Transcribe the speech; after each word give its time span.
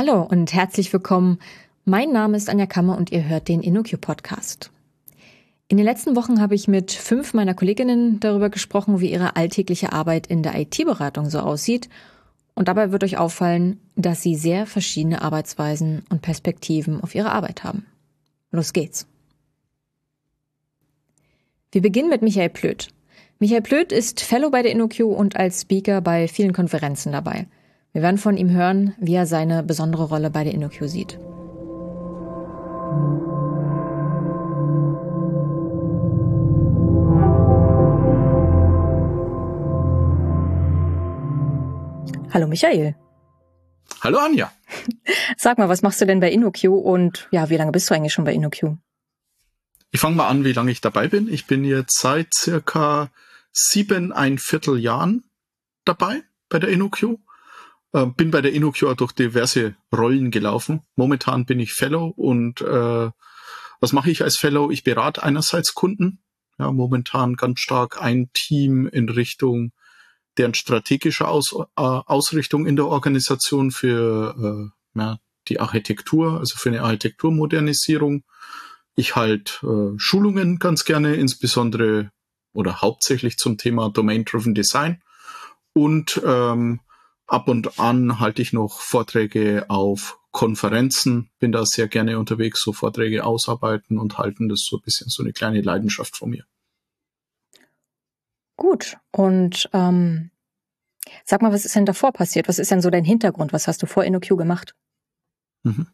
Hallo 0.00 0.22
und 0.22 0.54
herzlich 0.54 0.92
willkommen. 0.92 1.40
Mein 1.84 2.12
Name 2.12 2.36
ist 2.36 2.48
Anja 2.48 2.66
Kammer 2.66 2.96
und 2.96 3.10
ihr 3.10 3.28
hört 3.28 3.48
den 3.48 3.62
InnoQ 3.62 4.00
Podcast. 4.00 4.70
In 5.66 5.76
den 5.76 5.84
letzten 5.84 6.14
Wochen 6.14 6.40
habe 6.40 6.54
ich 6.54 6.68
mit 6.68 6.92
fünf 6.92 7.34
meiner 7.34 7.52
Kolleginnen 7.52 8.20
darüber 8.20 8.48
gesprochen, 8.48 9.00
wie 9.00 9.10
ihre 9.10 9.34
alltägliche 9.34 9.92
Arbeit 9.92 10.28
in 10.28 10.44
der 10.44 10.54
IT-Beratung 10.54 11.28
so 11.30 11.40
aussieht. 11.40 11.88
Und 12.54 12.68
dabei 12.68 12.92
wird 12.92 13.02
euch 13.02 13.18
auffallen, 13.18 13.80
dass 13.96 14.22
sie 14.22 14.36
sehr 14.36 14.66
verschiedene 14.66 15.20
Arbeitsweisen 15.20 16.04
und 16.10 16.22
Perspektiven 16.22 17.00
auf 17.00 17.16
ihre 17.16 17.32
Arbeit 17.32 17.64
haben. 17.64 17.84
Los 18.52 18.72
geht's. 18.72 19.08
Wir 21.72 21.82
beginnen 21.82 22.08
mit 22.08 22.22
Michael 22.22 22.50
Plöth. 22.50 22.86
Michael 23.40 23.62
Plöth 23.62 23.90
ist 23.90 24.20
Fellow 24.20 24.50
bei 24.50 24.62
der 24.62 24.70
InnoQ 24.70 25.00
und 25.00 25.34
als 25.34 25.62
Speaker 25.62 26.00
bei 26.00 26.28
vielen 26.28 26.52
Konferenzen 26.52 27.10
dabei. 27.10 27.48
Wir 27.92 28.02
werden 28.02 28.18
von 28.18 28.36
ihm 28.36 28.50
hören, 28.50 28.94
wie 28.98 29.14
er 29.14 29.26
seine 29.26 29.62
besondere 29.62 30.04
Rolle 30.04 30.30
bei 30.30 30.44
der 30.44 30.52
InnoQ 30.52 30.88
sieht. 30.88 31.18
Hallo 42.30 42.46
Michael. 42.46 42.94
Hallo 44.02 44.18
Anja. 44.18 44.52
Sag 45.38 45.56
mal, 45.56 45.70
was 45.70 45.80
machst 45.80 46.00
du 46.00 46.04
denn 46.04 46.20
bei 46.20 46.30
InnoQ 46.30 46.64
und 46.64 47.26
ja, 47.30 47.48
wie 47.48 47.56
lange 47.56 47.72
bist 47.72 47.88
du 47.88 47.94
eigentlich 47.94 48.12
schon 48.12 48.24
bei 48.24 48.34
InnoQ? 48.34 48.76
Ich 49.90 50.00
fange 50.00 50.16
mal 50.16 50.28
an, 50.28 50.44
wie 50.44 50.52
lange 50.52 50.70
ich 50.70 50.82
dabei 50.82 51.08
bin. 51.08 51.32
Ich 51.32 51.46
bin 51.46 51.64
jetzt 51.64 51.98
seit 51.98 52.34
circa 52.34 53.10
sieben, 53.50 54.12
ein 54.12 54.36
Viertel 54.36 54.78
Jahren 54.78 55.24
dabei 55.86 56.22
bei 56.50 56.58
der 56.58 56.68
InnoQ. 56.68 57.18
Äh, 57.92 58.06
bin 58.06 58.30
bei 58.30 58.40
der 58.40 58.52
InnoQ 58.52 58.96
durch 58.96 59.12
diverse 59.12 59.76
Rollen 59.94 60.30
gelaufen. 60.30 60.82
Momentan 60.96 61.46
bin 61.46 61.60
ich 61.60 61.72
Fellow 61.72 62.06
und 62.08 62.60
äh, 62.60 63.10
was 63.80 63.92
mache 63.92 64.10
ich 64.10 64.22
als 64.22 64.36
Fellow? 64.36 64.70
Ich 64.70 64.84
berate 64.84 65.22
einerseits 65.22 65.74
Kunden. 65.74 66.20
Ja, 66.58 66.72
momentan 66.72 67.36
ganz 67.36 67.60
stark 67.60 68.02
ein 68.02 68.30
Team 68.32 68.88
in 68.88 69.08
Richtung 69.08 69.72
deren 70.38 70.54
strategische 70.54 71.28
Aus, 71.28 71.52
äh, 71.52 71.64
Ausrichtung 71.76 72.66
in 72.66 72.76
der 72.76 72.86
Organisation 72.86 73.70
für 73.70 74.70
äh, 74.94 74.98
ja, 74.98 75.18
die 75.48 75.60
Architektur, 75.60 76.38
also 76.38 76.56
für 76.56 76.68
eine 76.68 76.82
Architekturmodernisierung. 76.82 78.24
Ich 78.94 79.16
halt 79.16 79.60
äh, 79.62 79.96
Schulungen 79.96 80.58
ganz 80.58 80.84
gerne, 80.84 81.14
insbesondere 81.14 82.10
oder 82.52 82.80
hauptsächlich 82.80 83.36
zum 83.36 83.58
Thema 83.58 83.90
Domain-Driven 83.90 84.54
Design. 84.54 85.02
Und 85.72 86.20
ähm, 86.24 86.80
ab 87.28 87.48
und 87.48 87.78
an 87.78 88.18
halte 88.18 88.42
ich 88.42 88.52
noch 88.52 88.80
Vorträge 88.80 89.66
auf 89.68 90.18
Konferenzen, 90.30 91.30
bin 91.38 91.52
da 91.52 91.64
sehr 91.64 91.88
gerne 91.88 92.18
unterwegs, 92.18 92.62
so 92.62 92.72
Vorträge 92.72 93.24
ausarbeiten 93.24 93.98
und 93.98 94.18
halten 94.18 94.48
das 94.48 94.64
so 94.64 94.76
ein 94.76 94.82
bisschen 94.82 95.08
so 95.08 95.22
eine 95.22 95.32
kleine 95.32 95.60
Leidenschaft 95.60 96.16
von 96.16 96.30
mir. 96.30 96.44
Gut. 98.56 98.96
Und 99.12 99.68
ähm, 99.72 100.30
sag 101.24 101.42
mal, 101.42 101.52
was 101.52 101.64
ist 101.64 101.76
denn 101.76 101.86
davor 101.86 102.12
passiert? 102.12 102.48
Was 102.48 102.58
ist 102.58 102.70
denn 102.70 102.82
so 102.82 102.90
dein 102.90 103.04
Hintergrund? 103.04 103.52
Was 103.52 103.68
hast 103.68 103.82
du 103.82 103.86
vor 103.86 104.04
InnoQ 104.04 104.36
gemacht? 104.36 104.74
Mhm. 105.62 105.86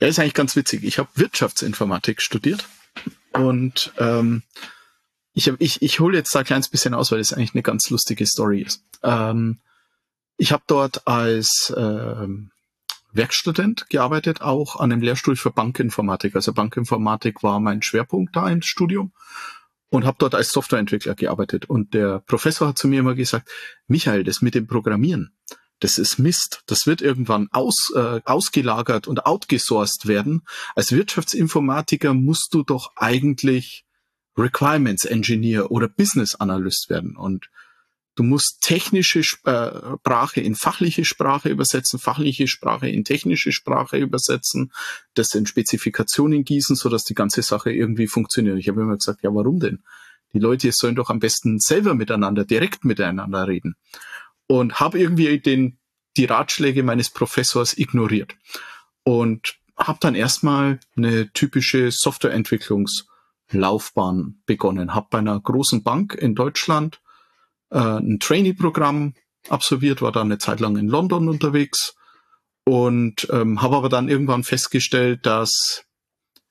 Ja, 0.00 0.08
ist 0.08 0.18
eigentlich 0.18 0.34
ganz 0.34 0.56
witzig. 0.56 0.84
Ich 0.84 0.98
habe 0.98 1.08
Wirtschaftsinformatik 1.14 2.20
studiert 2.20 2.68
und 3.32 3.92
ähm, 3.98 4.42
ich, 5.32 5.48
hab, 5.48 5.60
ich, 5.60 5.82
ich 5.82 6.00
hole 6.00 6.16
jetzt 6.16 6.34
da 6.34 6.40
ein 6.40 6.44
kleines 6.44 6.68
bisschen 6.68 6.94
aus, 6.94 7.10
weil 7.10 7.18
das 7.18 7.32
eigentlich 7.32 7.54
eine 7.54 7.62
ganz 7.62 7.90
lustige 7.90 8.26
Story 8.26 8.62
ist. 8.62 8.84
Ähm, 9.02 9.60
ich 10.36 10.52
habe 10.52 10.64
dort 10.66 11.06
als 11.06 11.72
ähm, 11.76 12.50
Werkstudent 13.12 13.88
gearbeitet, 13.88 14.40
auch 14.40 14.76
an 14.76 14.92
einem 14.92 15.02
Lehrstuhl 15.02 15.36
für 15.36 15.50
Bankinformatik. 15.50 16.34
Also 16.34 16.52
Bankinformatik 16.52 17.42
war 17.42 17.60
mein 17.60 17.82
Schwerpunkt 17.82 18.34
da 18.34 18.48
im 18.48 18.62
Studium 18.62 19.12
und 19.90 20.04
habe 20.04 20.16
dort 20.18 20.34
als 20.34 20.50
Softwareentwickler 20.50 21.14
gearbeitet. 21.14 21.66
Und 21.66 21.94
der 21.94 22.18
Professor 22.20 22.68
hat 22.68 22.78
zu 22.78 22.88
mir 22.88 23.00
immer 23.00 23.14
gesagt, 23.14 23.48
Michael, 23.86 24.24
das 24.24 24.42
mit 24.42 24.54
dem 24.54 24.66
Programmieren, 24.66 25.32
das 25.80 25.98
ist 25.98 26.18
Mist. 26.18 26.62
Das 26.66 26.86
wird 26.86 27.02
irgendwann 27.02 27.48
aus, 27.52 27.92
äh, 27.94 28.20
ausgelagert 28.24 29.06
und 29.06 29.26
outgesourced 29.26 30.06
werden. 30.06 30.42
Als 30.74 30.92
Wirtschaftsinformatiker 30.92 32.14
musst 32.14 32.48
du 32.52 32.62
doch 32.62 32.92
eigentlich 32.96 33.84
Requirements 34.36 35.04
Engineer 35.04 35.70
oder 35.70 35.88
Business 35.88 36.34
Analyst 36.34 36.90
werden. 36.90 37.16
Und 37.16 37.50
Du 38.16 38.22
musst 38.22 38.60
technische 38.60 39.20
äh, 39.20 39.96
Sprache 39.98 40.40
in 40.40 40.54
fachliche 40.54 41.04
Sprache 41.04 41.48
übersetzen, 41.48 41.98
fachliche 41.98 42.46
Sprache 42.46 42.88
in 42.88 43.02
technische 43.04 43.50
Sprache 43.50 43.96
übersetzen, 43.96 44.70
das 45.14 45.34
in 45.34 45.46
Spezifikationen 45.46 46.44
gießen, 46.44 46.76
so 46.76 46.88
dass 46.88 47.02
die 47.04 47.14
ganze 47.14 47.42
Sache 47.42 47.72
irgendwie 47.72 48.06
funktioniert. 48.06 48.58
Ich 48.58 48.68
habe 48.68 48.82
immer 48.82 48.96
gesagt, 48.96 49.22
ja, 49.22 49.34
warum 49.34 49.58
denn? 49.58 49.82
Die 50.32 50.38
Leute 50.38 50.70
sollen 50.72 50.94
doch 50.94 51.10
am 51.10 51.18
besten 51.18 51.58
selber 51.58 51.94
miteinander, 51.94 52.44
direkt 52.44 52.84
miteinander 52.84 53.48
reden. 53.48 53.74
Und 54.46 54.78
habe 54.80 54.98
irgendwie 54.98 55.38
den, 55.38 55.78
die 56.16 56.26
Ratschläge 56.26 56.82
meines 56.82 57.08
Professors 57.10 57.78
ignoriert. 57.78 58.34
Und 59.04 59.56
habe 59.76 59.98
dann 60.00 60.14
erstmal 60.14 60.80
eine 60.96 61.30
typische 61.32 61.90
Softwareentwicklungslaufbahn 61.90 64.40
begonnen. 64.46 64.94
Habe 64.94 65.08
bei 65.10 65.18
einer 65.18 65.40
großen 65.40 65.82
Bank 65.82 66.14
in 66.14 66.34
Deutschland 66.34 67.02
äh, 67.74 67.98
ein 67.98 68.18
Trainee-Programm 68.20 69.14
absolviert, 69.48 70.00
war 70.00 70.12
dann 70.12 70.28
eine 70.28 70.38
Zeit 70.38 70.60
lang 70.60 70.76
in 70.76 70.88
London 70.88 71.28
unterwegs 71.28 71.94
und 72.64 73.28
ähm, 73.30 73.60
habe 73.60 73.76
aber 73.76 73.88
dann 73.88 74.08
irgendwann 74.08 74.44
festgestellt, 74.44 75.26
dass 75.26 75.84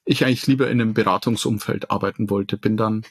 ich 0.06 0.26
eigentlich 0.26 0.48
lieber 0.48 0.70
in 0.70 0.82
einem 0.82 0.94
Beratungsumfeld 0.94 1.90
arbeiten 1.90 2.30
wollte. 2.30 2.58
Bin 2.58 2.78
dann 2.78 3.06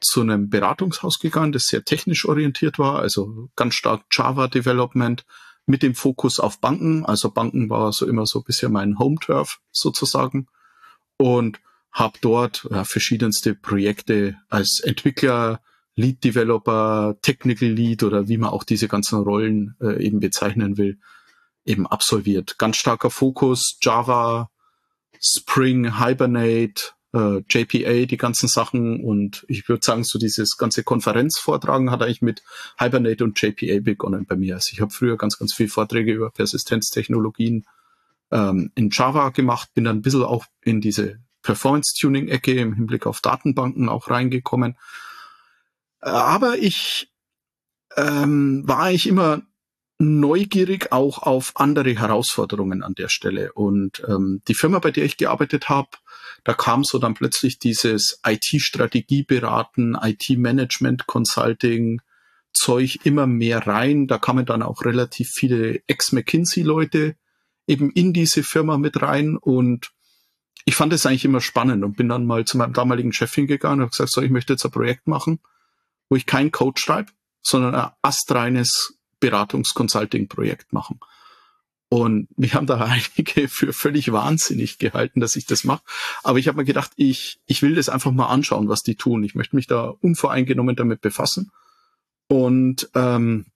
zu 0.00 0.22
einem 0.22 0.48
Beratungshaus 0.48 1.20
gegangen, 1.20 1.52
das 1.52 1.66
sehr 1.66 1.84
technisch 1.84 2.24
orientiert 2.24 2.78
war, 2.78 2.98
also 2.98 3.48
ganz 3.54 3.74
stark 3.74 4.02
Java 4.10 4.48
Development 4.48 5.24
mit 5.66 5.82
dem 5.82 5.94
Fokus 5.94 6.40
auf 6.40 6.60
Banken. 6.60 7.04
Also 7.04 7.30
Banken 7.30 7.70
war 7.70 7.92
so 7.92 8.06
immer 8.06 8.26
so 8.26 8.40
ein 8.40 8.44
bisschen 8.44 8.72
mein 8.72 8.98
Home 8.98 9.16
Turf 9.20 9.60
sozusagen 9.70 10.48
und 11.18 11.60
habe 11.92 12.18
dort 12.20 12.66
ja, 12.70 12.84
verschiedenste 12.84 13.54
Projekte 13.54 14.36
als 14.48 14.80
Entwickler 14.80 15.60
Lead 15.94 16.24
Developer, 16.24 17.16
Technical 17.22 17.68
Lead 17.68 18.02
oder 18.02 18.28
wie 18.28 18.38
man 18.38 18.50
auch 18.50 18.64
diese 18.64 18.88
ganzen 18.88 19.20
Rollen 19.20 19.76
äh, 19.80 20.02
eben 20.04 20.20
bezeichnen 20.20 20.78
will, 20.78 20.98
eben 21.64 21.86
absolviert. 21.86 22.58
Ganz 22.58 22.76
starker 22.76 23.10
Fokus, 23.10 23.78
Java, 23.82 24.50
Spring, 25.20 25.98
Hibernate, 25.98 26.92
äh, 27.12 27.42
JPA, 27.48 28.06
die 28.06 28.16
ganzen 28.16 28.48
Sachen 28.48 29.04
und 29.04 29.44
ich 29.48 29.68
würde 29.68 29.84
sagen, 29.84 30.02
so 30.02 30.18
dieses 30.18 30.56
ganze 30.56 30.82
Konferenzvortragen 30.82 31.90
hat 31.90 32.02
eigentlich 32.02 32.22
mit 32.22 32.42
Hibernate 32.78 33.22
und 33.22 33.40
JPA 33.40 33.80
begonnen 33.80 34.24
bei 34.26 34.36
mir. 34.36 34.54
Also 34.54 34.70
ich 34.72 34.80
habe 34.80 34.90
früher 34.90 35.16
ganz, 35.16 35.38
ganz 35.38 35.52
viel 35.52 35.68
Vorträge 35.68 36.12
über 36.12 36.30
Persistenztechnologien 36.30 37.66
ähm, 38.30 38.72
in 38.74 38.88
Java 38.90 39.28
gemacht, 39.28 39.74
bin 39.74 39.84
dann 39.84 39.98
ein 39.98 40.02
bisschen 40.02 40.22
auch 40.22 40.46
in 40.62 40.80
diese 40.80 41.18
Performance-Tuning-Ecke 41.42 42.52
im 42.52 42.74
Hinblick 42.74 43.06
auf 43.06 43.20
Datenbanken 43.20 43.88
auch 43.88 44.08
reingekommen 44.08 44.76
aber 46.02 46.58
ich 46.58 47.12
ähm, 47.96 48.62
war 48.66 48.80
eigentlich 48.80 49.06
immer 49.06 49.42
neugierig 49.98 50.90
auch 50.90 51.22
auf 51.22 51.52
andere 51.54 51.96
Herausforderungen 51.96 52.82
an 52.82 52.94
der 52.94 53.08
Stelle. 53.08 53.52
Und 53.52 54.02
ähm, 54.08 54.42
die 54.48 54.54
Firma, 54.54 54.80
bei 54.80 54.90
der 54.90 55.04
ich 55.04 55.16
gearbeitet 55.16 55.68
habe, 55.68 55.90
da 56.44 56.54
kam 56.54 56.82
so 56.82 56.98
dann 56.98 57.14
plötzlich 57.14 57.60
dieses 57.60 58.20
IT-Strategieberaten, 58.26 59.96
IT-Management-Consulting, 60.00 62.00
Zeug 62.52 62.98
immer 63.04 63.26
mehr 63.26 63.66
rein. 63.66 64.08
Da 64.08 64.18
kamen 64.18 64.44
dann 64.44 64.62
auch 64.62 64.84
relativ 64.84 65.30
viele 65.30 65.80
Ex-McKinsey-Leute 65.86 67.14
eben 67.68 67.90
in 67.92 68.12
diese 68.12 68.42
Firma 68.42 68.76
mit 68.76 69.00
rein 69.00 69.36
und 69.36 69.92
ich 70.64 70.74
fand 70.74 70.92
es 70.92 71.06
eigentlich 71.06 71.24
immer 71.24 71.40
spannend 71.40 71.84
und 71.84 71.96
bin 71.96 72.08
dann 72.08 72.26
mal 72.26 72.44
zu 72.44 72.56
meinem 72.56 72.72
damaligen 72.72 73.12
Chef 73.12 73.32
hingegangen 73.32 73.78
und 73.78 73.82
habe 73.82 73.90
gesagt, 73.90 74.12
so, 74.12 74.20
ich 74.20 74.30
möchte 74.30 74.52
jetzt 74.52 74.64
ein 74.64 74.72
Projekt 74.72 75.06
machen 75.06 75.38
wo 76.12 76.16
ich 76.16 76.26
kein 76.26 76.52
Code 76.52 76.78
schreibe, 76.78 77.10
sondern 77.40 77.74
ein 77.74 77.90
astreines 78.02 78.98
Beratungs-Consulting-Projekt 79.20 80.70
machen. 80.70 81.00
Und 81.88 82.28
mich 82.38 82.54
haben 82.54 82.66
da 82.66 82.76
einige 82.84 83.48
für 83.48 83.72
völlig 83.72 84.12
wahnsinnig 84.12 84.76
gehalten, 84.76 85.20
dass 85.20 85.36
ich 85.36 85.46
das 85.46 85.64
mache. 85.64 85.82
Aber 86.22 86.38
ich 86.38 86.48
habe 86.48 86.58
mir 86.58 86.66
gedacht, 86.66 86.90
ich, 86.96 87.40
ich 87.46 87.62
will 87.62 87.76
das 87.76 87.88
einfach 87.88 88.10
mal 88.12 88.26
anschauen, 88.26 88.68
was 88.68 88.82
die 88.82 88.94
tun. 88.94 89.24
Ich 89.24 89.34
möchte 89.34 89.56
mich 89.56 89.66
da 89.66 89.84
unvoreingenommen 89.86 90.76
damit 90.76 91.00
befassen. 91.00 91.50
Und 92.28 92.90
ähm, 92.94 93.46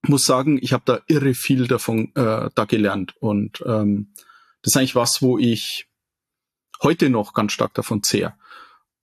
muss 0.00 0.24
sagen, 0.24 0.58
ich 0.62 0.72
habe 0.72 0.84
da 0.86 1.00
irre 1.08 1.34
viel 1.34 1.66
davon 1.66 2.14
äh, 2.14 2.48
da 2.54 2.64
gelernt. 2.64 3.16
Und 3.20 3.62
ähm, 3.66 4.14
das 4.62 4.72
ist 4.72 4.76
eigentlich 4.78 4.94
was, 4.94 5.20
wo 5.20 5.36
ich 5.36 5.90
heute 6.82 7.10
noch 7.10 7.34
ganz 7.34 7.52
stark 7.52 7.74
davon 7.74 8.02
zehre. 8.02 8.32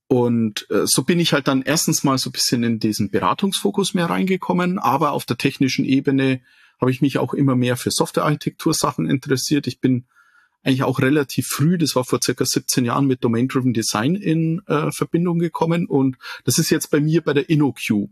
Und 0.07 0.67
äh, 0.69 0.85
so 0.85 1.03
bin 1.03 1.19
ich 1.19 1.33
halt 1.33 1.47
dann 1.47 1.63
erstens 1.63 2.03
mal 2.03 2.17
so 2.17 2.29
ein 2.29 2.33
bisschen 2.33 2.63
in 2.63 2.79
diesen 2.79 3.09
Beratungsfokus 3.09 3.93
mehr 3.93 4.09
reingekommen, 4.09 4.77
aber 4.77 5.11
auf 5.13 5.25
der 5.25 5.37
technischen 5.37 5.83
Ebene 5.85 6.41
habe 6.79 6.91
ich 6.91 7.01
mich 7.01 7.17
auch 7.17 7.33
immer 7.33 7.55
mehr 7.55 7.77
für 7.77 7.89
Softwarearchitektur-Sachen 7.89 9.09
interessiert. 9.09 9.65
Ich 9.65 9.79
bin 9.79 10.05
eigentlich 10.63 10.83
auch 10.83 10.99
relativ 10.99 11.47
früh, 11.47 11.77
das 11.77 11.95
war 11.95 12.03
vor 12.03 12.19
circa 12.23 12.45
17 12.45 12.85
Jahren, 12.85 13.07
mit 13.07 13.23
Domain-Driven 13.23 13.73
Design 13.73 14.15
in 14.15 14.61
äh, 14.67 14.91
Verbindung 14.91 15.39
gekommen. 15.39 15.87
Und 15.87 16.17
das 16.43 16.57
ist 16.57 16.69
jetzt 16.69 16.91
bei 16.91 16.99
mir 16.99 17.21
bei 17.21 17.33
der 17.33 17.49
InnoQ 17.49 18.09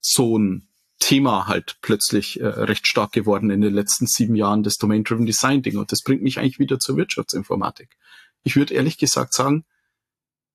so 0.00 0.38
ein 0.38 0.68
Thema 0.98 1.46
halt 1.46 1.76
plötzlich 1.82 2.40
äh, 2.40 2.46
recht 2.46 2.86
stark 2.86 3.12
geworden 3.12 3.50
in 3.50 3.60
den 3.60 3.74
letzten 3.74 4.06
sieben 4.06 4.34
Jahren, 4.34 4.62
das 4.62 4.76
Domain-Driven 4.76 5.26
Design-Ding. 5.26 5.76
Und 5.76 5.92
das 5.92 6.02
bringt 6.02 6.22
mich 6.22 6.38
eigentlich 6.38 6.58
wieder 6.58 6.78
zur 6.78 6.96
Wirtschaftsinformatik. 6.96 7.96
Ich 8.42 8.56
würde 8.56 8.74
ehrlich 8.74 8.98
gesagt 8.98 9.32
sagen, 9.32 9.64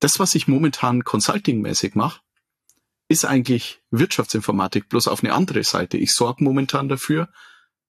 das, 0.01 0.19
was 0.19 0.35
ich 0.35 0.47
momentan 0.47 1.03
consulting-mäßig 1.03 1.95
mache, 1.95 2.19
ist 3.07 3.23
eigentlich 3.23 3.81
Wirtschaftsinformatik 3.91 4.89
bloß 4.89 5.07
auf 5.07 5.23
eine 5.23 5.33
andere 5.33 5.63
Seite. 5.63 5.97
Ich 5.97 6.11
sorge 6.13 6.43
momentan 6.43 6.89
dafür, 6.89 7.29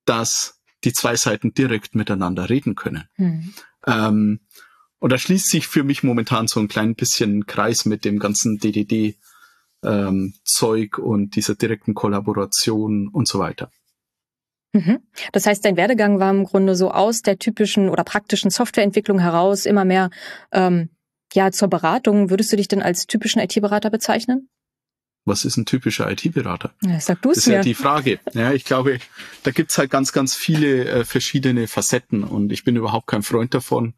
dass 0.05 0.61
die 0.85 0.93
zwei 0.93 1.17
Seiten 1.17 1.55
direkt 1.55 1.95
miteinander 1.95 2.51
reden 2.51 2.75
können. 2.75 3.09
Mhm. 3.17 3.55
Ähm, 3.87 4.41
und 4.99 5.11
da 5.11 5.19
schließt 5.19 5.49
sich 5.49 5.67
für 5.67 5.85
mich 5.85 6.03
momentan 6.03 6.49
so 6.49 6.61
ein 6.61 6.69
klein 6.69 6.95
bisschen 6.95 7.47
Kreis 7.47 7.87
mit 7.87 8.05
dem 8.05 8.19
ganzen 8.19 8.59
DDD 8.59 9.19
ähm, 9.83 10.35
Zeug 10.45 10.99
und 10.99 11.35
dieser 11.35 11.55
direkten 11.55 11.95
Kollaboration 11.95 13.09
und 13.09 13.27
so 13.27 13.39
weiter. 13.39 13.71
Mhm. 14.73 15.01
Das 15.33 15.47
heißt, 15.47 15.65
dein 15.65 15.77
Werdegang 15.77 16.19
war 16.19 16.31
im 16.31 16.45
Grunde 16.45 16.75
so 16.75 16.91
aus 16.91 17.23
der 17.23 17.39
typischen 17.39 17.89
oder 17.89 18.05
praktischen 18.05 18.51
Softwareentwicklung 18.51 19.19
heraus 19.19 19.67
immer 19.67 19.85
mehr 19.85 20.11
ähm, 20.51 20.91
ja 21.35 21.51
zur 21.51 21.69
Beratung. 21.69 22.31
Würdest 22.31 22.53
du 22.53 22.57
dich 22.57 22.69
denn 22.69 22.83
als 22.83 23.07
typischen 23.07 23.41
IT-Berater 23.41 23.91
bezeichnen? 23.91 24.49
Was 25.25 25.45
ist 25.45 25.57
ein 25.57 25.67
typischer 25.67 26.11
IT-Berater? 26.11 26.75
Ja, 26.83 26.99
sag 26.99 27.23
du 27.23 27.31
es 27.31 27.37
Das 27.37 27.45
ist 27.45 27.49
mir. 27.49 27.55
ja 27.57 27.63
die 27.63 27.75
Frage. 27.75 28.19
Ja, 28.33 28.53
ich 28.53 28.65
glaube, 28.65 28.99
da 29.45 29.53
gibt's 29.53 29.79
halt 29.79 29.91
ganz, 29.91 30.13
ganz 30.13 30.35
viele 30.35 30.85
äh, 30.87 31.05
verschiedene 31.05 31.69
Facetten 31.69 32.25
und 32.25 32.51
ich 32.51 32.65
bin 32.65 32.75
überhaupt 32.75 33.07
kein 33.07 33.23
Freund 33.23 33.55
davon, 33.55 33.95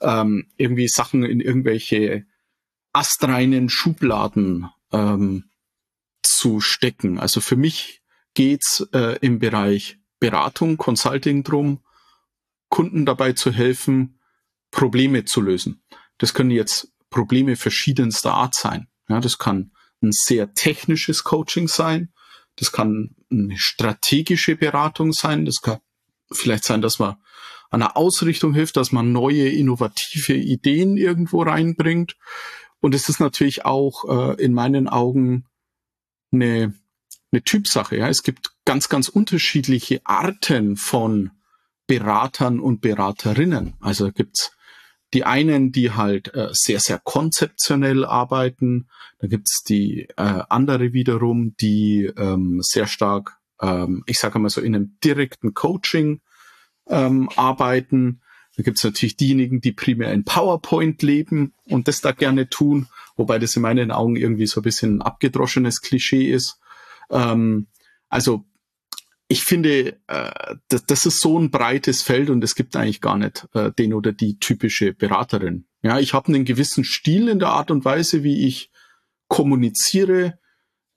ähm, 0.00 0.50
irgendwie 0.56 0.88
Sachen 0.88 1.24
in 1.24 1.40
irgendwelche 1.40 2.24
astreinen 2.92 3.68
Schubladen 3.68 4.68
ähm, 4.92 5.44
zu 6.22 6.60
stecken. 6.60 7.18
Also 7.18 7.40
für 7.40 7.56
mich 7.56 8.02
geht's 8.34 8.86
äh, 8.92 9.18
im 9.20 9.38
Bereich 9.38 9.98
Beratung, 10.20 10.78
Consulting 10.78 11.42
drum, 11.42 11.80
Kunden 12.68 13.04
dabei 13.04 13.32
zu 13.34 13.52
helfen, 13.52 14.18
Probleme 14.70 15.24
zu 15.24 15.42
lösen. 15.42 15.82
Das 16.22 16.34
können 16.34 16.52
jetzt 16.52 16.92
Probleme 17.10 17.56
verschiedenster 17.56 18.32
Art 18.32 18.54
sein. 18.54 18.86
Ja, 19.08 19.18
das 19.18 19.38
kann 19.38 19.72
ein 20.00 20.12
sehr 20.12 20.54
technisches 20.54 21.24
Coaching 21.24 21.66
sein. 21.66 22.12
Das 22.54 22.70
kann 22.70 23.16
eine 23.28 23.58
strategische 23.58 24.54
Beratung 24.54 25.12
sein. 25.12 25.46
Das 25.46 25.62
kann 25.62 25.80
vielleicht 26.30 26.62
sein, 26.62 26.80
dass 26.80 27.00
man 27.00 27.16
an 27.70 27.82
einer 27.82 27.96
Ausrichtung 27.96 28.54
hilft, 28.54 28.76
dass 28.76 28.92
man 28.92 29.10
neue, 29.10 29.48
innovative 29.48 30.34
Ideen 30.34 30.96
irgendwo 30.96 31.42
reinbringt. 31.42 32.14
Und 32.78 32.94
es 32.94 33.08
ist 33.08 33.18
natürlich 33.18 33.64
auch 33.64 34.04
äh, 34.08 34.40
in 34.40 34.52
meinen 34.52 34.86
Augen 34.86 35.46
eine, 36.30 36.72
eine 37.32 37.42
Typsache. 37.42 37.96
Ja? 37.96 38.08
Es 38.08 38.22
gibt 38.22 38.52
ganz, 38.64 38.88
ganz 38.88 39.08
unterschiedliche 39.08 40.02
Arten 40.04 40.76
von 40.76 41.32
Beratern 41.88 42.60
und 42.60 42.80
Beraterinnen. 42.80 43.74
Also 43.80 44.12
gibt's 44.12 44.52
die 45.12 45.24
einen, 45.24 45.72
die 45.72 45.92
halt 45.92 46.34
äh, 46.34 46.48
sehr, 46.52 46.80
sehr 46.80 46.98
konzeptionell 46.98 48.04
arbeiten. 48.04 48.88
Da 49.18 49.28
gibt's 49.28 49.62
die 49.62 50.08
äh, 50.16 50.42
andere 50.48 50.92
wiederum, 50.92 51.54
die 51.60 52.10
ähm, 52.16 52.60
sehr 52.62 52.86
stark, 52.86 53.38
ähm, 53.60 54.02
ich 54.06 54.18
sage 54.18 54.38
mal 54.38 54.48
so, 54.48 54.60
in 54.60 54.74
einem 54.74 54.96
direkten 55.04 55.54
Coaching 55.54 56.20
ähm, 56.88 57.28
arbeiten. 57.36 58.20
Da 58.56 58.62
gibt's 58.62 58.84
natürlich 58.84 59.16
diejenigen, 59.16 59.60
die 59.60 59.72
primär 59.72 60.12
in 60.12 60.24
PowerPoint 60.24 61.02
leben 61.02 61.54
und 61.66 61.88
das 61.88 62.00
da 62.00 62.12
gerne 62.12 62.48
tun, 62.48 62.88
wobei 63.16 63.38
das 63.38 63.56
in 63.56 63.62
meinen 63.62 63.90
Augen 63.90 64.16
irgendwie 64.16 64.46
so 64.46 64.60
ein 64.60 64.64
bisschen 64.64 64.98
ein 64.98 65.02
abgedroschenes 65.02 65.80
Klischee 65.82 66.30
ist. 66.30 66.58
Ähm, 67.10 67.66
also 68.08 68.44
ich 69.32 69.44
finde, 69.44 69.98
äh, 70.08 70.56
das, 70.68 70.84
das 70.84 71.06
ist 71.06 71.20
so 71.20 71.38
ein 71.38 71.50
breites 71.50 72.02
Feld 72.02 72.28
und 72.28 72.44
es 72.44 72.54
gibt 72.54 72.76
eigentlich 72.76 73.00
gar 73.00 73.16
nicht 73.16 73.48
äh, 73.54 73.72
den 73.72 73.94
oder 73.94 74.12
die 74.12 74.38
typische 74.38 74.92
Beraterin. 74.92 75.64
Ja, 75.82 75.98
ich 75.98 76.12
habe 76.12 76.28
einen 76.28 76.44
gewissen 76.44 76.84
Stil 76.84 77.28
in 77.28 77.38
der 77.38 77.48
Art 77.48 77.70
und 77.70 77.86
Weise, 77.86 78.22
wie 78.24 78.46
ich 78.46 78.70
kommuniziere, 79.28 80.38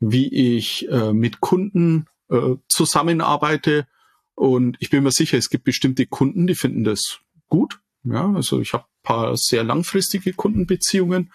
wie 0.01 0.27
ich 0.57 0.89
äh, 0.89 1.13
mit 1.13 1.39
Kunden 1.39 2.07
äh, 2.29 2.55
zusammenarbeite. 2.67 3.87
Und 4.35 4.75
ich 4.81 4.89
bin 4.89 5.03
mir 5.03 5.11
sicher, 5.11 5.37
es 5.37 5.49
gibt 5.49 5.63
bestimmte 5.63 6.05
Kunden, 6.05 6.45
die 6.45 6.55
finden 6.55 6.83
das 6.83 7.19
gut. 7.47 7.79
Ja, 8.03 8.33
also 8.33 8.59
ich 8.59 8.73
habe 8.73 8.85
paar 9.01 9.37
sehr 9.37 9.63
langfristige 9.63 10.33
Kundenbeziehungen. 10.33 11.31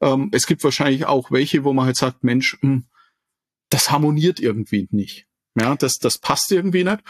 Ähm, 0.00 0.28
es 0.30 0.46
gibt 0.46 0.62
wahrscheinlich 0.62 1.06
auch 1.06 1.32
welche, 1.32 1.64
wo 1.64 1.72
man 1.72 1.86
halt 1.86 1.96
sagt, 1.96 2.22
Mensch, 2.22 2.56
mh, 2.62 2.70
hm, 2.70 2.84
das 3.68 3.90
harmoniert 3.90 4.38
irgendwie 4.38 4.86
nicht. 4.92 5.26
Ja, 5.58 5.74
das, 5.74 5.98
das 5.98 6.18
passt 6.18 6.52
irgendwie 6.52 6.84
nicht. 6.84 7.00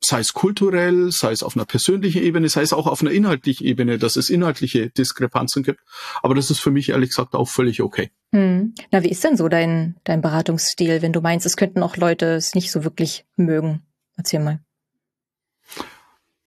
Sei 0.00 0.18
es 0.18 0.32
kulturell, 0.32 1.12
sei 1.12 1.30
es 1.30 1.44
auf 1.44 1.54
einer 1.54 1.64
persönlichen 1.64 2.22
Ebene, 2.22 2.48
sei 2.48 2.62
es 2.62 2.72
auch 2.72 2.88
auf 2.88 3.02
einer 3.02 3.12
inhaltlichen 3.12 3.64
Ebene, 3.64 3.98
dass 3.98 4.16
es 4.16 4.28
inhaltliche 4.28 4.90
Diskrepanzen 4.90 5.62
gibt. 5.62 5.80
Aber 6.22 6.34
das 6.34 6.50
ist 6.50 6.58
für 6.58 6.72
mich 6.72 6.88
ehrlich 6.88 7.10
gesagt 7.10 7.36
auch 7.36 7.48
völlig 7.48 7.80
okay. 7.80 8.10
Hm. 8.32 8.74
Na, 8.90 9.04
wie 9.04 9.10
ist 9.10 9.22
denn 9.22 9.36
so 9.36 9.48
dein, 9.48 9.96
dein 10.02 10.22
Beratungsstil, 10.22 11.02
wenn 11.02 11.12
du 11.12 11.20
meinst, 11.20 11.46
es 11.46 11.56
könnten 11.56 11.84
auch 11.84 11.96
Leute 11.96 12.34
es 12.34 12.54
nicht 12.56 12.72
so 12.72 12.82
wirklich 12.82 13.26
mögen? 13.36 13.82
Erzähl 14.16 14.40
mal. 14.40 14.58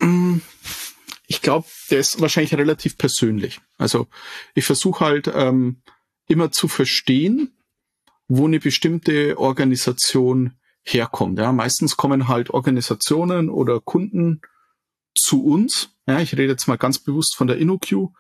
Hm, 0.01 0.41
ich 1.27 1.41
glaube, 1.41 1.67
der 1.89 1.99
ist 1.99 2.19
wahrscheinlich 2.19 2.55
relativ 2.55 2.97
persönlich. 2.97 3.61
Also 3.77 4.07
ich 4.53 4.65
versuche 4.65 5.05
halt 5.05 5.31
ähm, 5.33 5.81
immer 6.27 6.51
zu 6.51 6.67
verstehen, 6.67 7.57
wo 8.27 8.45
eine 8.47 8.59
bestimmte 8.59 9.37
Organisation 9.37 10.53
herkommt. 10.83 11.39
Ja, 11.39 11.51
meistens 11.51 11.97
kommen 11.97 12.27
halt 12.27 12.49
Organisationen 12.49 13.49
oder 13.49 13.79
Kunden 13.79 14.41
zu 15.15 15.43
uns. 15.43 15.89
Ja, 16.07 16.19
ich 16.19 16.33
rede 16.33 16.51
jetzt 16.51 16.67
mal 16.67 16.77
ganz 16.77 16.99
bewusst 16.99 17.35
von 17.35 17.47
der 17.47 17.57
InnoQ, 17.57 18.11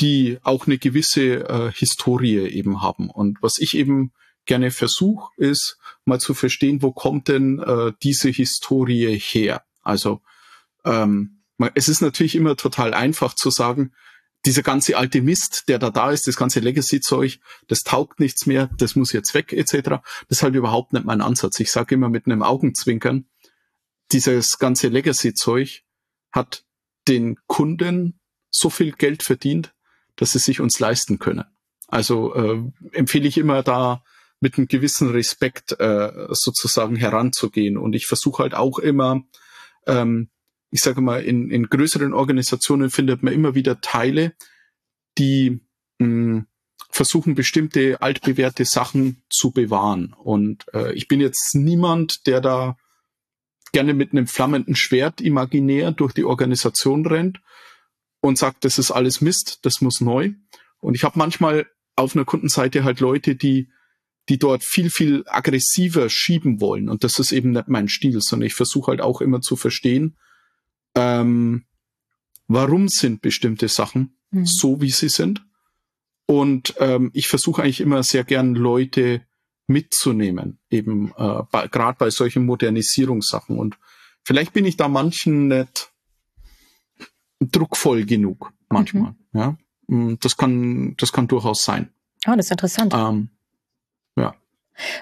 die 0.00 0.38
auch 0.42 0.66
eine 0.66 0.78
gewisse 0.78 1.48
äh, 1.48 1.72
Historie 1.72 2.38
eben 2.48 2.82
haben. 2.82 3.10
Und 3.10 3.38
was 3.42 3.58
ich 3.58 3.76
eben 3.76 4.12
gerne 4.44 4.70
versuche, 4.70 5.32
ist 5.36 5.78
mal 6.04 6.20
zu 6.20 6.34
verstehen, 6.34 6.82
wo 6.82 6.92
kommt 6.92 7.28
denn 7.28 7.58
äh, 7.58 7.92
diese 8.02 8.28
Historie 8.28 9.18
her? 9.18 9.62
Also 9.82 10.20
ähm, 10.84 11.42
es 11.74 11.88
ist 11.88 12.00
natürlich 12.00 12.34
immer 12.34 12.56
total 12.56 12.94
einfach 12.94 13.34
zu 13.34 13.50
sagen, 13.50 13.92
dieser 14.46 14.62
ganze 14.62 14.96
alte 14.96 15.20
Mist, 15.20 15.64
der 15.68 15.78
da 15.78 15.90
da 15.90 16.10
ist, 16.10 16.26
das 16.26 16.36
ganze 16.36 16.60
Legacy-Zeug, 16.60 17.40
das 17.66 17.82
taugt 17.82 18.20
nichts 18.20 18.46
mehr, 18.46 18.70
das 18.78 18.94
muss 18.96 19.12
jetzt 19.12 19.34
weg, 19.34 19.52
etc. 19.52 20.00
Das 20.28 20.38
ist 20.38 20.42
halt 20.42 20.54
überhaupt 20.54 20.92
nicht 20.92 21.04
mein 21.04 21.20
Ansatz. 21.20 21.60
Ich 21.60 21.70
sage 21.70 21.96
immer 21.96 22.08
mit 22.08 22.26
einem 22.26 22.42
Augenzwinkern, 22.42 23.26
dieses 24.12 24.58
ganze 24.58 24.88
Legacy-Zeug 24.88 25.82
hat 26.30 26.64
den 27.08 27.36
Kunden 27.46 28.20
so 28.50 28.70
viel 28.70 28.92
Geld 28.92 29.22
verdient, 29.22 29.74
dass 30.14 30.30
sie 30.30 30.38
sich 30.38 30.60
uns 30.60 30.78
leisten 30.78 31.18
können. 31.18 31.44
Also 31.88 32.34
äh, 32.34 32.62
empfehle 32.92 33.28
ich 33.28 33.38
immer 33.38 33.62
da 33.62 34.02
mit 34.40 34.58
einem 34.58 34.68
gewissen 34.68 35.10
Respekt 35.10 35.78
äh, 35.80 36.28
sozusagen 36.30 36.96
heranzugehen. 36.96 37.76
Und 37.76 37.94
ich 37.94 38.06
versuche 38.06 38.42
halt 38.42 38.54
auch 38.54 38.78
immer 38.78 39.22
ähm, 39.86 40.30
ich 40.76 40.82
sage 40.82 41.00
mal, 41.00 41.24
in, 41.24 41.50
in 41.50 41.70
größeren 41.70 42.12
Organisationen 42.12 42.90
findet 42.90 43.22
man 43.22 43.32
immer 43.32 43.54
wieder 43.54 43.80
Teile, 43.80 44.34
die 45.16 45.62
mh, 45.98 46.06
hm, 46.06 46.46
versuchen, 46.90 47.34
bestimmte 47.34 48.02
altbewährte 48.02 48.66
Sachen 48.66 49.22
zu 49.30 49.52
bewahren. 49.52 50.12
Und 50.12 50.66
äh, 50.74 50.92
ich 50.92 51.08
bin 51.08 51.22
jetzt 51.22 51.54
niemand, 51.54 52.26
der 52.26 52.42
da 52.42 52.76
gerne 53.72 53.94
mit 53.94 54.12
einem 54.12 54.26
flammenden 54.26 54.76
Schwert 54.76 55.22
imaginär 55.22 55.92
durch 55.92 56.12
die 56.12 56.24
Organisation 56.24 57.06
rennt 57.06 57.40
und 58.20 58.36
sagt, 58.36 58.66
das 58.66 58.78
ist 58.78 58.90
alles 58.90 59.22
Mist, 59.22 59.60
das 59.62 59.80
muss 59.80 60.02
neu. 60.02 60.32
Und 60.80 60.94
ich 60.94 61.04
habe 61.04 61.18
manchmal 61.18 61.66
auf 61.96 62.14
einer 62.14 62.26
Kundenseite 62.26 62.84
halt 62.84 63.00
Leute, 63.00 63.34
die 63.34 63.70
die 64.28 64.38
dort 64.38 64.62
viel, 64.62 64.90
viel 64.90 65.24
aggressiver 65.26 66.10
schieben 66.10 66.60
wollen. 66.60 66.90
Und 66.90 67.02
das 67.02 67.18
ist 67.18 67.32
eben 67.32 67.52
nicht 67.52 67.68
mein 67.68 67.88
Stil, 67.88 68.20
sondern 68.20 68.48
ich 68.48 68.54
versuche 68.54 68.90
halt 68.90 69.00
auch 69.00 69.22
immer 69.22 69.40
zu 69.40 69.56
verstehen, 69.56 70.18
ähm, 70.96 71.64
warum 72.48 72.88
sind 72.88 73.22
bestimmte 73.22 73.68
Sachen 73.68 74.16
mhm. 74.30 74.46
so, 74.46 74.80
wie 74.80 74.90
sie 74.90 75.08
sind. 75.08 75.44
Und 76.26 76.74
ähm, 76.80 77.10
ich 77.14 77.28
versuche 77.28 77.62
eigentlich 77.62 77.80
immer 77.80 78.02
sehr 78.02 78.24
gern 78.24 78.54
Leute 78.54 79.22
mitzunehmen, 79.68 80.58
eben 80.70 81.12
äh, 81.16 81.68
gerade 81.70 81.98
bei 81.98 82.10
solchen 82.10 82.44
Modernisierungssachen. 82.46 83.58
Und 83.58 83.78
vielleicht 84.24 84.52
bin 84.52 84.64
ich 84.64 84.76
da 84.76 84.88
manchen 84.88 85.48
nicht 85.48 85.92
druckvoll 87.40 88.04
genug, 88.04 88.52
manchmal. 88.68 89.14
Mhm. 89.32 89.38
Ja, 89.38 89.58
mm, 89.88 90.14
das 90.20 90.36
kann, 90.36 90.96
das 90.96 91.12
kann 91.12 91.28
durchaus 91.28 91.62
sein. 91.62 91.90
Ah, 92.24 92.32
oh, 92.32 92.36
das 92.36 92.46
ist 92.46 92.52
interessant. 92.52 92.92
Ähm. 92.94 93.30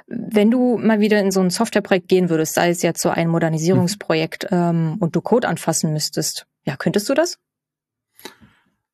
Wenn 0.06 0.50
du 0.50 0.78
mal 0.78 1.00
wieder 1.00 1.20
in 1.20 1.30
so 1.30 1.40
ein 1.40 1.50
Softwareprojekt 1.50 2.08
gehen 2.08 2.30
würdest, 2.30 2.54
sei 2.54 2.70
es 2.70 2.82
jetzt 2.82 3.00
so 3.00 3.10
ein 3.10 3.28
Modernisierungsprojekt 3.28 4.50
mhm. 4.50 4.56
ähm, 4.56 4.96
und 5.00 5.16
du 5.16 5.20
Code 5.20 5.48
anfassen 5.48 5.92
müsstest, 5.92 6.46
ja, 6.64 6.76
könntest 6.76 7.08
du 7.08 7.14
das? 7.14 7.38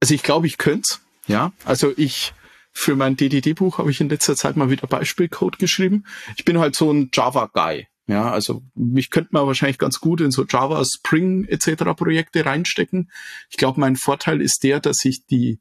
Also 0.00 0.14
ich 0.14 0.22
glaube, 0.22 0.46
ich 0.46 0.58
könnte 0.58 0.96
Ja, 1.26 1.52
also 1.64 1.92
ich 1.96 2.32
für 2.72 2.96
mein 2.96 3.16
DDD-Buch 3.16 3.78
habe 3.78 3.90
ich 3.90 4.00
in 4.00 4.08
letzter 4.08 4.36
Zeit 4.36 4.56
mal 4.56 4.70
wieder 4.70 4.86
Beispielcode 4.86 5.58
geschrieben. 5.58 6.04
Ich 6.36 6.44
bin 6.44 6.58
halt 6.58 6.76
so 6.76 6.92
ein 6.92 7.10
Java-Guy. 7.12 7.88
Ja, 8.06 8.30
also 8.30 8.62
mich 8.74 9.10
könnte 9.10 9.30
man 9.32 9.46
wahrscheinlich 9.46 9.78
ganz 9.78 10.00
gut 10.00 10.20
in 10.20 10.32
so 10.32 10.44
Java, 10.44 10.84
Spring 10.84 11.44
etc. 11.44 11.84
Projekte 11.96 12.44
reinstecken. 12.44 13.10
Ich 13.50 13.56
glaube, 13.56 13.78
mein 13.78 13.94
Vorteil 13.94 14.40
ist 14.40 14.64
der, 14.64 14.80
dass 14.80 15.04
ich 15.04 15.26
die 15.26 15.60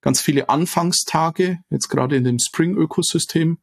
ganz 0.00 0.20
viele 0.20 0.48
Anfangstage 0.48 1.58
jetzt 1.70 1.88
gerade 1.88 2.16
in 2.16 2.24
dem 2.24 2.38
Spring-Ökosystem 2.38 3.58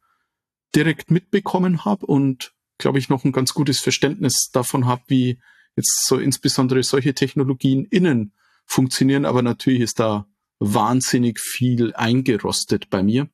direkt 0.74 1.10
mitbekommen 1.10 1.84
habe 1.84 2.06
und 2.06 2.54
glaube 2.78 2.98
ich 2.98 3.08
noch 3.08 3.24
ein 3.24 3.32
ganz 3.32 3.54
gutes 3.54 3.80
Verständnis 3.80 4.50
davon 4.52 4.86
habe, 4.86 5.02
wie 5.06 5.38
jetzt 5.76 6.06
so 6.06 6.18
insbesondere 6.18 6.82
solche 6.82 7.14
Technologien 7.14 7.84
innen 7.84 8.32
funktionieren. 8.64 9.24
Aber 9.24 9.42
natürlich 9.42 9.80
ist 9.80 10.00
da 10.00 10.26
wahnsinnig 10.58 11.40
viel 11.40 11.94
eingerostet 11.94 12.90
bei 12.90 13.02
mir. 13.02 13.28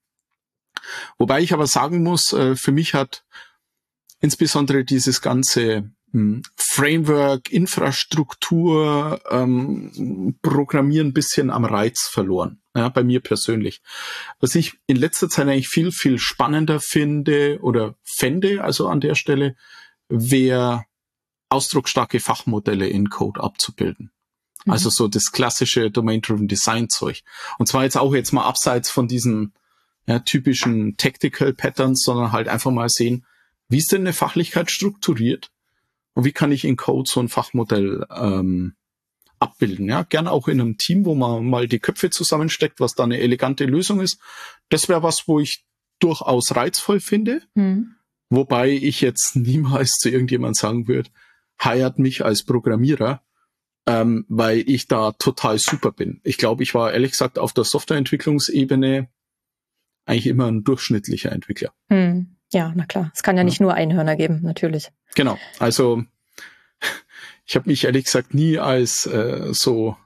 Wobei 1.18 1.40
ich 1.40 1.52
aber 1.52 1.66
sagen 1.66 2.02
muss, 2.02 2.33
äh, 2.33 2.57
für 2.57 2.73
mich 2.73 2.95
hat 2.95 3.25
insbesondere 4.21 4.85
dieses 4.85 5.21
ganze 5.21 5.90
Framework, 6.57 7.50
Infrastruktur, 7.50 9.21
ähm, 9.31 10.38
Programmieren 10.43 11.09
ein 11.09 11.12
bisschen 11.12 11.50
am 11.50 11.65
Reiz 11.65 12.09
verloren. 12.11 12.61
Ja, 12.75 12.88
bei 12.88 13.03
mir 13.03 13.21
persönlich. 13.21 13.83
Was 14.41 14.55
ich 14.55 14.75
in 14.87 14.97
letzter 14.97 15.29
Zeit 15.29 15.49
eigentlich 15.49 15.69
viel, 15.69 15.93
viel 15.93 16.19
spannender 16.19 16.81
finde 16.81 17.59
oder 17.61 17.97
fände, 18.05 18.62
also 18.62 18.88
an 18.88 19.00
der 19.00 19.15
Stelle, 19.15 19.57
wäre 20.09 20.85
ausdrucksstarke 21.50 22.21
Fachmodelle 22.21 22.88
in 22.88 23.11
Code 23.11 23.43
abzubilden. 23.43 24.11
Mhm. 24.65 24.73
Also 24.73 24.91
so 24.91 25.09
das 25.09 25.33
klassische 25.33 25.91
Domain-Driven 25.91 26.49
Design 26.49 26.88
Zeug. 26.88 27.23
Und 27.59 27.67
zwar 27.67 27.85
jetzt 27.85 27.97
auch 27.97 28.15
jetzt 28.15 28.33
mal 28.33 28.45
abseits 28.45 28.91
von 28.91 29.09
diesen 29.09 29.53
ja, 30.07 30.21
typischen 30.21 30.97
Tactical 30.97 31.53
Patterns, 31.53 32.03
sondern 32.03 32.33
halt 32.33 32.49
einfach 32.49 32.71
mal 32.71 32.88
sehen, 32.88 33.27
wie 33.69 33.79
ist 33.79 33.93
denn 33.93 34.03
eine 34.03 34.15
Fachlichkeit 34.15 34.71
strukturiert 34.71 35.50
und 36.18 36.25
wie 36.25 36.32
kann 36.32 36.50
ich 36.50 36.64
in 36.64 36.76
Code 36.76 37.08
so 37.08 37.20
ein 37.20 37.28
Fachmodell 37.28 38.04
ähm, 38.10 38.75
abbilden. 39.38 39.88
Ja, 39.88 40.02
gern 40.02 40.26
auch 40.26 40.48
in 40.48 40.60
einem 40.60 40.76
Team, 40.76 41.04
wo 41.04 41.14
man 41.14 41.46
mal 41.46 41.68
die 41.68 41.78
Köpfe 41.78 42.10
zusammensteckt, 42.10 42.80
was 42.80 42.96
da 42.96 43.04
eine 43.04 43.20
elegante 43.20 43.66
Lösung 43.66 44.00
ist. 44.00 44.18
Das 44.68 44.88
wäre 44.88 45.04
was, 45.04 45.28
wo 45.28 45.38
ich 45.38 45.64
durchaus 46.00 46.56
reizvoll 46.56 46.98
finde. 46.98 47.42
Mhm. 47.54 47.94
Wobei 48.30 48.70
ich 48.70 49.00
jetzt 49.00 49.37
niemals 49.37 49.92
zu 49.92 50.10
irgendjemand 50.10 50.56
sagen 50.56 50.88
würde, 50.88 51.08
heiert 51.62 52.00
mich 52.00 52.25
als 52.25 52.42
Programmierer, 52.42 53.22
ähm, 53.87 54.25
weil 54.28 54.68
ich 54.68 54.88
da 54.88 55.12
total 55.12 55.60
super 55.60 55.92
bin. 55.92 56.20
Ich 56.25 56.37
glaube, 56.37 56.64
ich 56.64 56.75
war 56.75 56.92
ehrlich 56.92 57.12
gesagt 57.12 57.38
auf 57.38 57.52
der 57.52 57.62
Softwareentwicklungsebene 57.62 59.08
eigentlich 60.04 60.26
immer 60.26 60.50
ein 60.50 60.64
durchschnittlicher 60.64 61.30
Entwickler. 61.30 61.72
Mhm. 61.90 62.38
Ja, 62.52 62.73
na 62.75 62.87
klar. 62.87 63.11
Es 63.14 63.23
kann 63.23 63.37
ja, 63.37 63.40
ja 63.40 63.45
nicht 63.45 63.61
nur 63.61 63.75
Einhörner 63.75 64.17
geben, 64.17 64.40
natürlich. 64.43 64.90
Genau. 65.14 65.38
Also 65.59 66.05
ich 67.47 67.57
habe 67.57 67.69
mich 67.69 67.85
ehrlich 67.85 68.05
gesagt 68.05 68.35
nie 68.35 68.59
als 68.59 69.07
äh, 69.07 69.52
so 69.52 69.97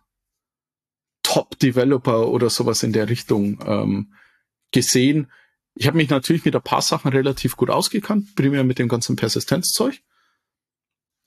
Top-Developer 1.22 2.28
oder 2.28 2.50
sowas 2.50 2.82
in 2.82 2.92
der 2.92 3.08
Richtung 3.08 3.60
ähm, 3.66 4.14
gesehen. 4.72 5.30
Ich 5.74 5.86
habe 5.86 5.96
mich 5.96 6.10
natürlich 6.10 6.44
mit 6.44 6.54
ein 6.54 6.62
paar 6.62 6.82
Sachen 6.82 7.10
relativ 7.12 7.56
gut 7.56 7.70
ausgekannt, 7.70 8.34
primär 8.34 8.64
mit 8.64 8.78
dem 8.78 8.88
ganzen 8.88 9.16
Persistenzzeug. 9.16 10.00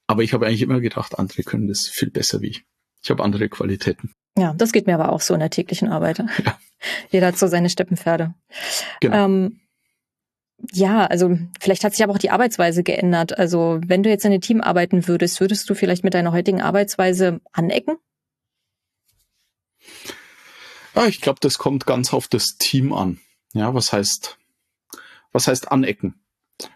Aber 0.07 0.21
ich 0.21 0.33
habe 0.33 0.45
eigentlich 0.45 0.61
immer 0.61 0.81
gedacht, 0.81 1.17
andere 1.17 1.43
können 1.43 1.67
das 1.67 1.87
viel 1.87 2.11
besser 2.11 2.41
wie 2.41 2.49
ich. 2.49 2.65
Ich 3.01 3.09
habe 3.09 3.23
andere 3.23 3.49
Qualitäten. 3.49 4.13
Ja, 4.37 4.53
das 4.53 4.71
geht 4.71 4.85
mir 4.85 4.95
aber 4.95 5.11
auch 5.11 5.21
so 5.21 5.33
in 5.33 5.39
der 5.39 5.49
täglichen 5.49 5.89
Arbeit. 5.89 6.19
Ja. 6.19 6.59
Jeder 7.09 7.27
hat 7.27 7.39
so 7.39 7.47
seine 7.47 7.69
Steppenpferde. 7.69 8.35
Genau. 8.99 9.25
Ähm, 9.25 9.61
ja, 10.71 11.05
also 11.05 11.37
vielleicht 11.59 11.83
hat 11.83 11.93
sich 11.93 12.03
aber 12.03 12.13
auch 12.13 12.19
die 12.19 12.29
Arbeitsweise 12.29 12.83
geändert. 12.83 13.37
Also 13.37 13.79
wenn 13.85 14.03
du 14.03 14.09
jetzt 14.09 14.25
in 14.25 14.31
einem 14.31 14.41
Team 14.41 14.61
arbeiten 14.61 15.07
würdest, 15.07 15.39
würdest 15.39 15.69
du 15.69 15.75
vielleicht 15.75 16.03
mit 16.03 16.13
deiner 16.13 16.31
heutigen 16.31 16.61
Arbeitsweise 16.61 17.41
anecken? 17.51 17.97
Ja, 20.95 21.07
ich 21.07 21.21
glaube, 21.21 21.39
das 21.41 21.57
kommt 21.57 21.85
ganz 21.85 22.13
auf 22.13 22.27
das 22.27 22.57
Team 22.57 22.93
an. 22.93 23.19
Ja, 23.53 23.73
was 23.73 23.91
heißt, 23.91 24.37
was 25.31 25.47
heißt 25.47 25.71
anecken? 25.71 26.15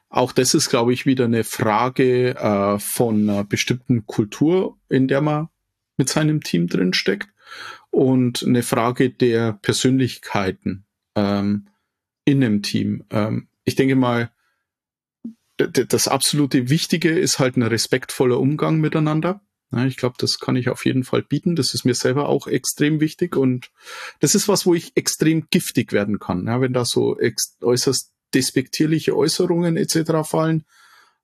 Auch 0.09 0.33
das 0.33 0.53
ist, 0.53 0.69
glaube 0.69 0.91
ich, 0.91 1.05
wieder 1.05 1.25
eine 1.25 1.43
Frage 1.43 2.36
äh, 2.36 2.79
von 2.79 3.29
einer 3.29 3.43
bestimmten 3.43 4.05
Kultur, 4.05 4.77
in 4.89 5.07
der 5.07 5.21
man 5.21 5.50
mit 5.98 6.09
seinem 6.09 6.41
Team 6.41 6.67
drin 6.67 6.93
steckt 6.93 7.29
und 7.91 8.43
eine 8.43 8.63
Frage 8.63 9.09
der 9.09 9.53
Persönlichkeiten 9.53 10.86
ähm, 11.15 11.67
in 12.25 12.43
einem 12.43 12.62
Team. 12.62 13.03
Ähm, 13.09 13.49
ich 13.69 13.75
denke 13.75 13.95
mal, 13.95 14.31
das 15.57 16.07
absolute 16.07 16.69
Wichtige 16.69 17.17
ist 17.17 17.39
halt 17.39 17.57
ein 17.57 17.63
respektvoller 17.63 18.39
Umgang 18.39 18.79
miteinander. 18.79 19.41
ich 19.88 19.97
glaube, 19.97 20.15
das 20.17 20.39
kann 20.39 20.55
ich 20.55 20.69
auf 20.69 20.85
jeden 20.85 21.03
Fall 21.03 21.21
bieten. 21.21 21.55
Das 21.55 21.73
ist 21.73 21.85
mir 21.85 21.95
selber 21.95 22.27
auch 22.27 22.47
extrem 22.47 22.99
wichtig 22.99 23.35
und 23.35 23.71
das 24.19 24.35
ist 24.35 24.47
was, 24.47 24.65
wo 24.65 24.73
ich 24.73 24.95
extrem 24.95 25.47
giftig 25.49 25.91
werden 25.91 26.19
kann. 26.19 26.45
wenn 26.45 26.73
da 26.73 26.85
so 26.85 27.17
äußerst 27.61 28.13
despektierliche 28.33 29.15
Äußerungen 29.15 29.77
etc. 29.77 30.27
fallen, 30.27 30.65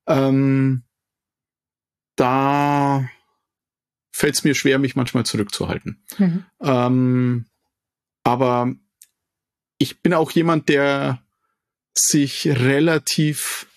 ähm, 0.08 0.84
da 2.16 3.10
fällt 4.12 4.36
es 4.36 4.44
mir 4.44 4.56
schwer, 4.56 4.80
mich 4.80 4.96
manchmal 4.96 5.26
zurückzuhalten. 5.26 6.04
Mhm. 6.18 6.46
Ähm, 6.62 7.46
aber 8.24 8.74
ich 9.78 10.02
bin 10.02 10.14
auch 10.14 10.32
jemand, 10.32 10.70
der 10.70 11.25
sich 11.98 12.48
relativ 12.48 13.68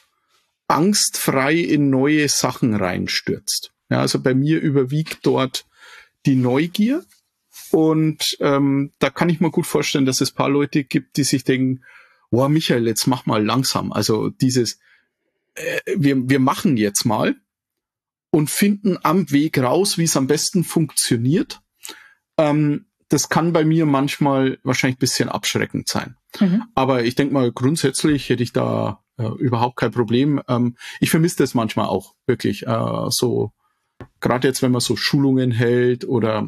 angstfrei 0.67 1.55
in 1.55 1.91
neue 1.91 2.29
Sachen 2.29 2.75
reinstürzt. 2.75 3.73
Ja, 3.91 4.01
also 4.01 4.21
bei 4.21 4.35
mir 4.35 4.61
überwiegt 4.61 5.21
dort 5.23 5.67
die 6.27 6.37
Neugier. 6.37 7.05
Und 7.71 8.37
ähm, 8.41 8.93
da 8.99 9.11
kann 9.11 9.29
ich 9.29 9.41
mir 9.41 9.51
gut 9.51 9.67
vorstellen, 9.67 10.07
dass 10.07 10.21
es 10.21 10.31
paar 10.31 10.49
Leute 10.49 10.85
gibt, 10.85 11.17
die 11.17 11.25
sich 11.25 11.45
denken, 11.45 11.85
wow, 12.31 12.49
Michael, 12.49 12.87
jetzt 12.87 13.07
mach 13.07 13.27
mal 13.27 13.45
langsam. 13.45 13.93
Also 13.93 14.29
dieses, 14.29 14.79
äh, 15.55 15.81
wir, 15.97 16.29
wir 16.29 16.39
machen 16.39 16.77
jetzt 16.77 17.05
mal 17.05 17.37
und 18.31 18.51
finden 18.51 18.99
am 19.03 19.31
Weg 19.31 19.59
raus, 19.59 19.99
wie 19.99 20.05
es 20.05 20.17
am 20.17 20.27
besten 20.27 20.65
funktioniert. 20.65 21.61
Ähm, 22.37 22.87
das 23.09 23.29
kann 23.31 23.53
bei 23.53 23.65
mir 23.65 23.87
manchmal 23.87 24.59
wahrscheinlich 24.63 24.99
bisschen 24.99 25.31
abschreckend 25.31 25.89
sein. 25.89 26.18
Mhm. 26.41 26.65
Aber 26.75 27.05
ich 27.05 27.15
denke 27.15 27.35
mal, 27.35 27.53
grundsätzlich 27.53 28.29
hätte 28.29 28.43
ich 28.43 28.53
da 28.53 29.03
äh, 29.19 29.29
überhaupt 29.39 29.77
kein 29.77 29.91
Problem. 29.91 30.41
Ähm, 30.49 30.77
ich 31.01 31.11
vermisse 31.11 31.39
das 31.39 31.55
manchmal 31.55 31.87
auch 31.87 32.15
wirklich 32.27 32.67
äh, 32.67 33.07
so, 33.11 33.53
gerade 34.21 34.49
jetzt, 34.49 34.63
wenn 34.63 34.73
man 34.73 34.81
so 34.81 34.97
Schulungen 34.97 35.51
hält 35.51 36.07
oder 36.07 36.47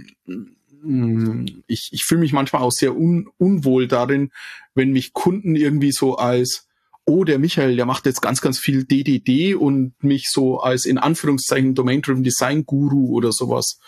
mm, 0.82 1.46
ich, 1.66 1.90
ich 1.92 2.04
fühle 2.04 2.20
mich 2.20 2.32
manchmal 2.32 2.62
auch 2.62 2.72
sehr 2.72 2.96
un, 2.96 3.28
unwohl 3.38 3.88
darin, 3.88 4.30
wenn 4.74 4.92
mich 4.92 5.12
Kunden 5.12 5.56
irgendwie 5.56 5.92
so 5.92 6.16
als 6.16 6.66
oh, 7.06 7.24
der 7.24 7.40
Michael, 7.40 7.74
der 7.74 7.86
macht 7.86 8.06
jetzt 8.06 8.22
ganz, 8.22 8.40
ganz 8.40 8.58
viel 8.58 8.84
DDD 8.84 9.54
und 9.54 9.94
mich 10.02 10.30
so 10.30 10.60
als 10.60 10.84
in 10.84 10.98
Anführungszeichen 10.98 11.74
Domain-Driven 11.74 12.22
Design 12.22 12.64
Guru 12.66 13.08
oder 13.08 13.32
sowas 13.32 13.80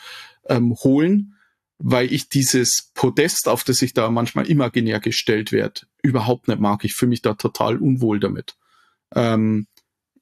ähm, 0.48 0.74
holen 0.82 1.34
weil 1.84 2.12
ich 2.12 2.28
dieses 2.28 2.92
Podest, 2.94 3.48
auf 3.48 3.64
das 3.64 3.82
ich 3.82 3.92
da 3.92 4.08
manchmal 4.08 4.46
imaginär 4.46 5.00
gestellt 5.00 5.50
werde, 5.50 5.82
überhaupt 6.00 6.46
nicht 6.46 6.60
mag. 6.60 6.84
Ich 6.84 6.94
fühle 6.94 7.10
mich 7.10 7.22
da 7.22 7.34
total 7.34 7.76
unwohl 7.76 8.20
damit. 8.20 8.56
Ähm, 9.14 9.66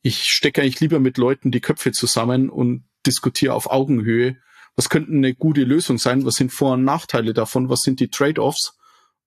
ich 0.01 0.25
stecke 0.25 0.63
eigentlich 0.63 0.81
lieber 0.81 1.01
mit 1.01 1.19
Leuten 1.19 1.51
die 1.51 1.61
Köpfe 1.61 1.93
zusammen 1.93 2.49
und 2.49 2.85
diskutiere 3.07 3.53
auf 3.53 3.71
Augenhöhe. 3.71 4.39
Was 4.75 4.89
könnte 4.89 5.13
eine 5.13 5.35
gute 5.35 5.65
Lösung 5.65 5.99
sein? 5.99 6.25
Was 6.25 6.37
sind 6.37 6.51
Vor- 6.51 6.73
und 6.73 6.85
Nachteile 6.85 7.35
davon? 7.35 7.69
Was 7.69 7.83
sind 7.83 8.01
die 8.01 8.09
Trade-offs? 8.09 8.79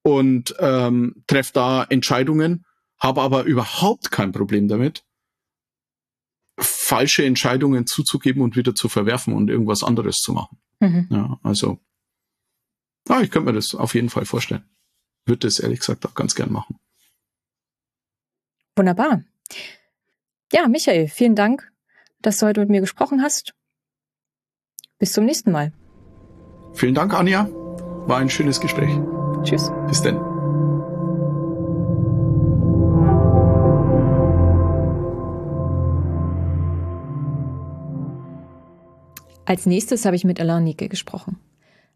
Und 0.02 0.56
ähm, 0.58 1.24
treffe 1.28 1.54
da 1.54 1.84
Entscheidungen, 1.84 2.66
habe 2.98 3.22
aber 3.22 3.44
überhaupt 3.44 4.10
kein 4.10 4.32
Problem 4.32 4.68
damit, 4.68 5.06
falsche 6.58 7.24
Entscheidungen 7.26 7.86
zuzugeben 7.86 8.42
und 8.42 8.56
wieder 8.56 8.74
zu 8.74 8.90
verwerfen 8.90 9.34
und 9.34 9.50
irgendwas 9.50 9.84
anderes 9.84 10.18
zu 10.18 10.34
machen. 10.34 10.58
Mhm. 10.80 11.08
Ja, 11.10 11.40
also 11.44 11.80
Ah, 13.10 13.22
ich 13.22 13.32
könnte 13.32 13.48
mir 13.52 13.54
das 13.54 13.76
auf 13.76 13.96
jeden 13.96 14.10
Fall 14.10 14.26
vorstellen. 14.26 14.64
Würde 15.26 15.48
das 15.48 15.60
ehrlich 15.60 15.80
gesagt 15.80 16.06
auch 16.06 16.14
ganz 16.14 16.36
gern 16.36 16.52
machen. 16.52 16.80
Wunderbar. 18.76 19.24
Ja, 20.52 20.68
Michael, 20.68 21.08
vielen 21.08 21.36
Dank, 21.36 21.72
dass 22.22 22.38
du 22.38 22.46
heute 22.46 22.62
mit 22.62 22.70
mir 22.70 22.82
gesprochen 22.82 23.22
hast. 23.22 23.54
Bis 25.00 25.14
zum 25.14 25.26
nächsten 25.26 25.52
Mal. 25.52 25.74
Vielen 26.74 26.96
Dank, 26.96 27.14
Anja. 27.14 27.48
War 28.08 28.18
ein 28.18 28.30
schönes 28.30 28.60
Gespräch. 28.60 28.98
Tschüss. 29.44 29.72
Bis 29.88 30.02
denn. 30.02 30.18
Als 39.46 39.66
nächstes 39.66 40.06
habe 40.06 40.16
ich 40.16 40.24
mit 40.24 40.40
Alain 40.40 40.64
Nicke 40.64 40.88
gesprochen. 40.88 41.38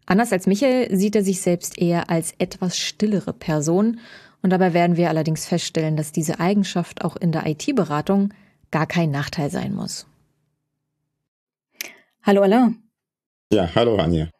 Anders 0.08 0.32
als 0.32 0.46
Michael 0.46 0.96
sieht 0.96 1.14
er 1.16 1.22
sich 1.22 1.42
selbst 1.42 1.76
eher 1.76 2.08
als 2.08 2.32
etwas 2.38 2.78
stillere 2.78 3.34
Person 3.34 4.00
und 4.40 4.48
dabei 4.48 4.72
werden 4.72 4.96
wir 4.96 5.10
allerdings 5.10 5.44
feststellen, 5.44 5.98
dass 5.98 6.12
diese 6.12 6.40
Eigenschaft 6.40 7.04
auch 7.04 7.16
in 7.16 7.30
der 7.30 7.44
IT-Beratung 7.46 8.32
gar 8.70 8.86
kein 8.86 9.10
Nachteil 9.10 9.50
sein 9.50 9.74
muss. 9.74 10.06
Hallo 12.22 12.40
Alain. 12.40 12.82
Ja, 13.52 13.68
hallo 13.74 13.96
Anja. 13.96 14.30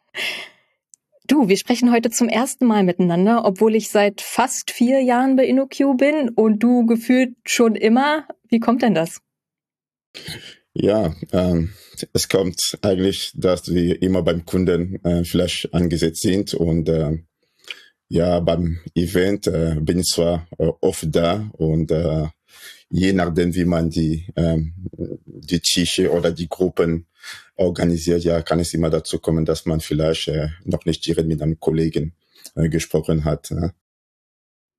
Du, 1.27 1.49
wir 1.49 1.57
sprechen 1.57 1.91
heute 1.91 2.09
zum 2.09 2.29
ersten 2.29 2.65
Mal 2.65 2.83
miteinander, 2.83 3.45
obwohl 3.45 3.75
ich 3.75 3.91
seit 3.91 4.21
fast 4.21 4.71
vier 4.71 5.01
Jahren 5.01 5.35
bei 5.35 5.45
InnoQ 5.45 5.97
bin 5.97 6.29
und 6.29 6.63
du 6.63 6.87
gefühlt 6.87 7.35
schon 7.45 7.75
immer. 7.75 8.27
Wie 8.47 8.59
kommt 8.59 8.81
denn 8.81 8.95
das? 8.95 9.21
Ja, 10.81 11.13
ähm, 11.33 11.73
es 12.13 12.29
kommt 12.29 12.77
eigentlich, 12.81 13.33
dass 13.35 13.73
wir 13.73 14.01
immer 14.01 14.23
beim 14.23 14.45
Kunden 14.45 15.03
äh, 15.03 15.25
vielleicht 15.25 15.73
angesetzt 15.73 16.21
sind 16.21 16.53
und 16.53 16.87
äh, 16.87 17.17
ja, 18.07 18.39
beim 18.39 18.79
Event 18.95 19.47
äh, 19.47 19.75
bin 19.81 19.99
ich 19.99 20.07
zwar 20.07 20.47
äh, 20.57 20.71
oft 20.79 21.07
da 21.09 21.49
und 21.57 21.91
äh, 21.91 22.27
je 22.89 23.11
nachdem, 23.11 23.53
wie 23.55 23.65
man 23.65 23.89
die, 23.89 24.25
ähm, 24.37 24.73
die 25.25 25.59
Tische 25.59 26.11
oder 26.11 26.31
die 26.31 26.47
Gruppen 26.47 27.07
organisiert, 27.55 28.23
ja, 28.23 28.41
kann 28.41 28.61
es 28.61 28.73
immer 28.73 28.89
dazu 28.89 29.19
kommen, 29.19 29.43
dass 29.43 29.65
man 29.65 29.81
vielleicht 29.81 30.29
äh, 30.29 30.47
noch 30.63 30.85
nicht 30.85 31.05
direkt 31.05 31.27
mit 31.27 31.41
einem 31.41 31.59
Kollegen 31.59 32.13
äh, 32.55 32.69
gesprochen 32.69 33.25
hat. 33.25 33.49
Ja. 33.49 33.73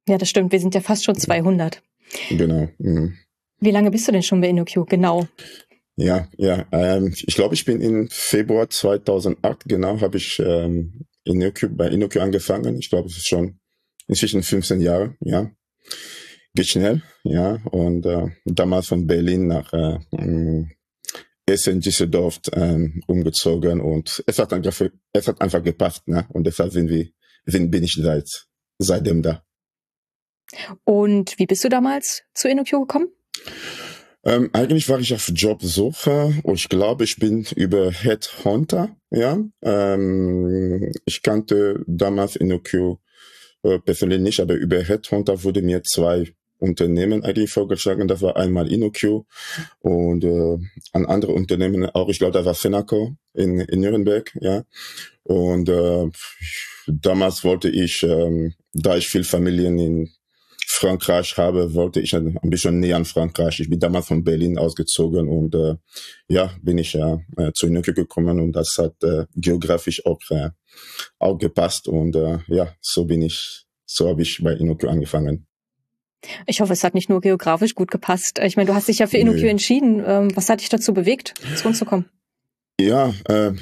ja, 0.09 0.17
das 0.17 0.31
stimmt. 0.31 0.51
Wir 0.51 0.61
sind 0.61 0.75
ja 0.75 0.81
fast 0.81 1.05
schon 1.05 1.17
200. 1.17 1.83
Genau. 2.31 2.69
Mhm. 2.79 3.19
Wie 3.61 3.71
lange 3.71 3.91
bist 3.91 4.09
du 4.09 4.13
denn 4.13 4.23
schon 4.23 4.41
bei 4.41 4.49
InnoQ? 4.49 4.89
Genau. 4.89 5.29
Ja, 6.01 6.29
ja. 6.39 6.67
Ähm, 6.73 7.13
ich 7.15 7.35
glaube, 7.35 7.55
ich 7.55 7.67
bin 7.67 7.83
im 7.83 8.09
Februar 8.11 8.71
2008, 8.71 9.65
genau, 9.67 10.01
habe 10.01 10.17
ich 10.17 10.39
ähm, 10.39 11.07
InnoQ, 11.25 11.77
bei 11.77 11.89
InnoQ 11.89 12.17
angefangen. 12.17 12.79
Ich 12.79 12.89
glaube, 12.89 13.09
es 13.09 13.19
ist 13.19 13.29
schon 13.29 13.61
inzwischen 14.09 14.43
15 14.43 14.81
Jahre, 14.81 15.15
ja. 15.21 15.51
Geht 16.55 16.69
schnell, 16.69 17.03
ja. 17.23 17.61
Und 17.71 18.07
äh, 18.07 18.29
damals 18.47 18.89
von 18.89 19.07
Berlin 19.07 19.49
nach 19.49 19.75
äh, 19.75 19.99
Essen, 21.45 21.81
Düsseldorf 21.81 22.41
ähm, 22.55 23.03
umgezogen 23.07 23.83
und 23.83 24.25
es 24.27 24.39
hat 24.39 24.55
einfach, 24.55 24.89
es 25.13 25.29
hat 25.29 25.41
einfach 25.43 25.63
gepasst, 25.63 26.09
ne? 26.09 26.27
Und 26.31 26.47
deshalb 26.47 26.73
sind 26.73 26.89
wir, 26.89 27.09
sind, 27.45 27.71
bin 27.71 27.85
ich 27.85 27.95
seit, 28.01 28.47
seitdem 28.79 29.21
da. 29.21 29.45
Und 30.85 31.39
wie 31.39 31.47
bist 31.47 31.63
du 31.63 31.69
damals 31.69 32.23
zu 32.33 32.49
InnoQ 32.49 32.71
gekommen? 32.71 33.09
Ähm, 34.25 34.51
eigentlich 34.53 34.89
war 34.89 35.01
ich 35.01 35.15
auf 35.15 35.31
Jobsuche 35.35 36.35
und 36.43 36.57
ich 36.57 36.69
glaube, 36.69 37.05
ich 37.05 37.17
bin 37.17 37.47
über 37.57 37.91
Headhunter, 37.91 38.95
ja. 39.11 39.39
Ähm, 39.63 40.93
ich 41.07 41.23
kannte 41.23 41.83
damals 41.87 42.37
InnoQ 42.37 42.99
äh, 43.63 43.79
persönlich 43.79 44.21
nicht, 44.21 44.41
aber 44.41 44.55
über 44.55 44.83
Headhunter 44.83 45.43
wurde 45.43 45.63
mir 45.63 45.83
zwei 45.83 46.35
Unternehmen 46.59 47.25
eigentlich 47.25 47.51
vorgeschlagen. 47.51 48.09
Das 48.09 48.21
war 48.21 48.37
einmal 48.37 48.71
InnoQ 48.71 49.25
und 49.81 50.25
äh, 50.25 50.59
an 50.93 51.07
andere 51.07 51.33
Unternehmen 51.33 51.87
auch. 51.87 52.09
Ich 52.11 52.19
glaube, 52.19 52.33
da 52.33 52.45
war 52.45 52.55
Fenaco 52.55 53.17
in, 53.33 53.61
in 53.61 53.81
Nürnberg, 53.81 54.31
ja. 54.41 54.65
Und 55.23 55.69
äh, 55.69 56.11
damals 56.87 57.45
wollte 57.45 57.71
ich, 57.71 58.03
ähm, 58.03 58.55
da 58.73 58.97
ich 58.97 59.09
viel 59.09 59.25
Familien 59.25 59.79
in 59.79 60.11
Frankreich 60.73 61.37
habe, 61.37 61.75
wollte 61.75 62.01
ich 62.01 62.15
ein, 62.15 62.39
bisschen 62.43 62.81
näher 62.81 62.97
an 62.97 63.05
Frankreich. 63.05 63.61
Ich 63.61 63.69
bin 63.69 63.81
damals 63.81 64.07
von 64.07 64.25
Berlin 64.25 64.59
ausgezogen 64.59 65.29
und 65.29 65.55
äh, 65.55 65.77
ja, 66.29 66.53
bin 66.63 66.79
ich 66.79 66.93
ja 66.93 67.21
äh, 67.37 67.53
zu 67.53 67.67
InnoQ 67.67 67.95
gekommen 67.95 68.41
und 68.41 68.53
das 68.53 68.77
hat 68.79 68.95
äh, 69.03 69.27
geografisch 69.35 70.05
auch, 70.07 70.21
äh, 70.31 70.51
auch 71.19 71.39
gepasst 71.39 71.89
und 71.89 72.17
äh, 72.17 72.39
ja, 72.49 72.75
so 72.81 73.05
bin 73.05 73.23
ich, 73.23 73.67
so 73.85 74.09
habe 74.09 74.23
ich 74.23 74.41
bei 74.43 74.53
InnoQ 74.53 74.85
angefangen. 74.85 75.47
Ich 76.47 76.61
hoffe, 76.61 76.73
es 76.73 76.85
hat 76.85 76.95
nicht 76.95 77.09
nur 77.09 77.21
geografisch 77.21 77.75
gut 77.75 77.91
gepasst. 77.91 78.39
Ich 78.43 78.57
meine, 78.57 78.69
du 78.69 78.75
hast 78.75 78.89
dich 78.89 78.99
ja 78.99 79.07
für 79.07 79.19
InnoQ 79.19 79.43
entschieden. 79.45 80.03
Ähm, 80.07 80.37
was 80.37 80.49
hat 80.49 80.61
dich 80.61 80.69
dazu 80.69 80.93
bewegt, 80.93 81.35
zu 81.57 81.69
uns 81.69 81.79
zu 81.79 81.85
kommen? 81.85 82.11
Ja, 82.81 83.13
äh, 83.29 83.53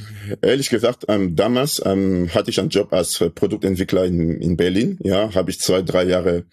ehrlich 0.43 0.71
gesagt, 0.71 1.05
ähm, 1.09 1.35
damals 1.35 1.83
ähm, 1.85 2.29
hatte 2.33 2.51
ich 2.51 2.61
einen 2.61 2.69
Job 2.69 2.93
als 2.93 3.21
äh, 3.21 3.31
Produktentwickler 3.31 4.05
in, 4.05 4.41
in 4.41 4.57
Berlin. 4.57 4.99
Ja, 5.03 5.35
habe 5.35 5.51
ich 5.51 5.61
zwei, 5.61 5.83
drei 5.83 6.05
Jahre, 6.05 6.45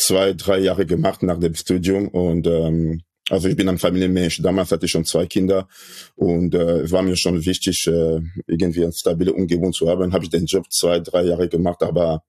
zwei, 0.00 0.32
drei 0.32 0.58
Jahre 0.58 0.86
gemacht 0.86 1.22
nach 1.22 1.38
dem 1.38 1.54
Studium 1.54 2.08
und 2.08 2.46
ähm, 2.46 3.02
also 3.28 3.48
ich 3.48 3.56
bin 3.56 3.68
ein 3.68 3.78
Familienmensch. 3.78 4.42
Damals 4.42 4.72
hatte 4.72 4.86
ich 4.86 4.90
schon 4.90 5.04
zwei 5.04 5.26
Kinder 5.26 5.68
und 6.16 6.54
äh, 6.54 6.80
es 6.80 6.90
war 6.90 7.02
mir 7.02 7.16
schon 7.16 7.44
wichtig, 7.44 7.86
äh, 7.86 8.20
irgendwie 8.46 8.82
eine 8.82 8.92
stabile 8.92 9.32
Umgebung 9.32 9.72
zu 9.72 9.88
haben. 9.88 10.12
Habe 10.12 10.24
ich 10.24 10.30
den 10.30 10.46
Job 10.46 10.66
zwei, 10.70 10.98
drei 10.98 11.22
Jahre 11.22 11.48
gemacht, 11.48 11.82
aber 11.82 12.24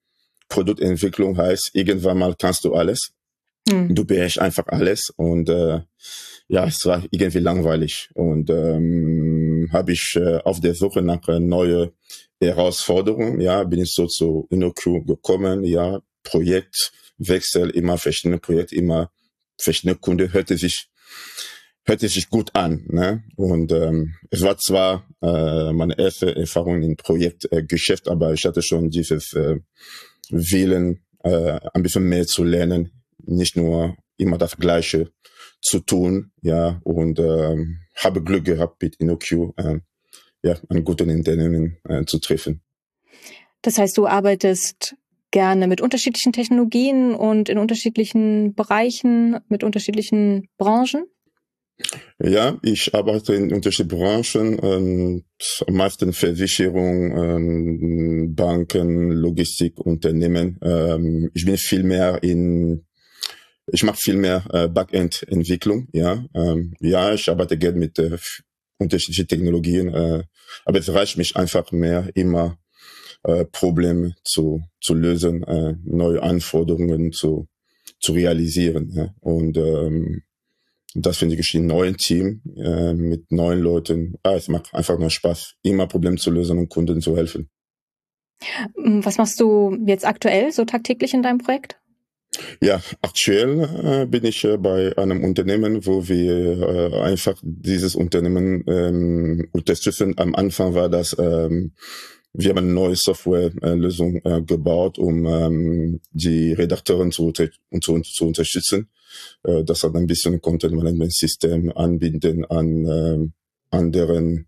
Produktentwicklung 0.47 1.38
heißt, 1.38 1.71
irgendwann 1.73 2.19
mal 2.19 2.36
kannst 2.38 2.65
du 2.65 2.75
alles. 2.75 3.13
Mhm. 3.67 3.95
Du 3.95 4.05
beherrschst 4.05 4.39
einfach 4.39 4.67
alles 4.67 5.12
und 5.15 5.49
äh, 5.49 5.81
ja, 6.47 6.65
es 6.65 6.86
war 6.86 7.03
irgendwie 7.12 7.39
langweilig 7.39 8.10
und 8.13 8.49
ähm, 8.49 9.69
habe 9.71 9.93
ich 9.93 10.15
äh, 10.17 10.39
auf 10.43 10.60
der 10.60 10.75
Suche 10.75 11.01
nach 11.01 11.27
äh, 11.29 11.39
neue 11.39 11.93
Herausforderungen, 12.41 13.39
ja, 13.39 13.63
bin 13.63 13.81
ich 13.81 13.93
so 13.93 14.07
zu 14.07 14.47
InnoQ 14.49 15.05
gekommen, 15.05 15.63
ja, 15.63 16.01
Projektwechsel, 17.21 17.69
immer 17.71 17.97
verschiedene 17.97 18.39
Projekte, 18.39 18.75
immer 18.75 19.12
verschiedene 19.57 19.95
Kunden, 19.95 20.34
hörte 20.34 20.57
sich 20.57 20.88
hörte 21.84 22.07
sich 22.07 22.29
gut 22.29 22.55
an. 22.55 22.86
Ne? 22.89 23.23
Und 23.36 23.71
ähm, 23.71 24.13
es 24.29 24.41
war 24.41 24.57
zwar 24.57 25.07
äh, 25.21 25.73
meine 25.73 25.97
erste 25.97 26.36
Erfahrung 26.36 26.84
im 26.84 26.95
Projektgeschäft, 26.95 28.07
äh, 28.07 28.12
aber 28.12 28.34
ich 28.34 28.45
hatte 28.45 28.62
schon 28.62 28.91
dieses 28.91 29.34
äh, 29.34 29.60
wählen, 30.29 31.03
äh, 31.23 31.60
ein 31.73 31.81
bisschen 31.81 32.07
mehr 32.07 32.27
zu 32.27 32.43
lernen, 32.43 32.91
nicht 33.17 33.55
nur 33.55 33.97
immer 34.17 34.38
das 34.38 34.57
Gleiche 34.57 35.12
zu 35.60 35.79
tun, 35.79 36.31
ja, 36.43 36.79
und 36.84 37.17
äh, 37.17 37.57
habe 37.95 38.23
Glück 38.23 38.45
gehabt 38.45 38.81
mit 38.81 38.97
InnoQ, 38.97 39.53
äh, 39.57 39.79
ja, 40.43 40.55
einen 40.69 40.84
guten 40.84 41.10
Unternehmen 41.10 41.77
äh, 41.89 42.05
zu 42.05 42.19
treffen. 42.19 42.62
Das 43.63 43.79
heißt, 43.79 43.97
du 43.97 44.05
arbeitest 44.05 44.95
gerne 45.32 45.67
mit 45.67 45.82
unterschiedlichen 45.82 46.34
Technologien 46.34 47.15
und 47.15 47.50
in 47.50 47.58
unterschiedlichen 47.58 48.54
Bereichen, 48.54 49.38
mit 49.50 49.63
unterschiedlichen 49.63 50.48
Branchen? 50.58 51.06
Ja, 52.20 52.60
ich 52.62 52.94
arbeite 52.94 53.34
in 53.34 53.52
unterschiedlichen 53.54 53.88
Branchen, 54.00 54.60
ähm, 54.62 55.24
am 55.67 55.74
meisten 55.74 56.13
Versicherung, 56.13 57.17
ähm, 57.17 58.36
Banken, 58.36 59.12
Logistik, 59.12 59.80
Unternehmen. 59.80 60.60
Ähm, 60.62 61.32
ich 61.34 61.46
bin 61.46 61.58
viel 61.58 61.84
mehr 61.84 62.22
in, 62.22 62.86
ich 63.67 63.84
mache 63.84 63.98
viel 63.98 64.17
mehr 64.17 64.44
äh, 64.54 64.67
Backend-Entwicklung. 64.67 65.88
Ja, 65.94 66.24
ähm, 66.36 66.76
ja, 66.80 67.13
ich 67.13 67.28
arbeite 67.30 67.58
gerne 67.58 67.80
mit 67.80 67.98
äh, 67.98 68.17
unterschiedlichen 68.78 69.28
Technologien, 69.28 69.94
äh, 69.94 70.24
aber 70.65 70.80
es 70.80 70.94
reicht 70.94 71.17
mich 71.17 71.36
einfach 71.36 71.72
mehr 71.72 72.10
immer 72.13 72.58
äh, 73.23 73.45
Probleme 73.45 74.15
zu 74.23 74.63
zu 74.79 74.93
lösen, 74.93 75.43
äh, 75.43 75.75
neue 75.84 76.21
Anforderungen 76.21 77.12
zu 77.12 77.47
zu 77.99 78.13
realisieren. 78.13 78.91
Ja? 78.93 79.13
Und 79.19 79.57
ähm, 79.57 80.23
das 80.93 81.17
finde 81.17 81.36
ich 81.36 81.53
ein 81.53 81.67
neues 81.67 81.97
Team 81.97 82.41
äh, 82.57 82.93
mit 82.93 83.31
neuen 83.31 83.60
Leuten. 83.60 84.15
Ah, 84.23 84.36
es 84.36 84.47
macht 84.47 84.73
einfach 84.73 84.97
nur 84.97 85.10
Spaß, 85.10 85.55
immer 85.62 85.88
Probleme 85.88 86.17
zu 86.17 86.31
lösen 86.31 86.57
und 86.57 86.69
Kunden 86.69 87.01
zu 87.01 87.15
helfen. 87.15 87.49
Was 88.75 89.17
machst 89.17 89.39
du 89.39 89.77
jetzt 89.86 90.05
aktuell 90.05 90.51
so 90.51 90.65
tagtäglich 90.65 91.13
in 91.13 91.21
deinem 91.21 91.38
Projekt? 91.38 91.77
Ja, 92.62 92.81
aktuell 93.01 93.60
äh, 93.84 94.05
bin 94.05 94.23
ich 94.25 94.43
äh, 94.45 94.57
bei 94.57 94.97
einem 94.97 95.23
Unternehmen, 95.23 95.86
wo 95.86 96.07
wir 96.07 96.62
äh, 96.62 97.01
einfach 97.01 97.38
dieses 97.43 97.95
Unternehmen 97.95 98.63
ähm, 98.67 99.49
unterstützen. 99.51 100.17
Am 100.17 100.34
Anfang 100.34 100.73
war 100.73 100.89
das, 100.89 101.15
ähm, 101.19 101.73
wir 102.34 102.50
haben 102.50 102.60
eine 102.60 102.74
neue 102.74 102.96
Softwarelösung 102.96 104.22
äh, 104.24 104.41
gebaut, 104.41 104.98
um 104.98 105.26
ähm, 105.26 106.02
die 106.12 106.54
Redakteuren 106.54 107.12
zu, 107.12 107.32
zu, 107.32 107.50
zu 108.02 108.26
unterstützen 108.26 108.89
äh, 109.44 109.63
das 109.63 109.84
hat 109.84 109.96
ein 109.96 110.08
bisschen 110.08 110.41
Content 110.41 110.74
Management 110.74 111.13
System 111.13 111.72
anbinden 111.76 112.46
an 112.46 112.86
äh, 112.86 113.28
anderen 113.76 114.48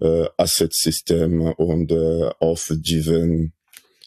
äh, 0.00 0.26
Asset 0.36 0.72
System 0.74 1.40
und 1.40 1.92
äh, 1.92 2.30
auf 2.38 2.72
diesen 2.74 3.52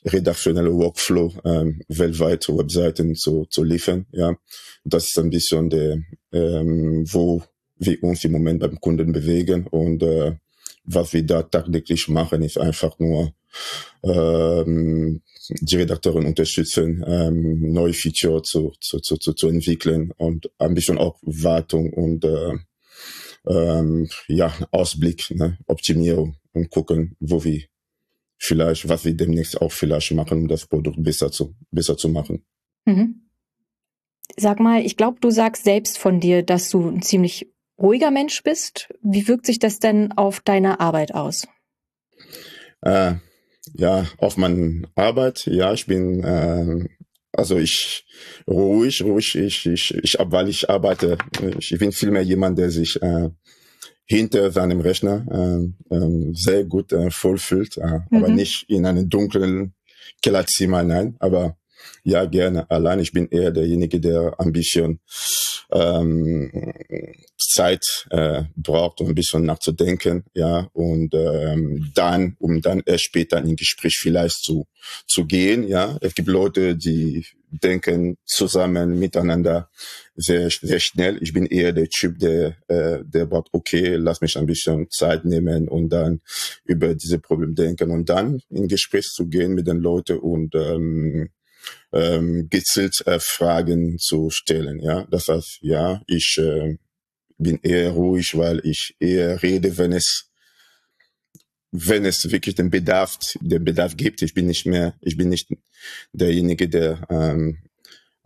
redaktionelle 0.06 0.74
Workflow 0.74 1.34
ähm, 1.46 1.82
weltweit 1.88 2.48
Webseiten 2.50 3.16
zu, 3.16 3.46
zu 3.46 3.64
liefern. 3.64 4.06
Ja, 4.12 4.36
das 4.84 5.08
ist 5.08 5.20
ein 5.20 5.30
bisschen 5.30 5.70
der, 5.70 6.00
ähm, 6.34 7.06
wo 7.10 7.42
wir 7.78 8.04
uns 8.04 8.24
im 8.26 8.34
Moment 8.34 8.60
beim 8.60 8.80
Kunden 8.80 9.12
bewegen 9.14 9.68
und 9.68 10.04
äh, 10.04 10.36
was 10.84 11.14
wir 11.14 11.24
da 11.24 11.44
tagtäglich 11.44 12.08
machen, 12.08 12.42
ist 12.42 12.58
einfach 12.58 13.00
nur 13.00 13.34
ähm, 14.04 15.22
die 15.50 15.76
Redakteurin 15.76 16.26
unterstützen, 16.26 17.04
ähm, 17.06 17.72
neue 17.72 17.94
Feature 17.94 18.42
zu, 18.42 18.74
zu, 18.80 19.00
zu, 19.00 19.18
zu, 19.18 19.34
zu 19.34 19.48
entwickeln 19.48 20.12
und 20.18 20.50
ein 20.58 20.74
bisschen 20.74 20.98
auch 20.98 21.20
Wartung 21.22 21.94
und, 21.94 22.26
äh, 22.26 22.54
ähm, 23.48 24.10
ja, 24.28 24.54
Ausblick, 24.72 25.32
ne, 25.32 25.58
Optimierung 25.68 26.38
und 26.54 26.70
gucken, 26.70 27.16
wo 27.20 27.44
wir 27.44 27.64
vielleicht, 28.38 28.88
was 28.90 29.06
wir 29.06 29.14
demnächst 29.14 29.62
auch 29.62 29.72
vielleicht 29.72 30.12
machen, 30.12 30.40
um 30.40 30.48
das 30.48 30.66
Produkt 30.66 31.02
besser 31.02 31.32
zu, 31.32 31.56
besser 31.72 31.98
zu 31.98 32.10
machen. 32.10 32.46
Mhm. 32.86 33.30
Sag 34.38 34.60
mal, 34.60 34.84
ich 34.86 34.98
glaube, 34.98 35.20
du 35.20 35.30
sagst 35.30 35.64
selbst 35.64 35.98
von 35.98 36.20
dir, 36.20 36.44
dass 36.44 36.70
du 36.70 36.88
ein 36.90 37.02
ziemlich 37.02 37.53
ruhiger 37.78 38.12
Mensch 38.12 38.44
bist. 38.44 38.94
Wie 39.02 39.28
wirkt 39.28 39.46
sich 39.46 39.60
das 39.60 39.80
denn 39.80 40.12
auf 40.14 40.40
deine 40.40 40.80
Arbeit 40.80 41.14
aus? 41.14 41.48
Äh, 42.82 43.16
ja, 43.74 44.06
auf 44.18 44.38
meine 44.38 44.84
Arbeit, 44.96 45.46
ja, 45.46 45.74
ich 45.74 45.86
bin, 45.86 46.24
äh, 46.24 46.88
also 47.32 47.58
ich 47.58 48.06
ruhig, 48.48 49.04
ruhig, 49.04 49.36
ich, 49.36 49.66
ich, 49.66 49.94
ich, 49.96 50.18
weil 50.20 50.50
ich 50.50 50.70
arbeite, 50.70 51.18
ich 51.58 51.76
bin 51.80 51.92
vielmehr 51.92 52.24
jemand, 52.24 52.60
der 52.60 52.70
sich 52.70 53.02
äh, 53.02 53.30
hinter 54.06 54.52
seinem 54.52 54.82
Rechner 54.82 55.26
äh, 55.32 55.96
äh, 55.96 56.34
sehr 56.34 56.66
gut 56.66 56.92
äh, 56.92 57.10
vollfühlt, 57.10 57.78
äh, 57.78 58.00
mhm. 58.10 58.18
aber 58.18 58.28
nicht 58.28 58.70
in 58.70 58.86
einem 58.86 59.10
dunklen 59.10 59.74
Kellerzimmer 60.22 60.80
hinein, 60.80 61.16
aber 61.20 61.58
ja, 62.04 62.26
gerne 62.26 62.70
allein. 62.70 63.00
Ich 63.00 63.12
bin 63.12 63.28
eher 63.30 63.52
derjenige, 63.52 64.00
der 64.00 64.40
ein 64.40 64.52
bisschen 64.52 65.00
ähm, 65.72 66.74
Zeit 67.54 68.08
äh, 68.10 68.44
braucht, 68.56 69.02
um 69.02 69.10
ein 69.10 69.16
bisschen 69.16 69.46
nachzudenken, 69.46 70.24
ja, 70.34 70.68
und 70.74 71.14
ähm, 71.14 71.92
dann, 71.94 72.36
um 72.40 72.62
dann 72.62 72.82
erst 72.86 73.06
später 73.06 73.38
in 73.38 73.50
ein 73.50 73.56
Gespräch 73.56 73.98
vielleicht 74.00 74.44
zu 74.44 74.66
zu 75.08 75.26
gehen, 75.26 75.68
ja. 75.68 75.98
Es 76.02 76.14
gibt 76.14 76.28
Leute, 76.28 76.76
die 76.76 77.26
denken 77.50 78.18
zusammen 78.26 78.98
miteinander 79.00 79.70
sehr 80.16 80.50
sehr 80.50 80.80
schnell. 80.80 81.22
Ich 81.22 81.34
bin 81.34 81.46
eher 81.46 81.72
der 81.72 81.88
Typ, 81.88 82.20
der 82.20 82.58
äh, 82.68 83.00
der 83.06 83.26
braucht, 83.26 83.50
okay, 83.52 83.96
lass 83.96 84.22
mich 84.22 84.38
ein 84.38 84.46
bisschen 84.48 84.90
Zeit 84.90 85.24
nehmen 85.26 85.68
und 85.68 85.90
dann 85.90 86.22
über 86.66 86.96
diese 86.96 87.20
Probleme 87.20 87.54
denken 87.54 87.92
und 87.92 88.10
dann 88.10 88.42
in 88.50 88.68
Gespräch 88.68 89.06
zu 89.06 89.28
gehen 89.28 89.54
mit 89.54 89.68
den 89.68 89.78
Leuten 89.78 90.18
und 90.18 90.56
ähm, 90.56 91.30
ähm, 91.94 92.48
gezielt 92.50 93.06
äh, 93.06 93.20
Fragen 93.20 93.98
zu 94.00 94.30
stellen. 94.30 94.80
Ja, 94.80 95.06
das 95.10 95.28
heißt, 95.28 95.60
ja, 95.62 96.02
ich 96.08 96.38
äh, 96.40 96.78
bin 97.44 97.60
eher 97.62 97.92
ruhig, 97.92 98.38
weil 98.38 98.62
ich 98.64 98.96
eher 99.00 99.42
rede, 99.44 99.78
wenn 99.78 99.94
es 99.94 100.30
wenn 101.76 102.06
es 102.06 102.32
wirklich 102.32 102.54
den 102.54 102.70
Bedarf, 102.70 103.18
den 103.42 103.66
Bedarf 103.66 103.98
gibt. 103.98 104.22
Ich 104.22 104.36
bin 104.36 104.46
nicht 104.46 104.68
mehr, 104.68 104.96
ich 105.02 105.18
bin 105.18 105.30
nicht 105.30 105.50
derjenige, 106.14 106.70
der 106.70 107.02
ähm, 107.10 107.58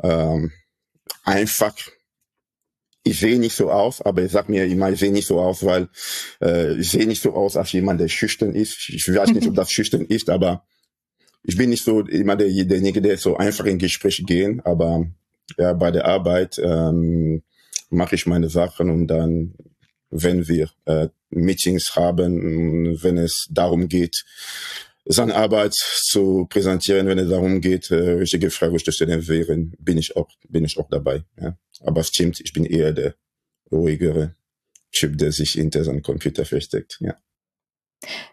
ähm, 0.03 0.51
einfach 1.23 1.73
ich 3.08 3.19
sehe 3.19 3.39
nicht 3.39 3.56
so 3.56 3.71
aus, 3.71 4.01
aber 4.01 4.23
ich 4.23 4.32
sag 4.32 4.49
mir 4.49 4.65
immer, 4.65 4.91
ich 4.91 4.99
sehe 4.99 5.12
nicht 5.12 5.27
so 5.27 5.39
aus, 5.39 5.63
weil 5.65 5.88
äh, 6.41 6.75
ich 6.75 6.91
sehe 6.91 7.08
nicht 7.08 7.21
so 7.21 7.34
aus 7.34 7.56
als 7.56 7.71
jemand, 7.71 8.01
der 8.01 8.10
schüchtern 8.10 8.53
ist. 8.53 8.89
Ich 8.89 9.08
weiß 9.08 9.32
nicht, 9.32 9.47
ob 9.47 9.56
das 9.62 9.71
schüchtern 9.71 10.06
ist, 10.06 10.30
aber 10.30 10.65
ich 11.43 11.58
bin 11.58 11.69
nicht 11.69 11.84
so 11.84 12.01
immer 12.01 12.36
der, 12.36 12.47
derjenige, 12.47 13.01
der 13.01 13.17
so 13.17 13.38
einfach 13.38 13.65
in 13.65 13.80
Gespräche 13.80 14.23
gehen, 14.23 14.62
aber 14.65 15.08
ja, 15.58 15.73
bei 15.73 15.91
der 15.91 16.06
Arbeit 16.06 16.60
ähm, 16.62 17.43
mache 17.89 18.15
ich 18.15 18.26
meine 18.26 18.50
Sachen 18.50 18.89
und 18.89 19.08
dann, 19.08 19.56
wenn 20.10 20.47
wir 20.47 20.69
äh, 20.86 21.10
Meetings 21.30 21.95
haben, 21.95 23.02
wenn 23.02 23.17
es 23.17 23.47
darum 23.50 23.88
geht, 23.88 24.23
seine 25.10 25.36
Arbeit 25.36 25.73
zu 25.73 26.47
präsentieren, 26.50 27.08
wenn 27.08 27.17
es 27.17 27.30
darum 27.30 27.62
geht, 27.62 27.91
äh, 27.91 28.12
richtige 28.12 28.50
Fragen 28.50 28.78
zu 28.80 28.91
stellen 28.91 29.28
wären, 29.28 29.73
bin 29.80 29.97
ich 29.97 30.15
auch, 30.15 30.30
bin 30.50 30.65
ich 30.65 30.78
auch 30.78 30.89
dabei. 30.89 31.23
Ja. 31.39 31.58
Aber 31.82 32.02
es 32.02 32.10
stimmt, 32.10 32.39
ich 32.41 32.54
bin 32.54 32.65
eher 32.65 32.93
der 32.93 33.15
ruhigere 33.71 34.36
Typ, 34.91 35.17
der 35.17 35.32
sich 35.32 35.52
hinter 35.52 35.84
seinem 35.84 36.02
Computer 36.02 36.45
versteckt. 36.45 36.97
Ja. 37.00 37.15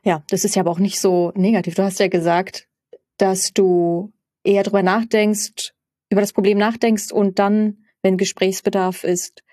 Ja, 0.04 0.24
das 0.28 0.44
ist 0.44 0.56
ja 0.56 0.62
aber 0.62 0.70
auch 0.70 0.78
nicht 0.78 1.00
so 1.00 1.32
negativ. 1.34 1.74
Du 1.74 1.82
hast 1.82 1.98
ja 1.98 2.08
gesagt, 2.08 2.68
dass 3.16 3.52
du 3.52 4.12
eher 4.42 4.62
drüber 4.62 4.82
nachdenkst, 4.82 5.72
über 6.10 6.20
das 6.20 6.32
Problem 6.32 6.58
nachdenkst 6.58 7.12
und 7.12 7.38
dann, 7.38 7.84
wenn 8.02 8.18
Gesprächsbedarf 8.18 9.04
ist, 9.04 9.43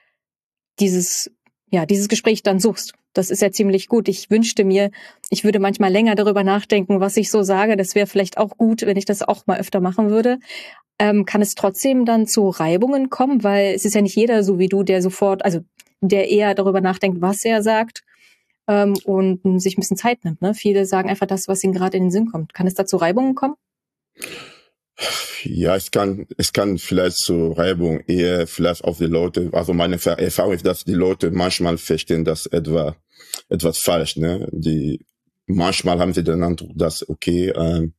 dieses, 0.81 1.31
ja, 1.69 1.85
dieses 1.85 2.09
Gespräch 2.09 2.43
dann 2.43 2.59
suchst. 2.59 2.93
Das 3.13 3.29
ist 3.29 3.41
ja 3.41 3.51
ziemlich 3.51 3.87
gut. 3.87 4.07
Ich 4.07 4.29
wünschte 4.29 4.63
mir, 4.63 4.91
ich 5.29 5.43
würde 5.43 5.59
manchmal 5.59 5.91
länger 5.91 6.15
darüber 6.15 6.43
nachdenken, 6.43 6.99
was 6.99 7.17
ich 7.17 7.29
so 7.29 7.43
sage. 7.43 7.77
Das 7.77 7.95
wäre 7.95 8.07
vielleicht 8.07 8.37
auch 8.37 8.57
gut, 8.57 8.81
wenn 8.83 8.97
ich 8.97 9.05
das 9.05 9.21
auch 9.21 9.47
mal 9.47 9.59
öfter 9.59 9.81
machen 9.81 10.09
würde. 10.09 10.39
Ähm, 10.99 11.25
kann 11.25 11.41
es 11.41 11.55
trotzdem 11.55 12.05
dann 12.05 12.27
zu 12.27 12.49
Reibungen 12.49 13.09
kommen? 13.09 13.43
Weil 13.43 13.73
es 13.73 13.85
ist 13.85 13.95
ja 13.95 14.01
nicht 14.01 14.15
jeder 14.15 14.43
so 14.43 14.59
wie 14.59 14.69
du, 14.69 14.83
der 14.83 15.01
sofort, 15.01 15.43
also 15.43 15.59
der 16.01 16.29
eher 16.29 16.55
darüber 16.55 16.81
nachdenkt, 16.81 17.21
was 17.21 17.43
er 17.43 17.61
sagt, 17.61 18.03
ähm, 18.67 18.95
und 19.05 19.61
sich 19.61 19.77
ein 19.77 19.81
bisschen 19.81 19.97
Zeit 19.97 20.23
nimmt. 20.23 20.41
Ne? 20.41 20.53
Viele 20.53 20.85
sagen 20.85 21.09
einfach 21.09 21.27
das, 21.27 21.47
was 21.47 21.63
ihnen 21.63 21.73
gerade 21.73 21.97
in 21.97 22.03
den 22.03 22.11
Sinn 22.11 22.27
kommt. 22.27 22.53
Kann 22.53 22.67
es 22.67 22.75
da 22.75 22.85
zu 22.85 22.97
Reibungen 22.97 23.35
kommen? 23.35 23.55
Ja, 25.43 25.75
es 25.75 25.91
kann, 25.91 26.27
es 26.37 26.53
kann 26.53 26.77
vielleicht 26.77 27.17
zu 27.17 27.51
Reibung 27.51 28.01
eher 28.07 28.47
vielleicht 28.47 28.83
auf 28.83 28.97
die 28.97 29.05
Leute, 29.05 29.49
also 29.53 29.73
meine 29.73 29.99
Erfahrung 30.03 30.53
ist, 30.53 30.65
dass 30.65 30.83
die 30.83 30.93
Leute 30.93 31.31
manchmal 31.31 31.77
verstehen 31.77 32.23
das 32.23 32.45
etwa, 32.45 32.95
etwas 33.49 33.79
falsch, 33.79 34.17
ne? 34.17 34.47
Die, 34.51 35.05
manchmal 35.47 35.99
haben 35.99 36.13
sie 36.13 36.23
den 36.23 36.43
Eindruck, 36.43 36.71
dass, 36.75 37.07
okay, 37.07 37.51
ähm, 37.55 37.93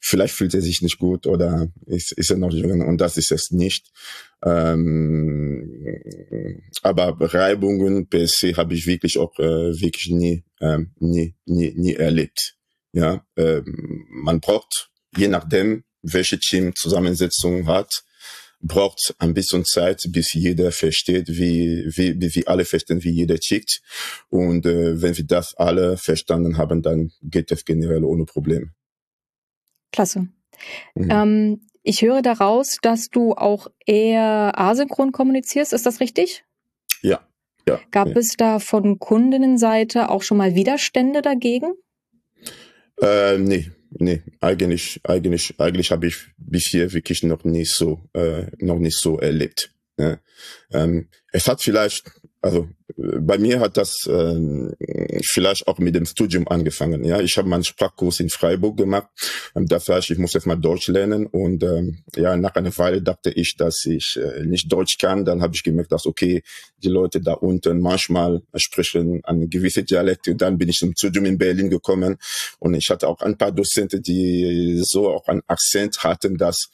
vielleicht 0.00 0.34
fühlt 0.34 0.54
er 0.54 0.60
sich 0.60 0.82
nicht 0.82 0.98
gut 0.98 1.26
oder 1.26 1.68
ist, 1.86 2.12
ist 2.12 2.30
er 2.30 2.36
noch 2.36 2.52
jung 2.52 2.86
und 2.86 3.00
das 3.00 3.16
ist 3.16 3.32
es 3.32 3.50
nicht. 3.50 3.90
Ähm, 4.44 5.80
aber 6.82 7.16
Reibungen 7.18 8.06
per 8.08 8.28
se 8.28 8.54
habe 8.56 8.74
ich 8.74 8.86
wirklich 8.86 9.18
auch 9.18 9.38
äh, 9.38 9.80
wirklich 9.80 10.10
nie, 10.10 10.44
ähm, 10.60 10.92
nie, 10.98 11.34
nie, 11.46 11.72
nie 11.74 11.94
erlebt. 11.94 12.56
Ja, 12.92 13.24
ähm, 13.36 14.06
man 14.10 14.40
braucht, 14.40 14.90
je 15.16 15.28
nachdem, 15.28 15.84
welche 16.04 16.38
Teamzusammensetzung 16.38 17.66
hat, 17.66 17.90
braucht 18.60 19.14
ein 19.18 19.34
bisschen 19.34 19.64
Zeit, 19.64 20.02
bis 20.08 20.32
jeder 20.32 20.72
versteht, 20.72 21.28
wie, 21.28 21.84
wie, 21.96 22.16
wie 22.18 22.46
alle 22.46 22.64
verstehen, 22.64 23.04
wie 23.04 23.10
jeder 23.10 23.38
tickt. 23.38 23.80
Und 24.30 24.66
äh, 24.66 25.00
wenn 25.00 25.16
wir 25.16 25.24
das 25.24 25.54
alle 25.54 25.96
verstanden 25.96 26.56
haben, 26.56 26.82
dann 26.82 27.10
geht 27.22 27.52
es 27.52 27.64
generell 27.64 28.04
ohne 28.04 28.24
Probleme. 28.24 28.70
Klasse. 29.92 30.28
Mhm. 30.94 31.10
Ähm, 31.10 31.66
ich 31.82 32.00
höre 32.02 32.22
daraus, 32.22 32.78
dass 32.80 33.10
du 33.10 33.34
auch 33.34 33.68
eher 33.84 34.58
asynchron 34.58 35.12
kommunizierst. 35.12 35.74
Ist 35.74 35.84
das 35.84 36.00
richtig? 36.00 36.44
Ja. 37.02 37.20
ja 37.68 37.78
Gab 37.90 38.08
ja. 38.08 38.16
es 38.16 38.34
da 38.38 38.58
von 38.58 38.98
Kundinnenseite 38.98 40.08
auch 40.08 40.22
schon 40.22 40.38
mal 40.38 40.54
Widerstände 40.54 41.20
dagegen? 41.20 41.74
Äh, 43.02 43.38
nee, 43.38 43.70
nee, 43.98 44.22
eigentlich, 44.40 45.00
eigentlich, 45.04 45.58
eigentlich 45.58 45.90
habe 45.90 46.06
ich 46.06 46.16
bisher 46.36 46.92
wirklich 46.92 47.22
noch 47.22 47.44
nicht 47.44 47.72
so, 47.72 48.08
äh, 48.14 48.46
noch 48.58 48.78
nicht 48.78 48.98
so 48.98 49.18
erlebt. 49.18 49.70
Ne? 49.96 50.20
Ähm, 50.72 51.08
es 51.32 51.48
hat 51.48 51.62
vielleicht 51.62 52.10
also 52.44 52.68
bei 52.96 53.38
mir 53.38 53.60
hat 53.60 53.78
das 53.78 54.06
ähm, 54.06 54.74
vielleicht 55.24 55.66
auch 55.66 55.78
mit 55.78 55.94
dem 55.94 56.04
Studium 56.04 56.46
angefangen. 56.46 57.02
Ja, 57.02 57.18
ich 57.20 57.38
habe 57.38 57.48
meinen 57.48 57.64
Sprachkurs 57.64 58.20
in 58.20 58.28
Freiburg 58.28 58.76
gemacht. 58.76 59.08
Ähm, 59.56 59.66
das 59.66 59.88
heißt, 59.88 60.10
ich 60.10 60.18
muss 60.18 60.34
jetzt 60.34 60.46
mal 60.46 60.56
Deutsch 60.56 60.88
lernen 60.88 61.26
und 61.26 61.62
ähm, 61.62 62.04
ja, 62.14 62.36
nach 62.36 62.54
einer 62.54 62.76
Weile 62.76 63.00
dachte 63.00 63.30
ich, 63.30 63.56
dass 63.56 63.86
ich 63.86 64.18
äh, 64.22 64.44
nicht 64.44 64.70
Deutsch 64.70 64.98
kann. 64.98 65.24
Dann 65.24 65.40
habe 65.40 65.54
ich 65.54 65.62
gemerkt, 65.62 65.92
dass 65.92 66.04
okay, 66.04 66.42
die 66.82 66.88
Leute 66.88 67.22
da 67.22 67.32
unten 67.32 67.80
manchmal 67.80 68.42
sprechen 68.56 69.22
eine 69.24 69.48
gewisse 69.48 69.82
Dialekte. 69.82 70.32
Und 70.32 70.42
dann 70.42 70.58
bin 70.58 70.68
ich 70.68 70.76
zum 70.76 70.92
Studium 70.94 71.24
in 71.24 71.38
Berlin 71.38 71.70
gekommen 71.70 72.16
und 72.58 72.74
ich 72.74 72.90
hatte 72.90 73.08
auch 73.08 73.20
ein 73.20 73.38
paar 73.38 73.52
Dozenten, 73.52 74.02
die 74.02 74.82
so 74.84 75.08
auch 75.08 75.26
einen 75.28 75.42
Akzent 75.46 76.04
hatten, 76.04 76.36
dass 76.36 76.68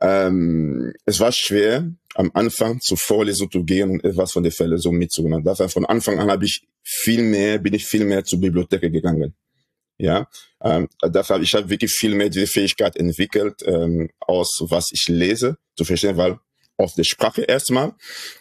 ähm, 0.00 0.94
es 1.04 1.20
war 1.20 1.32
schwer 1.32 1.92
am 2.14 2.30
Anfang 2.34 2.80
zur 2.80 2.96
Vorlesung 2.96 3.50
zu 3.50 3.64
gehen 3.64 3.90
und 3.90 4.04
etwas 4.04 4.32
von 4.32 4.42
der 4.42 4.52
Vorlesung 4.52 4.96
mitzunehmen. 4.96 5.42
Das 5.44 5.60
heißt, 5.60 5.74
von 5.74 5.86
Anfang 5.86 6.18
an 6.18 6.30
habe 6.30 6.44
ich 6.44 6.66
viel 6.82 7.22
mehr, 7.22 7.58
bin 7.58 7.74
ich 7.74 7.86
viel 7.86 8.04
mehr 8.04 8.24
zur 8.24 8.40
Bibliothek 8.40 8.80
gegangen. 8.80 9.34
Ja, 9.98 10.26
ähm, 10.62 10.88
das 11.00 11.30
habe 11.30 11.44
ich 11.44 11.54
habe 11.54 11.68
wirklich 11.68 11.92
viel 11.92 12.14
mehr 12.14 12.28
diese 12.28 12.46
Fähigkeit 12.46 12.96
entwickelt, 12.96 13.62
ähm, 13.64 14.10
aus 14.20 14.58
was 14.62 14.90
ich 14.90 15.06
lese 15.08 15.58
zu 15.76 15.84
verstehen, 15.84 16.16
weil 16.16 16.38
aus 16.76 16.94
der 16.94 17.04
Sprache 17.04 17.42
erstmal 17.42 17.94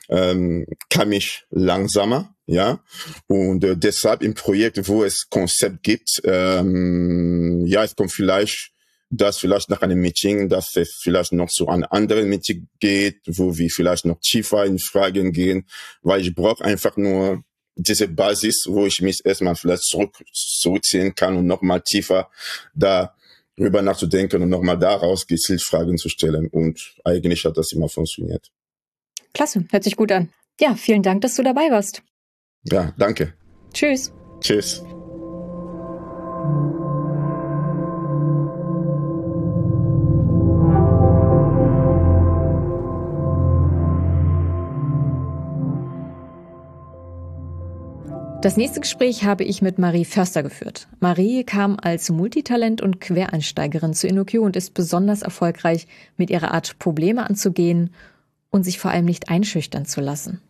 ähm, 0.10 0.66
kam 0.90 1.12
ich 1.12 1.44
langsamer, 1.50 2.34
ja, 2.48 2.84
und 3.28 3.64
äh, 3.64 3.78
deshalb 3.78 4.24
im 4.24 4.34
Projekt, 4.34 4.88
wo 4.88 5.04
es 5.04 5.28
Konzept 5.30 5.84
gibt, 5.84 6.22
ähm, 6.24 7.66
ja, 7.68 7.84
es 7.84 7.96
kommt 7.96 8.12
vielleicht 8.12 8.72
dass 9.12 9.38
vielleicht 9.38 9.69
nach 9.69 9.82
einem 9.82 10.00
Meeting, 10.00 10.50
dass 10.50 10.76
es 10.76 11.00
vielleicht 11.02 11.34
noch 11.34 11.50
zu 11.50 11.67
einem 11.67 11.86
anderen 11.89 12.30
Meeting 12.30 12.67
geht, 12.80 13.19
wo 13.28 13.58
wir 13.58 13.69
vielleicht 13.69 14.06
noch 14.06 14.19
tiefer 14.21 14.65
in 14.65 14.80
Fragen 14.80 15.34
gehen, 15.34 15.67
weil 16.02 16.21
ich 16.21 16.34
brauche 16.34 16.63
einfach 16.63 16.95
nur 16.95 17.43
diese 17.76 18.08
Basis, 18.08 18.65
wo 18.67 18.86
ich 18.86 19.02
mich 19.02 19.19
erstmal 19.26 19.56
vielleicht 19.56 19.84
zurück, 19.84 20.24
zurückziehen 20.32 21.13
kann 21.13 21.36
und 21.36 21.45
nochmal 21.45 21.82
tiefer 21.82 22.30
darüber 22.74 23.82
nachzudenken 23.82 24.41
und 24.43 24.50
nochmal 24.50 24.80
daraus 24.80 25.28
gezielt 25.28 25.62
Fragen 25.62 25.97
zu 25.97 26.08
stellen. 26.10 26.47
Und 26.47 26.95
eigentlich 27.04 27.43
hat 27.45 27.58
das 27.58 27.74
immer 27.74 27.89
funktioniert. 27.89 28.50
Klasse, 29.34 29.65
hört 29.69 29.84
sich 29.84 29.95
gut 29.95 30.12
an. 30.12 30.30
Ja, 30.60 30.76
vielen 30.76 31.04
Dank, 31.04 31.21
dass 31.21 31.36
du 31.36 31.43
dabei 31.43 31.69
warst. 31.69 32.02
Ja, 32.63 32.93
danke. 32.97 33.34
Tschüss. 33.74 34.13
Tschüss. 34.41 34.84
Das 48.41 48.58
nächste 48.58 48.80
Gespräch 48.80 49.23
habe 49.23 49.43
ich 49.43 49.62
mit 49.62 49.77
Marie 49.77 50.04
Förster 50.04 50.41
geführt. 50.41 50.88
Marie 50.99 51.43
kam 51.43 51.77
als 51.80 52.10
Multitalent 52.10 52.82
und 52.82 52.99
Quereinsteigerin 52.99 53.93
zu 53.93 54.08
InnoQ 54.08 54.39
und 54.39 54.56
ist 54.56 54.73
besonders 54.73 55.21
erfolgreich 55.21 55.86
mit 56.17 56.32
ihrer 56.32 56.51
Art, 56.51 56.80
Probleme 56.80 57.30
anzugehen 57.30 57.93
und 58.49 58.63
sich 58.63 58.80
vor 58.80 58.89
allem 58.89 59.06
nicht 59.06 59.30
einschüchtern 59.30 59.86
zu 59.86 60.01
lassen. 60.01 60.41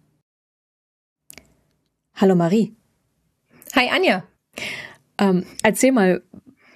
Hallo 2.15 2.34
Marie. 2.34 2.73
Hi 3.75 3.89
Anja. 3.89 4.23
Ähm, 5.17 5.45
erzähl 5.62 5.91
mal, 5.91 6.23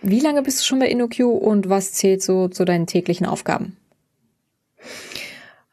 wie 0.02 0.20
lange 0.20 0.42
bist 0.42 0.60
du 0.60 0.66
schon 0.66 0.80
bei 0.80 0.90
InnoQ 0.90 1.20
und 1.22 1.70
was 1.70 1.94
zählt 1.94 2.24
so 2.24 2.50
zu 2.50 2.66
deinen 2.66 2.88
täglichen 2.88 3.26
Aufgaben? 3.26 3.78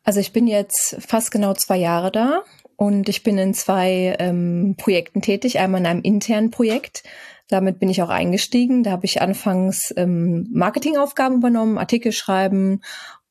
Also 0.05 0.21
ich 0.21 0.33
bin 0.33 0.47
jetzt 0.47 0.99
fast 1.01 1.33
genau 1.33 1.55
zwei 1.55 1.79
Jahre 1.79 2.13
da 2.13 2.45
und 2.83 3.09
ich 3.09 3.23
bin 3.23 3.39
in 3.39 3.55
zwei 3.55 4.17
ähm, 4.19 4.75
Projekten 4.77 5.23
tätig. 5.23 5.61
Einmal 5.61 5.83
in 5.83 5.87
einem 5.87 6.03
internen 6.03 6.51
Projekt. 6.51 7.05
Damit 7.47 7.79
bin 7.79 7.89
ich 7.89 8.03
auch 8.03 8.09
eingestiegen. 8.09 8.83
Da 8.83 8.91
habe 8.91 9.05
ich 9.07 9.23
anfangs 9.23 9.95
ähm, 9.97 10.49
Marketingaufgaben 10.51 11.37
übernommen, 11.37 11.79
Artikel 11.79 12.11
schreiben, 12.11 12.81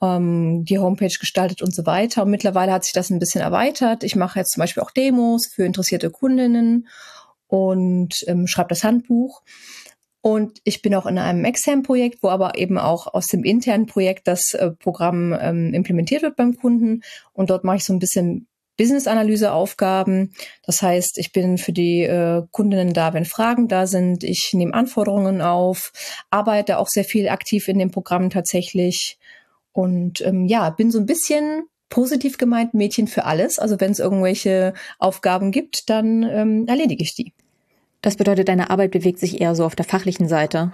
ähm, 0.01 0.63
die 0.63 0.79
Homepage 0.79 1.17
gestaltet 1.19 1.61
und 1.61 1.75
so 1.75 1.85
weiter. 1.85 2.23
Und 2.23 2.31
mittlerweile 2.31 2.71
hat 2.71 2.85
sich 2.85 2.93
das 2.93 3.09
ein 3.09 3.19
bisschen 3.19 3.41
erweitert. 3.41 4.05
Ich 4.05 4.15
mache 4.15 4.39
jetzt 4.39 4.53
zum 4.53 4.61
Beispiel 4.61 4.83
auch 4.83 4.91
Demos 4.91 5.47
für 5.47 5.65
interessierte 5.65 6.11
Kundinnen 6.11 6.87
und 7.47 8.23
ähm, 8.27 8.47
schreibe 8.47 8.69
das 8.69 8.85
Handbuch. 8.85 9.41
Und 10.21 10.61
ich 10.63 10.81
bin 10.81 10.95
auch 10.95 11.07
in 11.07 11.17
einem 11.17 11.43
externen 11.43 11.83
Projekt, 11.83 12.23
wo 12.23 12.29
aber 12.29 12.57
eben 12.57 12.77
auch 12.77 13.13
aus 13.13 13.27
dem 13.27 13.43
internen 13.43 13.85
Projekt 13.85 14.29
das 14.29 14.53
äh, 14.53 14.71
Programm 14.71 15.35
ähm, 15.37 15.73
implementiert 15.73 16.21
wird 16.21 16.37
beim 16.37 16.55
Kunden. 16.55 17.01
Und 17.33 17.49
dort 17.49 17.65
mache 17.65 17.77
ich 17.77 17.83
so 17.83 17.91
ein 17.91 17.99
bisschen 17.99 18.47
Business-Analyse-Aufgaben. 18.77 20.33
Das 20.65 20.81
heißt, 20.81 21.17
ich 21.17 21.31
bin 21.31 21.57
für 21.57 21.73
die 21.73 22.03
äh, 22.03 22.43
Kundinnen 22.51 22.93
da, 22.93 23.13
wenn 23.13 23.25
Fragen 23.25 23.67
da 23.67 23.87
sind. 23.87 24.23
Ich 24.23 24.51
nehme 24.53 24.73
Anforderungen 24.73 25.41
auf, 25.41 25.91
arbeite 26.29 26.77
auch 26.77 26.87
sehr 26.87 27.03
viel 27.03 27.29
aktiv 27.29 27.67
in 27.67 27.79
dem 27.79 27.91
Programm 27.91 28.29
tatsächlich. 28.29 29.17
Und 29.73 30.21
ähm, 30.21 30.45
ja, 30.47 30.69
bin 30.69 30.91
so 30.91 30.99
ein 30.99 31.05
bisschen 31.05 31.63
positiv 31.89 32.37
gemeint 32.37 32.73
Mädchen 32.73 33.07
für 33.07 33.25
alles. 33.25 33.59
Also 33.59 33.79
wenn 33.79 33.91
es 33.91 33.99
irgendwelche 33.99 34.73
Aufgaben 34.97 35.51
gibt, 35.51 35.89
dann 35.89 36.23
ähm, 36.23 36.65
erledige 36.67 37.03
ich 37.03 37.13
die. 37.13 37.33
Das 38.01 38.15
bedeutet, 38.15 38.47
deine 38.47 38.71
Arbeit 38.71 38.91
bewegt 38.91 39.19
sich 39.19 39.39
eher 39.39 39.53
so 39.53 39.63
auf 39.63 39.75
der 39.75 39.85
fachlichen 39.85 40.27
Seite. 40.27 40.71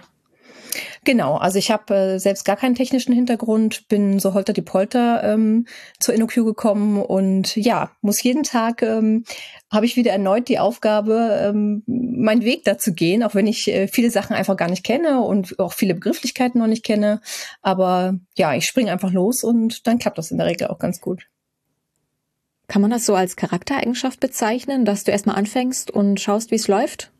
Genau, 1.03 1.35
also 1.35 1.59
ich 1.59 1.71
habe 1.71 1.95
äh, 1.95 2.19
selbst 2.19 2.45
gar 2.45 2.55
keinen 2.55 2.75
technischen 2.75 3.13
Hintergrund, 3.13 3.87
bin 3.87 4.19
so 4.19 4.33
holter 4.33 4.53
die 4.53 4.61
Polter 4.61 5.23
ähm, 5.23 5.65
zur 5.99 6.15
InnoQ 6.15 6.35
gekommen 6.45 7.01
und 7.01 7.55
ja, 7.55 7.91
muss 8.01 8.21
jeden 8.23 8.43
Tag, 8.43 8.81
ähm, 8.81 9.23
habe 9.71 9.85
ich 9.85 9.95
wieder 9.95 10.11
erneut 10.11 10.49
die 10.49 10.59
Aufgabe, 10.59 11.39
ähm, 11.41 11.83
meinen 11.85 12.43
Weg 12.43 12.63
dazu 12.65 12.93
gehen, 12.93 13.23
auch 13.23 13.35
wenn 13.35 13.47
ich 13.47 13.67
äh, 13.67 13.87
viele 13.87 14.09
Sachen 14.09 14.35
einfach 14.35 14.57
gar 14.57 14.69
nicht 14.69 14.83
kenne 14.83 15.21
und 15.21 15.59
auch 15.59 15.73
viele 15.73 15.93
Begrifflichkeiten 15.93 16.59
noch 16.59 16.67
nicht 16.67 16.85
kenne. 16.85 17.21
Aber 17.61 18.15
ja, 18.35 18.53
ich 18.55 18.65
springe 18.65 18.91
einfach 18.91 19.11
los 19.11 19.43
und 19.43 19.87
dann 19.87 19.99
klappt 19.99 20.17
das 20.17 20.31
in 20.31 20.37
der 20.37 20.47
Regel 20.47 20.67
auch 20.67 20.79
ganz 20.79 21.01
gut. 21.01 21.27
Kann 22.67 22.81
man 22.81 22.91
das 22.91 23.05
so 23.05 23.15
als 23.15 23.37
Charaktereigenschaft 23.37 24.19
bezeichnen, 24.19 24.83
dass 24.83 25.05
du 25.05 25.11
erstmal 25.11 25.37
anfängst 25.37 25.89
und 25.89 26.19
schaust, 26.19 26.51
wie 26.51 26.55
es 26.55 26.67
läuft? 26.67 27.11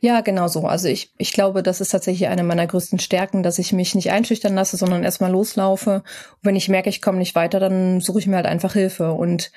Ja, 0.00 0.20
genau 0.20 0.48
so. 0.48 0.66
Also 0.66 0.88
ich, 0.88 1.12
ich 1.18 1.32
glaube, 1.32 1.62
das 1.62 1.80
ist 1.80 1.90
tatsächlich 1.90 2.28
eine 2.28 2.42
meiner 2.42 2.66
größten 2.66 2.98
Stärken, 2.98 3.42
dass 3.42 3.58
ich 3.58 3.72
mich 3.72 3.94
nicht 3.94 4.10
einschüchtern 4.10 4.54
lasse, 4.54 4.76
sondern 4.76 5.04
erstmal 5.04 5.30
loslaufe. 5.30 5.96
Und 5.96 6.42
wenn 6.42 6.56
ich 6.56 6.68
merke, 6.68 6.88
ich 6.88 7.02
komme 7.02 7.18
nicht 7.18 7.34
weiter, 7.34 7.60
dann 7.60 8.00
suche 8.00 8.18
ich 8.18 8.26
mir 8.26 8.36
halt 8.36 8.46
einfach 8.46 8.74
Hilfe. 8.74 9.12
Und 9.12 9.50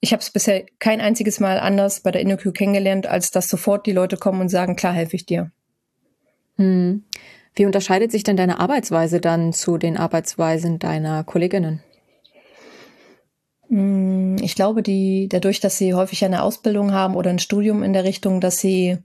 ich 0.00 0.12
habe 0.12 0.20
es 0.20 0.30
bisher 0.30 0.64
kein 0.78 1.00
einziges 1.00 1.40
Mal 1.40 1.58
anders 1.58 2.00
bei 2.00 2.10
der 2.10 2.20
InnoQ 2.20 2.52
kennengelernt, 2.52 3.06
als 3.06 3.30
dass 3.30 3.48
sofort 3.48 3.86
die 3.86 3.92
Leute 3.92 4.16
kommen 4.16 4.40
und 4.40 4.48
sagen, 4.48 4.76
klar, 4.76 4.92
helfe 4.92 5.16
ich 5.16 5.26
dir. 5.26 5.50
Hm. 6.56 7.04
Wie 7.54 7.64
unterscheidet 7.64 8.12
sich 8.12 8.22
denn 8.22 8.36
deine 8.36 8.60
Arbeitsweise 8.60 9.20
dann 9.20 9.54
zu 9.54 9.78
den 9.78 9.96
Arbeitsweisen 9.96 10.78
deiner 10.78 11.24
Kolleginnen? 11.24 11.82
Hm, 13.68 14.36
ich 14.40 14.54
glaube, 14.54 14.82
die, 14.82 15.28
dadurch, 15.28 15.60
dass 15.60 15.78
sie 15.78 15.94
häufig 15.94 16.24
eine 16.24 16.42
Ausbildung 16.42 16.92
haben 16.92 17.16
oder 17.16 17.30
ein 17.30 17.38
Studium 17.38 17.82
in 17.82 17.92
der 17.92 18.04
Richtung, 18.04 18.40
dass 18.40 18.58
sie 18.58 18.98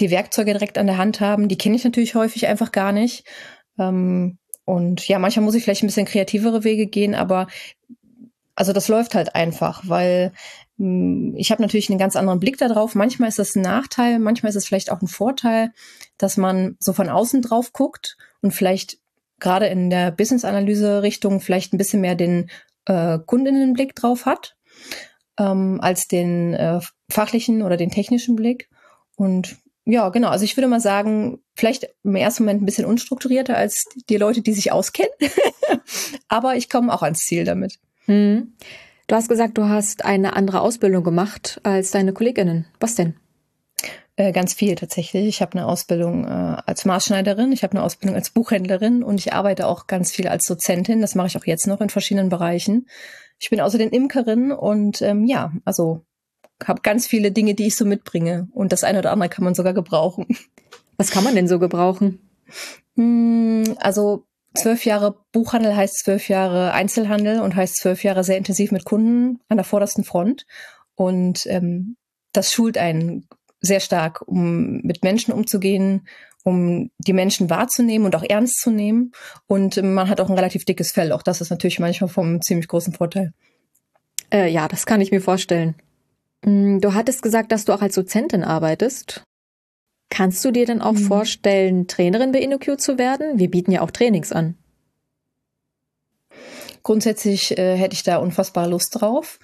die 0.00 0.10
Werkzeuge 0.10 0.52
direkt 0.52 0.78
an 0.78 0.86
der 0.86 0.98
Hand 0.98 1.20
haben. 1.20 1.48
Die 1.48 1.58
kenne 1.58 1.76
ich 1.76 1.84
natürlich 1.84 2.14
häufig 2.14 2.46
einfach 2.46 2.72
gar 2.72 2.92
nicht. 2.92 3.24
Ähm, 3.78 4.38
und 4.64 5.06
ja, 5.08 5.18
manchmal 5.18 5.44
muss 5.44 5.54
ich 5.54 5.62
vielleicht 5.62 5.82
ein 5.82 5.86
bisschen 5.86 6.06
kreativere 6.06 6.64
Wege 6.64 6.86
gehen, 6.86 7.14
aber 7.14 7.46
also 8.56 8.72
das 8.72 8.88
läuft 8.88 9.14
halt 9.14 9.34
einfach, 9.34 9.82
weil 9.86 10.32
mh, 10.78 10.86
hm, 10.86 11.34
ich 11.36 11.50
habe 11.50 11.62
natürlich 11.62 11.88
einen 11.88 11.98
ganz 11.98 12.16
anderen 12.16 12.40
Blick 12.40 12.58
darauf. 12.58 12.94
Manchmal 12.94 13.28
ist 13.28 13.38
das 13.38 13.54
ein 13.54 13.62
Nachteil, 13.62 14.18
manchmal 14.18 14.50
ist 14.50 14.56
es 14.56 14.66
vielleicht 14.66 14.90
auch 14.90 15.00
ein 15.00 15.08
Vorteil, 15.08 15.72
dass 16.18 16.36
man 16.36 16.76
so 16.80 16.92
von 16.92 17.08
außen 17.08 17.42
drauf 17.42 17.72
guckt 17.72 18.16
und 18.40 18.52
vielleicht 18.52 18.98
gerade 19.38 19.66
in 19.66 19.90
der 19.90 20.10
Business-Analyse-Richtung 20.10 21.40
vielleicht 21.40 21.72
ein 21.72 21.78
bisschen 21.78 22.00
mehr 22.00 22.14
den 22.14 22.50
äh, 22.86 23.18
Kundinnenblick 23.24 23.94
drauf 23.94 24.24
hat, 24.24 24.56
ähm, 25.38 25.78
als 25.82 26.08
den 26.08 26.54
äh, 26.54 26.80
fachlichen 27.10 27.62
oder 27.62 27.76
den 27.76 27.90
technischen 27.90 28.34
Blick. 28.34 28.70
Und 29.16 29.58
ja, 29.86 30.08
genau. 30.08 30.28
Also 30.28 30.44
ich 30.44 30.56
würde 30.56 30.66
mal 30.66 30.80
sagen, 30.80 31.38
vielleicht 31.54 31.86
im 32.02 32.16
ersten 32.16 32.42
Moment 32.42 32.62
ein 32.62 32.66
bisschen 32.66 32.84
unstrukturierter 32.84 33.56
als 33.56 33.84
die 34.08 34.16
Leute, 34.16 34.42
die 34.42 34.52
sich 34.52 34.72
auskennen. 34.72 35.12
Aber 36.28 36.56
ich 36.56 36.68
komme 36.68 36.92
auch 36.92 37.02
ans 37.02 37.20
Ziel 37.20 37.44
damit. 37.44 37.78
Hm. 38.06 38.54
Du 39.06 39.14
hast 39.14 39.28
gesagt, 39.28 39.56
du 39.56 39.68
hast 39.68 40.04
eine 40.04 40.34
andere 40.34 40.60
Ausbildung 40.60 41.04
gemacht 41.04 41.60
als 41.62 41.92
deine 41.92 42.12
Kolleginnen. 42.12 42.66
Was 42.80 42.96
denn? 42.96 43.14
Äh, 44.16 44.32
ganz 44.32 44.54
viel 44.54 44.74
tatsächlich. 44.74 45.28
Ich 45.28 45.40
habe 45.40 45.52
eine 45.52 45.66
Ausbildung 45.66 46.24
äh, 46.24 46.56
als 46.66 46.84
Maßschneiderin, 46.84 47.52
ich 47.52 47.62
habe 47.62 47.72
eine 47.72 47.84
Ausbildung 47.84 48.16
als 48.16 48.30
Buchhändlerin 48.30 49.04
und 49.04 49.20
ich 49.20 49.34
arbeite 49.34 49.68
auch 49.68 49.86
ganz 49.86 50.10
viel 50.10 50.26
als 50.26 50.46
Dozentin. 50.46 51.00
Das 51.00 51.14
mache 51.14 51.28
ich 51.28 51.36
auch 51.36 51.46
jetzt 51.46 51.68
noch 51.68 51.80
in 51.80 51.90
verschiedenen 51.90 52.28
Bereichen. 52.28 52.88
Ich 53.38 53.50
bin 53.50 53.60
außerdem 53.60 53.90
Imkerin 53.90 54.50
und 54.50 55.00
ähm, 55.02 55.26
ja, 55.26 55.52
also 55.64 56.04
habe 56.64 56.82
ganz 56.82 57.06
viele 57.06 57.32
Dinge, 57.32 57.54
die 57.54 57.66
ich 57.66 57.76
so 57.76 57.84
mitbringe. 57.84 58.48
Und 58.52 58.72
das 58.72 58.84
eine 58.84 58.98
oder 58.98 59.12
andere 59.12 59.28
kann 59.28 59.44
man 59.44 59.54
sogar 59.54 59.74
gebrauchen. 59.74 60.26
Was 60.96 61.10
kann 61.10 61.24
man 61.24 61.34
denn 61.34 61.48
so 61.48 61.58
gebrauchen? 61.58 62.20
Hm, 62.96 63.76
also 63.78 64.24
zwölf 64.54 64.84
Jahre 64.84 65.16
Buchhandel 65.32 65.76
heißt 65.76 65.98
zwölf 66.04 66.28
Jahre 66.28 66.72
Einzelhandel 66.72 67.40
und 67.40 67.54
heißt 67.54 67.76
zwölf 67.76 68.02
Jahre 68.04 68.24
sehr 68.24 68.38
intensiv 68.38 68.72
mit 68.72 68.84
Kunden 68.84 69.40
an 69.48 69.58
der 69.58 69.64
vordersten 69.64 70.04
Front. 70.04 70.46
Und 70.94 71.46
ähm, 71.46 71.96
das 72.32 72.52
schult 72.52 72.78
einen 72.78 73.28
sehr 73.60 73.80
stark, 73.80 74.22
um 74.26 74.80
mit 74.82 75.02
Menschen 75.02 75.32
umzugehen, 75.32 76.06
um 76.44 76.90
die 76.98 77.12
Menschen 77.12 77.50
wahrzunehmen 77.50 78.06
und 78.06 78.14
auch 78.14 78.22
ernst 78.22 78.60
zu 78.60 78.70
nehmen. 78.70 79.12
Und 79.46 79.82
man 79.82 80.08
hat 80.08 80.20
auch 80.20 80.30
ein 80.30 80.36
relativ 80.36 80.64
dickes 80.64 80.92
Fell. 80.92 81.12
Auch 81.12 81.22
das 81.22 81.40
ist 81.40 81.50
natürlich 81.50 81.80
manchmal 81.80 82.08
vom 82.08 82.40
ziemlich 82.40 82.68
großen 82.68 82.92
Vorteil. 82.92 83.32
Äh, 84.32 84.50
ja, 84.50 84.68
das 84.68 84.86
kann 84.86 85.00
ich 85.00 85.10
mir 85.10 85.20
vorstellen. 85.20 85.74
Mm, 86.44 86.80
du 86.80 86.94
hattest 86.94 87.22
gesagt, 87.22 87.52
dass 87.52 87.64
du 87.64 87.72
auch 87.72 87.82
als 87.82 87.94
Dozentin 87.94 88.44
arbeitest. 88.44 89.22
Kannst 90.10 90.44
du 90.44 90.50
dir 90.50 90.66
denn 90.66 90.80
auch 90.80 90.92
mhm. 90.92 90.98
vorstellen, 90.98 91.88
Trainerin 91.88 92.32
bei 92.32 92.40
InnoQ 92.40 92.78
zu 92.80 92.98
werden? 92.98 93.38
Wir 93.38 93.50
bieten 93.50 93.72
ja 93.72 93.82
auch 93.82 93.90
Trainings 93.90 94.32
an. 94.32 94.56
Grundsätzlich 96.82 97.58
äh, 97.58 97.76
hätte 97.76 97.94
ich 97.94 98.04
da 98.04 98.18
unfassbar 98.18 98.68
Lust 98.68 99.00
drauf. 99.00 99.40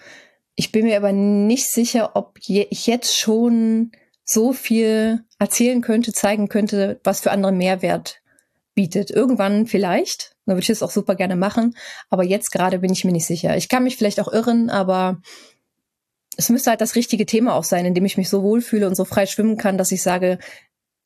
Ich 0.55 0.71
bin 0.71 0.85
mir 0.85 0.97
aber 0.97 1.13
nicht 1.13 1.71
sicher, 1.73 2.15
ob 2.15 2.39
je, 2.41 2.69
ich 2.71 2.87
jetzt 2.87 3.19
schon 3.19 3.91
so 4.25 4.53
viel 4.53 5.25
erzählen 5.39 5.81
könnte, 5.81 6.13
zeigen 6.13 6.49
könnte, 6.49 7.01
was 7.03 7.21
für 7.21 7.33
andere 7.33 7.53
Mehrwert 7.53 8.23
bietet. 8.75 9.11
Irgendwann 9.11 9.67
vielleicht. 9.67 10.37
Da 10.47 10.53
würde 10.53 10.63
ich 10.63 10.71
es 10.71 10.83
auch 10.83 10.91
super 10.91 11.15
gerne 11.15 11.37
machen. 11.37 11.77
Aber 12.11 12.25
jetzt 12.25 12.51
gerade 12.51 12.79
bin 12.79 12.93
ich 12.93 13.05
mir 13.05 13.13
nicht 13.13 13.27
sicher. 13.27 13.57
Ich 13.57 13.69
kann 13.69 13.85
mich 13.85 13.97
vielleicht 13.97 14.21
auch 14.21 14.33
irren, 14.33 14.71
aber 14.71 15.21
es 16.37 16.49
müsste 16.49 16.71
halt 16.71 16.81
das 16.81 16.95
richtige 16.95 17.27
Thema 17.27 17.55
auch 17.55 17.65
sein, 17.65 17.85
in 17.85 17.95
dem 17.95 18.05
ich 18.05 18.17
mich 18.17 18.29
so 18.29 18.43
wohlfühle 18.43 18.87
und 18.87 18.95
so 18.95 19.05
frei 19.05 19.27
schwimmen 19.27 19.57
kann, 19.57 19.79
dass 19.79 19.93
ich 19.93 20.03
sage, 20.03 20.39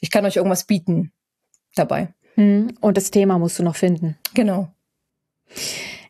ich 0.00 0.10
kann 0.10 0.24
euch 0.24 0.36
irgendwas 0.36 0.64
bieten 0.64 1.12
dabei. 1.74 2.14
Hm, 2.34 2.76
und 2.80 2.96
das 2.96 3.10
Thema 3.10 3.38
musst 3.38 3.58
du 3.58 3.62
noch 3.62 3.76
finden. 3.76 4.16
Genau. 4.34 4.68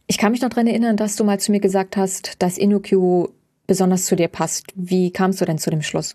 Ich 0.07 0.19
kann 0.19 0.33
mich 0.33 0.41
noch 0.41 0.51
dran 0.51 0.67
erinnern, 0.67 0.97
dass 0.97 1.17
du 1.17 1.25
mal 1.25 1.41
zu 1.41 1.53
mir 1.53 1.61
gesagt 1.61 1.97
hast, 1.97 2.43
dass 2.43 2.59
InnoQ 2.59 3.31
besonders 3.67 4.05
zu 4.05 4.17
dir 4.17 4.29
passt. 4.29 4.67
Wie 4.75 5.11
kamst 5.11 5.41
du 5.41 5.45
denn 5.45 5.59
zu 5.59 5.71
dem 5.71 5.83
Schluss? 5.83 6.15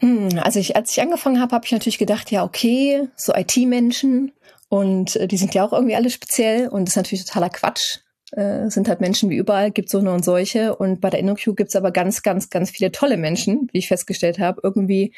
Hm, 0.00 0.40
also 0.42 0.58
ich, 0.58 0.76
als 0.76 0.90
ich 0.90 1.00
angefangen 1.00 1.40
habe, 1.40 1.54
habe 1.54 1.64
ich 1.64 1.72
natürlich 1.72 1.98
gedacht, 1.98 2.30
ja, 2.30 2.44
okay, 2.44 3.08
so 3.16 3.32
IT-Menschen 3.34 4.32
und 4.68 5.16
äh, 5.16 5.28
die 5.28 5.36
sind 5.36 5.54
ja 5.54 5.64
auch 5.64 5.72
irgendwie 5.72 5.94
alle 5.94 6.10
speziell 6.10 6.68
und 6.68 6.86
das 6.86 6.92
ist 6.92 6.96
natürlich 6.96 7.24
totaler 7.24 7.50
Quatsch. 7.50 7.98
Äh, 8.32 8.68
sind 8.70 8.88
halt 8.88 9.00
Menschen 9.00 9.30
wie 9.30 9.36
überall, 9.36 9.70
gibt 9.70 9.88
so 9.88 9.98
eine 9.98 10.12
und 10.12 10.24
solche. 10.24 10.76
Und 10.76 11.00
bei 11.00 11.10
der 11.10 11.20
InnoQ 11.20 11.56
gibt's 11.56 11.76
aber 11.76 11.90
ganz, 11.90 12.22
ganz, 12.22 12.50
ganz 12.50 12.70
viele 12.70 12.92
tolle 12.92 13.16
Menschen, 13.16 13.68
wie 13.72 13.78
ich 13.78 13.88
festgestellt 13.88 14.38
habe. 14.38 14.60
Irgendwie 14.62 15.14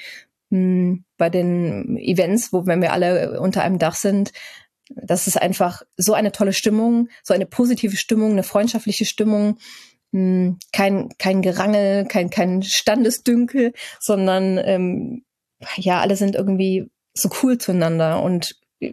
mh, 0.51 0.59
hm, 0.59 1.05
bei 1.17 1.31
den 1.31 1.97
Events, 1.97 2.53
wo 2.53 2.67
wenn 2.67 2.83
wir 2.83 2.93
alle 2.93 3.41
unter 3.41 3.63
einem 3.63 3.79
Dach 3.79 3.95
sind, 3.95 4.33
das 4.91 5.27
ist 5.27 5.41
einfach 5.41 5.83
so 5.97 6.13
eine 6.13 6.33
tolle 6.33 6.53
Stimmung, 6.53 7.09
so 7.23 7.35
eine 7.35 7.47
positive 7.47 7.97
Stimmung, 7.97 8.33
eine 8.33 8.43
freundschaftliche 8.43 9.05
Stimmung. 9.05 9.59
Hm, 10.13 10.59
kein, 10.73 11.09
kein 11.19 11.43
Gerangel, 11.43 12.07
kein, 12.07 12.31
kein 12.31 12.63
Standesdünkel, 12.63 13.73
sondern 14.01 14.59
ähm, 14.59 15.25
ja, 15.77 16.01
alle 16.01 16.17
sind 16.17 16.35
irgendwie 16.35 16.91
so 17.15 17.31
cool 17.43 17.59
zueinander 17.59 18.23
und 18.23 18.57
äh, 18.81 18.93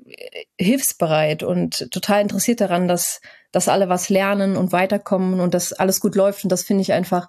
hilfsbereit 0.60 1.44
und 1.44 1.90
total 1.92 2.22
interessiert 2.22 2.62
daran, 2.62 2.88
dass, 2.88 3.20
dass 3.52 3.68
alle 3.68 3.90
was 3.90 4.10
lernen 4.10 4.56
und 4.56 4.72
weiterkommen 4.72 5.40
und 5.40 5.54
dass 5.54 5.74
alles 5.74 6.00
gut 6.00 6.16
läuft. 6.16 6.44
Und 6.44 6.52
das 6.52 6.64
finde 6.64 6.82
ich 6.82 6.94
einfach 6.94 7.28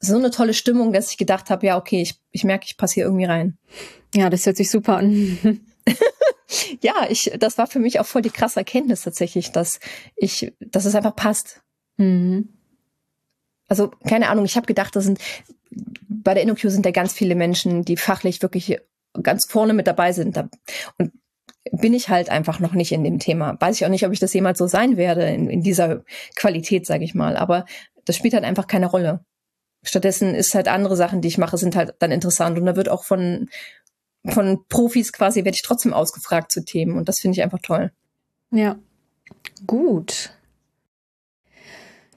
so 0.00 0.16
eine 0.16 0.30
tolle 0.30 0.54
Stimmung, 0.54 0.92
dass 0.92 1.10
ich 1.10 1.16
gedacht 1.16 1.50
habe, 1.50 1.66
ja, 1.66 1.76
okay, 1.76 2.02
ich, 2.02 2.20
ich 2.30 2.44
merke, 2.44 2.66
ich 2.66 2.76
passe 2.76 2.94
hier 2.94 3.04
irgendwie 3.04 3.24
rein. 3.24 3.58
Ja, 4.14 4.30
das 4.30 4.46
hört 4.46 4.56
sich 4.56 4.70
super 4.70 4.96
an. 4.98 5.60
ja, 6.82 7.06
ich, 7.08 7.32
das 7.38 7.58
war 7.58 7.66
für 7.66 7.78
mich 7.80 8.00
auch 8.00 8.06
voll 8.06 8.22
die 8.22 8.30
krasse 8.30 8.60
Erkenntnis 8.60 9.02
tatsächlich, 9.02 9.52
dass 9.52 9.80
ich, 10.16 10.52
dass 10.60 10.84
es 10.84 10.94
einfach 10.94 11.16
passt. 11.16 11.62
Mhm. 11.96 12.48
Also, 13.68 13.88
keine 14.06 14.30
Ahnung, 14.30 14.44
ich 14.44 14.56
habe 14.56 14.66
gedacht, 14.66 14.96
das 14.96 15.04
sind, 15.04 15.18
bei 16.08 16.34
der 16.34 16.42
InnoQ 16.42 16.60
sind 16.62 16.86
ja 16.86 16.92
ganz 16.92 17.12
viele 17.12 17.34
Menschen, 17.34 17.84
die 17.84 17.96
fachlich 17.96 18.40
wirklich 18.40 18.78
ganz 19.22 19.46
vorne 19.46 19.74
mit 19.74 19.86
dabei 19.86 20.12
sind. 20.12 20.38
Und 20.96 21.12
bin 21.72 21.94
ich 21.94 22.08
halt 22.08 22.30
einfach 22.30 22.60
noch 22.60 22.72
nicht 22.72 22.92
in 22.92 23.04
dem 23.04 23.18
Thema. 23.18 23.56
Weiß 23.60 23.76
ich 23.76 23.86
auch 23.86 23.90
nicht, 23.90 24.06
ob 24.06 24.12
ich 24.12 24.20
das 24.20 24.34
jemals 24.34 24.58
so 24.58 24.66
sein 24.66 24.96
werde 24.96 25.28
in, 25.28 25.48
in 25.48 25.62
dieser 25.62 26.02
Qualität, 26.36 26.86
sage 26.86 27.04
ich 27.04 27.14
mal. 27.14 27.36
Aber 27.36 27.64
das 28.04 28.16
spielt 28.16 28.34
halt 28.34 28.44
einfach 28.44 28.66
keine 28.66 28.86
Rolle. 28.86 29.24
Stattdessen 29.82 30.34
ist 30.34 30.54
halt 30.54 30.68
andere 30.68 30.96
Sachen, 30.96 31.20
die 31.20 31.28
ich 31.28 31.38
mache, 31.38 31.56
sind 31.56 31.76
halt 31.76 31.94
dann 31.98 32.10
interessant. 32.10 32.58
Und 32.58 32.66
da 32.66 32.76
wird 32.76 32.88
auch 32.88 33.04
von, 33.04 33.48
von 34.26 34.64
Profis 34.68 35.12
quasi, 35.12 35.44
werde 35.44 35.56
ich 35.56 35.62
trotzdem 35.62 35.92
ausgefragt 35.92 36.52
zu 36.52 36.64
Themen. 36.64 36.96
Und 36.96 37.08
das 37.08 37.20
finde 37.20 37.36
ich 37.36 37.42
einfach 37.42 37.60
toll. 37.62 37.92
Ja. 38.50 38.76
Gut. 39.66 40.32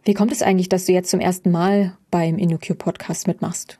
Wie 0.04 0.14
kommt 0.14 0.32
es 0.32 0.42
eigentlich, 0.42 0.70
dass 0.70 0.86
du 0.86 0.94
jetzt 0.94 1.12
zum 1.12 1.20
ersten 1.20 1.52
Mal 1.52 1.98
beim 2.10 2.38
InnoQ 2.38 2.78
Podcast 2.78 3.28
mitmachst? 3.28 3.80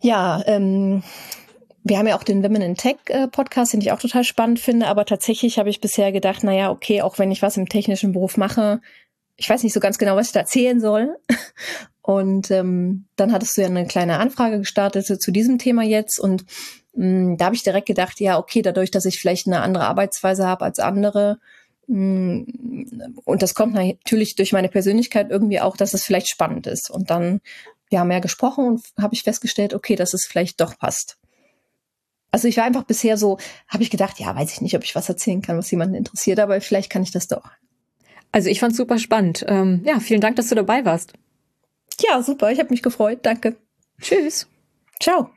Ja, 0.00 0.42
ähm, 0.46 1.02
wir 1.88 1.98
haben 1.98 2.08
ja 2.08 2.16
auch 2.16 2.24
den 2.24 2.42
Women 2.42 2.62
in 2.62 2.74
Tech 2.74 2.96
äh, 3.06 3.28
Podcast, 3.28 3.72
den 3.72 3.80
ich 3.80 3.92
auch 3.92 4.00
total 4.00 4.24
spannend 4.24 4.58
finde, 4.58 4.88
aber 4.88 5.04
tatsächlich 5.04 5.58
habe 5.58 5.70
ich 5.70 5.80
bisher 5.80 6.10
gedacht, 6.10 6.40
na 6.42 6.52
ja, 6.52 6.70
okay, 6.70 7.00
auch 7.02 7.18
wenn 7.18 7.30
ich 7.30 7.42
was 7.42 7.56
im 7.56 7.68
technischen 7.68 8.12
Beruf 8.12 8.36
mache, 8.36 8.80
ich 9.36 9.48
weiß 9.48 9.62
nicht 9.62 9.72
so 9.72 9.80
ganz 9.80 9.98
genau, 9.98 10.16
was 10.16 10.28
ich 10.28 10.32
da 10.32 10.40
erzählen 10.40 10.80
soll. 10.80 11.16
Und 12.02 12.50
ähm, 12.50 13.06
dann 13.16 13.32
hattest 13.32 13.56
du 13.56 13.62
ja 13.62 13.66
eine 13.66 13.86
kleine 13.86 14.18
Anfrage 14.18 14.58
gestartet 14.58 15.06
zu 15.06 15.32
diesem 15.32 15.58
Thema 15.58 15.82
jetzt 15.82 16.20
und 16.20 16.44
mh, 16.94 17.32
mm, 17.32 17.36
da 17.36 17.46
habe 17.46 17.56
ich 17.56 17.64
direkt 17.64 17.88
gedacht, 17.88 18.20
ja, 18.20 18.38
okay, 18.38 18.62
dadurch, 18.62 18.92
dass 18.92 19.06
ich 19.06 19.18
vielleicht 19.18 19.48
eine 19.48 19.60
andere 19.60 19.86
Arbeitsweise 19.86 20.46
habe 20.46 20.64
als 20.64 20.78
andere, 20.78 21.40
mm, 21.88 22.42
und 23.24 23.42
das 23.42 23.56
kommt 23.56 23.74
natürlich 23.74 24.36
durch 24.36 24.52
meine 24.52 24.68
Persönlichkeit 24.68 25.32
irgendwie 25.32 25.60
auch, 25.60 25.76
dass 25.76 25.94
es 25.94 26.04
vielleicht 26.04 26.30
spannend 26.30 26.68
ist. 26.68 26.90
Und 26.90 27.10
dann, 27.10 27.40
wir 27.90 27.98
haben 27.98 28.12
ja 28.12 28.20
gesprochen 28.20 28.66
und 28.66 28.82
habe 29.00 29.14
ich 29.14 29.24
festgestellt, 29.24 29.74
okay, 29.74 29.96
dass 29.96 30.14
es 30.14 30.26
vielleicht 30.30 30.60
doch 30.60 30.78
passt. 30.78 31.18
Also 32.32 32.48
ich 32.48 32.56
war 32.56 32.64
einfach 32.64 32.84
bisher 32.84 33.16
so, 33.16 33.38
habe 33.68 33.82
ich 33.82 33.90
gedacht, 33.90 34.18
ja, 34.18 34.34
weiß 34.34 34.52
ich 34.52 34.60
nicht, 34.60 34.76
ob 34.76 34.84
ich 34.84 34.94
was 34.94 35.08
erzählen 35.08 35.42
kann, 35.42 35.56
was 35.56 35.70
jemanden 35.70 35.94
interessiert, 35.94 36.38
aber 36.38 36.60
vielleicht 36.60 36.90
kann 36.90 37.02
ich 37.02 37.10
das 37.10 37.28
doch. 37.28 37.44
Also 38.32 38.50
ich 38.50 38.60
fand 38.60 38.76
super 38.76 38.98
spannend. 38.98 39.44
Ähm, 39.48 39.82
ja, 39.84 40.00
vielen 40.00 40.20
Dank, 40.20 40.36
dass 40.36 40.48
du 40.48 40.54
dabei 40.54 40.84
warst. 40.84 41.14
Ja, 42.00 42.22
super. 42.22 42.50
Ich 42.50 42.58
habe 42.58 42.70
mich 42.70 42.82
gefreut. 42.82 43.20
Danke. 43.22 43.56
Tschüss. 44.00 44.46
Ciao. 45.00 45.30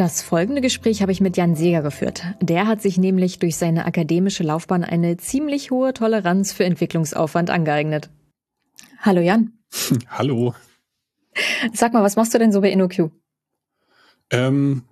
Das 0.00 0.22
folgende 0.22 0.62
Gespräch 0.62 1.02
habe 1.02 1.12
ich 1.12 1.20
mit 1.20 1.36
Jan 1.36 1.54
Seger 1.54 1.82
geführt. 1.82 2.22
Der 2.40 2.66
hat 2.66 2.80
sich 2.80 2.96
nämlich 2.96 3.38
durch 3.38 3.56
seine 3.56 3.84
akademische 3.84 4.42
Laufbahn 4.42 4.82
eine 4.82 5.18
ziemlich 5.18 5.70
hohe 5.70 5.92
Toleranz 5.92 6.54
für 6.54 6.64
Entwicklungsaufwand 6.64 7.50
angeeignet. 7.50 8.08
Hallo 9.00 9.20
Jan. 9.20 9.52
Hallo. 10.08 10.54
Sag 11.74 11.92
mal, 11.92 12.02
was 12.02 12.16
machst 12.16 12.32
du 12.32 12.38
denn 12.38 12.50
so 12.50 12.62
bei 12.62 12.70
InnoQ? 12.70 13.10
Ähm, 14.30 14.84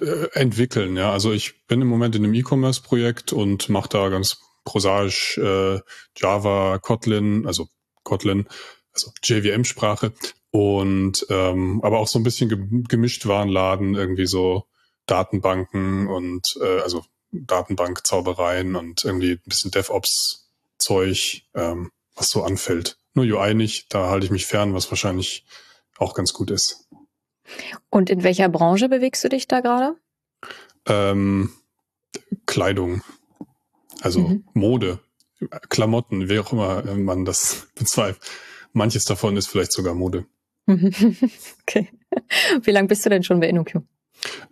äh, 0.00 0.28
entwickeln, 0.32 0.96
ja. 0.96 1.12
Also 1.12 1.32
ich 1.32 1.66
bin 1.66 1.82
im 1.82 1.88
Moment 1.88 2.16
in 2.16 2.24
einem 2.24 2.32
E-Commerce-Projekt 2.32 3.34
und 3.34 3.68
mache 3.68 3.90
da 3.90 4.08
ganz 4.08 4.38
prosaisch 4.64 5.36
äh, 5.36 5.80
Java, 6.16 6.78
Kotlin, 6.78 7.46
also 7.46 7.68
Kotlin, 8.04 8.46
also 8.94 9.12
JVM-Sprache 9.22 10.14
und 10.56 11.26
ähm, 11.28 11.82
aber 11.82 11.98
auch 11.98 12.08
so 12.08 12.18
ein 12.18 12.22
bisschen 12.22 12.84
gemischt 12.88 13.26
Warenladen, 13.26 13.94
irgendwie 13.94 14.26
so 14.26 14.64
Datenbanken 15.04 16.08
und 16.08 16.46
äh, 16.62 16.80
also 16.80 17.04
Datenbankzaubereien 17.30 18.74
und 18.74 19.04
irgendwie 19.04 19.32
ein 19.32 19.42
bisschen 19.44 19.70
DevOps-Zeug, 19.70 21.42
ähm, 21.54 21.90
was 22.14 22.30
so 22.30 22.42
anfällt. 22.42 22.96
Nur 23.12 23.26
UI 23.26 23.52
nicht, 23.52 23.92
da 23.92 24.08
halte 24.08 24.24
ich 24.24 24.32
mich 24.32 24.46
fern, 24.46 24.72
was 24.72 24.90
wahrscheinlich 24.90 25.44
auch 25.98 26.14
ganz 26.14 26.32
gut 26.32 26.50
ist. 26.50 26.88
Und 27.90 28.08
in 28.08 28.22
welcher 28.22 28.48
Branche 28.48 28.88
bewegst 28.88 29.22
du 29.24 29.28
dich 29.28 29.46
da 29.46 29.60
gerade? 29.60 29.96
Ähm, 30.86 31.52
Kleidung, 32.46 33.02
also 34.00 34.20
mhm. 34.20 34.44
Mode, 34.54 35.00
Klamotten, 35.68 36.30
wie 36.30 36.38
auch 36.38 36.50
immer 36.50 36.82
man 36.94 37.26
das 37.26 37.68
bezweifelt. 37.74 38.22
Manches 38.72 39.04
davon 39.04 39.36
ist 39.36 39.48
vielleicht 39.48 39.72
sogar 39.72 39.92
Mode. 39.92 40.24
okay. 41.62 41.90
Wie 42.62 42.70
lange 42.70 42.88
bist 42.88 43.04
du 43.04 43.10
denn 43.10 43.22
schon 43.22 43.40
bei 43.40 43.48
InnoQ? 43.48 43.82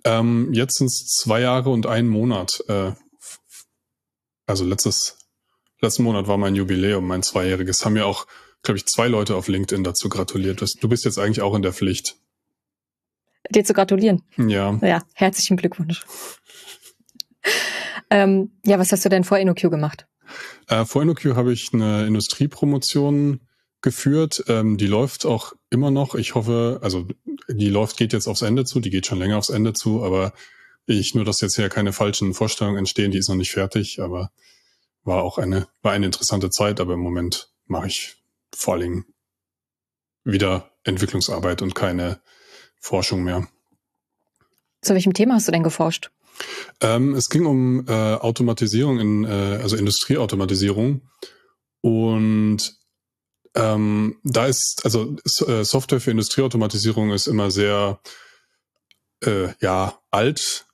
Ähm, 0.05 0.53
jetzt 0.53 0.79
sind 0.79 0.87
es 0.87 1.07
zwei 1.07 1.41
Jahre 1.41 1.71
und 1.71 1.87
einen 1.87 2.09
Monat. 2.09 2.63
Äh, 2.69 2.93
also 4.47 4.65
letztes, 4.65 5.19
letzten 5.81 6.05
Monat 6.05 6.29
war 6.29 6.37
mein 6.37 6.55
Jubiläum, 6.55 7.07
mein 7.07 7.23
zweijähriges. 7.23 7.85
Haben 7.85 7.97
ja 7.97 8.05
auch, 8.05 8.27
glaube 8.63 8.79
ich, 8.79 8.87
zwei 8.87 9.09
Leute 9.09 9.35
auf 9.37 9.49
LinkedIn 9.49 9.85
dazu 9.85 10.09
gratuliert. 10.09 10.63
Du 10.81 10.89
bist 10.89 11.05
jetzt 11.05 11.19
eigentlich 11.19 11.43
auch 11.43 11.55
in 11.55 11.63
der 11.63 11.73
Pflicht. 11.73 12.17
Dir 13.51 13.65
zu 13.65 13.75
gratulieren? 13.75 14.23
Ja. 14.37 14.79
Ja, 14.83 15.03
herzlichen 15.15 15.57
Glückwunsch. 15.57 16.05
ähm, 18.11 18.53
ja, 18.65 18.79
was 18.79 18.93
hast 18.93 19.05
du 19.05 19.09
denn 19.09 19.25
vor 19.25 19.39
InnoQ 19.39 19.71
gemacht? 19.71 20.07
Äh, 20.69 20.85
vor 20.85 21.03
InnoQ 21.03 21.37
habe 21.37 21.53
ich 21.53 21.73
eine 21.75 22.07
Industriepromotion 22.07 23.41
geführt. 23.85 24.43
Ähm, 24.49 24.77
die 24.77 24.89
läuft 24.89 25.25
auch 25.25 25.53
immer 25.71 25.93
noch. 25.93 26.17
Ich 26.17 26.35
hoffe, 26.35 26.81
also 26.83 27.07
die 27.49 27.69
läuft, 27.69 27.97
geht 27.97 28.13
jetzt 28.13 28.27
aufs 28.27 28.43
Ende 28.43 28.65
zu, 28.65 28.81
die 28.81 28.91
geht 28.91 29.07
schon 29.07 29.19
länger 29.19 29.39
aufs 29.39 29.51
Ende 29.51 29.73
zu, 29.75 30.03
aber 30.03 30.33
ich 30.87 31.15
nur, 31.15 31.25
dass 31.25 31.41
jetzt 31.41 31.55
hier 31.55 31.69
keine 31.69 31.93
falschen 31.93 32.35
Vorstellungen 32.35 32.79
entstehen, 32.79 33.13
die 33.13 33.19
ist 33.19 33.29
noch 33.29 33.37
nicht 33.37 33.53
fertig, 33.53 34.01
aber 34.01 34.33
war 35.05 35.23
auch 35.23 35.39
eine, 35.39 35.69
war 35.83 35.93
eine 35.93 36.07
interessante 36.07 36.51
Zeit, 36.51 36.81
aber 36.81 36.95
im 36.95 37.01
Moment 37.01 37.51
mache 37.67 37.87
ich 37.87 38.17
vor 38.55 38.75
allem 38.75 39.05
wieder 40.25 40.71
Entwicklungsarbeit 40.83 41.63
und 41.63 41.75
keine 41.75 42.21
Forschung 42.81 43.23
mehr. 43.23 43.47
Zu 44.81 44.95
welchem 44.95 45.13
Thema 45.13 45.35
hast 45.35 45.49
du 45.49 45.53
denn 45.53 45.63
geforscht? 45.63 46.11
Ähm, 46.81 47.15
es 47.15 47.29
ging 47.29 47.47
um 47.47 47.87
äh, 47.87 47.93
Automatisierung 47.93 48.99
in, 48.99 49.25
äh, 49.25 49.59
also 49.63 49.77
Industrieautomatisierung. 49.77 51.03
Und 51.81 52.79
ähm, 53.55 54.19
da 54.25 54.47
ist, 54.47 54.81
also 54.85 55.17
äh, 55.47 55.65
Software 55.65 56.01
für 56.01 56.11
Industrieautomatisierung 56.11 57.13
ist 57.13 57.27
immer 57.27 57.51
sehr, 57.51 58.01
äh, 59.23 59.49
ja, 59.61 59.99
alt 60.11 60.67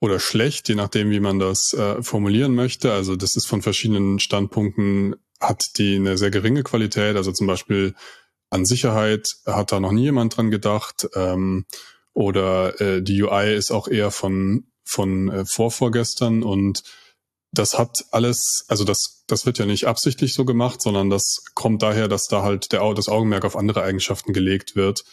oder 0.00 0.20
schlecht, 0.20 0.68
je 0.68 0.74
nachdem, 0.74 1.10
wie 1.10 1.20
man 1.20 1.38
das 1.38 1.72
äh, 1.72 2.02
formulieren 2.02 2.54
möchte. 2.54 2.92
Also 2.92 3.16
das 3.16 3.36
ist 3.36 3.46
von 3.46 3.62
verschiedenen 3.62 4.18
Standpunkten, 4.18 5.16
hat 5.40 5.64
die 5.78 5.96
eine 5.96 6.18
sehr 6.18 6.30
geringe 6.30 6.62
Qualität. 6.62 7.16
Also 7.16 7.32
zum 7.32 7.46
Beispiel 7.46 7.94
an 8.50 8.66
Sicherheit 8.66 9.28
hat 9.46 9.72
da 9.72 9.80
noch 9.80 9.92
nie 9.92 10.04
jemand 10.04 10.36
dran 10.36 10.50
gedacht. 10.50 11.08
Ähm, 11.14 11.64
oder 12.12 12.80
äh, 12.80 13.02
die 13.02 13.22
UI 13.22 13.54
ist 13.54 13.72
auch 13.72 13.88
eher 13.88 14.10
von, 14.10 14.66
von 14.84 15.30
äh, 15.30 15.44
vorvorgestern 15.46 16.42
und 16.42 16.82
das 17.58 17.78
hat 17.78 18.04
alles, 18.10 18.64
also 18.68 18.84
das, 18.84 19.24
das 19.26 19.46
wird 19.46 19.58
ja 19.58 19.66
nicht 19.66 19.86
absichtlich 19.86 20.34
so 20.34 20.44
gemacht, 20.44 20.82
sondern 20.82 21.10
das 21.10 21.42
kommt 21.54 21.82
daher, 21.82 22.08
dass 22.08 22.24
da 22.24 22.42
halt 22.42 22.72
der, 22.72 22.92
das 22.94 23.08
Augenmerk 23.08 23.44
auf 23.44 23.56
andere 23.56 23.82
Eigenschaften 23.82 24.32
gelegt 24.32 24.76
wird, 24.76 25.04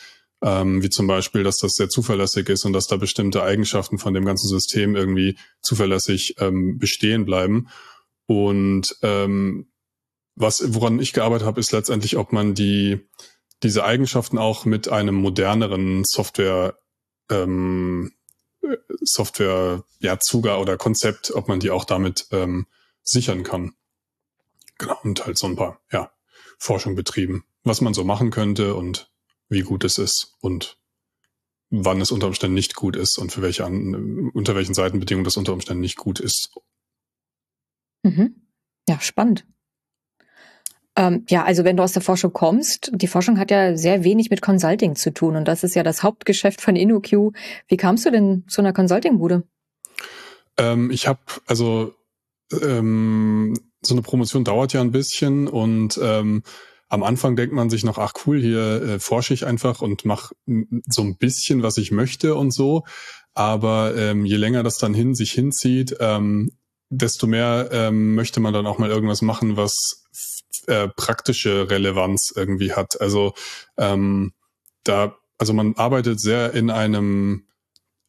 ähm, 0.43 0.81
wie 0.81 0.89
zum 0.89 1.07
Beispiel, 1.07 1.43
dass 1.43 1.57
das 1.57 1.73
sehr 1.73 1.89
zuverlässig 1.89 2.49
ist 2.49 2.65
und 2.65 2.73
dass 2.73 2.87
da 2.87 2.97
bestimmte 2.97 3.43
Eigenschaften 3.43 3.99
von 3.99 4.13
dem 4.13 4.25
ganzen 4.25 4.47
System 4.47 4.95
irgendwie 4.95 5.37
zuverlässig 5.61 6.35
ähm, 6.39 6.79
bestehen 6.79 7.25
bleiben. 7.25 7.69
Und 8.25 8.95
ähm, 9.03 9.71
was, 10.35 10.63
woran 10.73 10.99
ich 10.99 11.13
gearbeitet 11.13 11.45
habe, 11.45 11.59
ist 11.59 11.71
letztendlich, 11.71 12.17
ob 12.17 12.33
man 12.33 12.55
die, 12.55 13.07
diese 13.61 13.83
Eigenschaften 13.83 14.37
auch 14.37 14.65
mit 14.65 14.89
einem 14.89 15.15
moderneren 15.15 16.03
Software, 16.05 16.77
ähm, 17.29 18.11
Software, 19.01 19.83
ja, 19.99 20.19
Zuger 20.19 20.59
oder 20.59 20.77
Konzept, 20.77 21.31
ob 21.31 21.47
man 21.47 21.59
die 21.59 21.71
auch 21.71 21.85
damit 21.85 22.27
ähm, 22.31 22.67
sichern 23.03 23.43
kann. 23.43 23.73
Genau, 24.77 24.97
und 25.03 25.25
halt 25.25 25.37
so 25.37 25.47
ein 25.47 25.55
paar, 25.55 25.81
ja, 25.91 26.11
Forschung 26.57 26.95
betrieben, 26.95 27.45
was 27.63 27.81
man 27.81 27.93
so 27.93 28.03
machen 28.03 28.31
könnte 28.31 28.75
und 28.75 29.11
wie 29.49 29.61
gut 29.61 29.83
es 29.83 29.97
ist 29.97 30.35
und 30.41 30.77
wann 31.69 32.01
es 32.01 32.11
unter 32.11 32.27
Umständen 32.27 32.53
nicht 32.53 32.75
gut 32.75 32.95
ist 32.95 33.17
und 33.17 33.31
für 33.31 33.41
welche 33.41 33.65
unter 33.65 34.55
welchen 34.55 34.73
Seitenbedingungen 34.73 35.23
das 35.23 35.37
unter 35.37 35.53
Umständen 35.53 35.81
nicht 35.81 35.97
gut 35.97 36.19
ist. 36.19 36.51
Mhm. 38.03 38.47
Ja, 38.87 38.99
spannend. 38.99 39.45
Ähm, 40.97 41.25
ja, 41.29 41.43
also 41.43 41.63
wenn 41.63 41.77
du 41.77 41.83
aus 41.83 41.93
der 41.93 42.01
Forschung 42.01 42.33
kommst, 42.33 42.91
die 42.93 43.07
Forschung 43.07 43.39
hat 43.39 43.49
ja 43.49 43.77
sehr 43.77 44.03
wenig 44.03 44.29
mit 44.29 44.41
Consulting 44.41 44.95
zu 44.95 45.13
tun 45.13 45.37
und 45.37 45.47
das 45.47 45.63
ist 45.63 45.73
ja 45.73 45.83
das 45.83 46.03
Hauptgeschäft 46.03 46.59
von 46.61 46.75
InnoQ. 46.75 47.33
Wie 47.67 47.77
kamst 47.77 48.05
du 48.05 48.11
denn 48.11 48.43
zu 48.47 48.61
einer 48.61 48.73
Consulting-Bude? 48.73 49.43
Ähm, 50.57 50.91
ich 50.91 51.07
habe 51.07 51.19
also 51.45 51.93
ähm, 52.61 53.57
so 53.81 53.93
eine 53.93 54.01
Promotion 54.01 54.43
dauert 54.43 54.73
ja 54.73 54.81
ein 54.81 54.91
bisschen 54.91 55.47
und 55.47 55.97
ähm, 56.03 56.43
am 56.89 57.03
Anfang 57.03 57.37
denkt 57.37 57.55
man 57.55 57.69
sich 57.69 57.85
noch, 57.85 57.97
ach 57.97 58.11
cool, 58.25 58.41
hier 58.41 58.83
äh, 58.83 58.99
forsche 58.99 59.33
ich 59.33 59.45
einfach 59.45 59.81
und 59.81 60.03
mache 60.03 60.35
so 60.87 61.03
ein 61.03 61.15
bisschen, 61.15 61.63
was 61.63 61.77
ich 61.77 61.91
möchte 61.91 62.35
und 62.35 62.53
so. 62.53 62.83
Aber 63.33 63.95
ähm, 63.95 64.25
je 64.25 64.35
länger 64.35 64.61
das 64.61 64.77
dann 64.77 64.93
hin 64.93 65.15
sich 65.15 65.31
hinzieht, 65.31 65.95
ähm, 66.01 66.51
desto 66.89 67.27
mehr 67.27 67.89
möchte 67.93 68.41
man 68.41 68.53
dann 68.53 68.67
auch 68.67 68.77
mal 68.77 68.89
irgendwas 68.89 69.21
machen, 69.21 69.55
was 69.55 70.01
äh, 70.67 70.87
praktische 70.87 71.69
Relevanz 71.69 72.33
irgendwie 72.35 72.73
hat. 72.73 72.99
Also 73.01 73.33
ähm, 73.77 74.33
da, 74.83 75.17
also 75.37 75.53
man 75.53 75.75
arbeitet 75.75 76.19
sehr 76.19 76.53
in 76.53 76.69
einem 76.69 77.45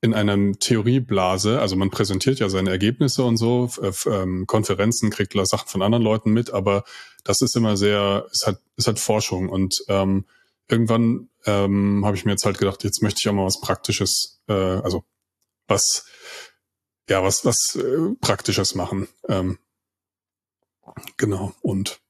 in 0.05 0.15
einem 0.15 0.59
Theorieblase, 0.59 1.61
also 1.61 1.77
man 1.77 1.91
präsentiert 1.91 2.41
ja 2.41 2.49
seine 2.49 2.71
Ergebnisse 2.71 3.23
und 3.23 3.37
so, 3.37 3.71
ähm, 4.07 4.49
Konferenzen, 4.49 5.11
kriegt 5.11 5.33
Sachen 5.47 5.69
von 5.69 5.81
anderen 5.81 6.03
Leuten 6.03 6.33
mit, 6.33 6.51
aber 6.51 6.83
das 7.23 7.41
ist 7.41 7.55
immer 7.55 7.77
sehr, 7.77 8.27
es 8.33 8.45
hat, 8.45 8.61
es 8.77 8.89
hat 8.89 8.99
Forschung 8.99 9.49
und 9.49 9.77
ähm, 9.87 10.25
irgendwann 10.69 11.29
ähm, 11.47 12.05
habe 12.05 12.17
ich 12.17 12.25
mir 12.25 12.33
jetzt 12.33 12.45
halt 12.45 12.59
gedacht, 12.59 12.83
jetzt 12.83 13.01
möchte 13.01 13.21
ich 13.23 13.29
auch 13.29 13.33
mal 13.33 13.47
was 13.47 13.61
Praktisches, 13.61 14.43
äh, 14.49 14.53
also 14.53 15.05
was, 15.69 16.05
ja, 17.09 17.23
was, 17.23 17.45
was 17.45 17.77
äh, 17.77 18.15
Praktisches 18.21 18.75
machen. 18.75 19.07
Ähm, 19.29 19.59
genau. 21.17 21.53
Und 21.61 22.01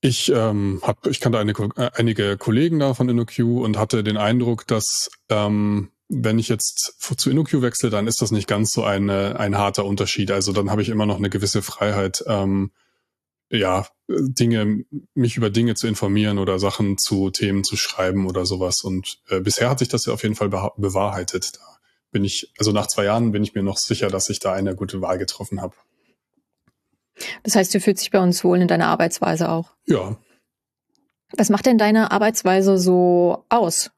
ich 0.00 0.30
ähm, 0.32 0.80
hab, 0.82 1.06
ich 1.06 1.20
kannte 1.20 1.38
eine, 1.38 1.52
äh, 1.52 1.90
einige 1.94 2.36
Kollegen 2.36 2.78
da 2.78 2.94
von 2.94 3.08
InnoQ 3.08 3.38
und 3.38 3.78
hatte 3.78 4.04
den 4.04 4.16
Eindruck, 4.16 4.66
dass 4.66 5.10
ähm, 5.28 5.90
wenn 6.08 6.38
ich 6.38 6.48
jetzt 6.48 6.94
zu 7.16 7.30
InnoQ 7.30 7.60
wechsle, 7.60 7.90
dann 7.90 8.06
ist 8.06 8.22
das 8.22 8.30
nicht 8.30 8.48
ganz 8.48 8.72
so 8.72 8.82
eine, 8.82 9.38
ein 9.38 9.58
harter 9.58 9.84
Unterschied. 9.84 10.30
Also 10.30 10.52
dann 10.52 10.70
habe 10.70 10.82
ich 10.82 10.88
immer 10.88 11.06
noch 11.06 11.18
eine 11.18 11.30
gewisse 11.30 11.62
Freiheit, 11.62 12.24
ähm, 12.26 12.70
ja, 13.50 13.86
Dinge, 14.08 14.84
mich 15.14 15.36
über 15.36 15.50
Dinge 15.50 15.74
zu 15.74 15.86
informieren 15.86 16.38
oder 16.38 16.58
Sachen 16.58 16.98
zu 16.98 17.30
Themen 17.30 17.64
zu 17.64 17.76
schreiben 17.76 18.26
oder 18.26 18.46
sowas. 18.46 18.82
Und 18.82 19.20
äh, 19.28 19.40
bisher 19.40 19.68
hat 19.68 19.80
sich 19.80 19.88
das 19.88 20.06
ja 20.06 20.12
auf 20.12 20.22
jeden 20.22 20.34
Fall 20.34 20.48
bewahrheitet. 20.48 21.52
Da 21.56 21.78
bin 22.10 22.24
ich, 22.24 22.52
also 22.58 22.72
nach 22.72 22.86
zwei 22.86 23.04
Jahren 23.04 23.32
bin 23.32 23.42
ich 23.42 23.54
mir 23.54 23.62
noch 23.62 23.78
sicher, 23.78 24.08
dass 24.08 24.30
ich 24.30 24.38
da 24.38 24.52
eine 24.52 24.74
gute 24.76 25.00
Wahl 25.00 25.18
getroffen 25.18 25.60
habe. 25.60 25.74
Das 27.42 27.56
heißt, 27.56 27.74
du 27.74 27.80
fühlst 27.80 28.02
dich 28.02 28.10
bei 28.10 28.20
uns 28.20 28.44
wohl 28.44 28.60
in 28.60 28.68
deiner 28.68 28.86
Arbeitsweise 28.86 29.50
auch? 29.50 29.72
Ja. 29.86 30.16
Was 31.36 31.50
macht 31.50 31.66
denn 31.66 31.78
deine 31.78 32.10
Arbeitsweise 32.10 32.78
so 32.78 33.44
aus? 33.48 33.90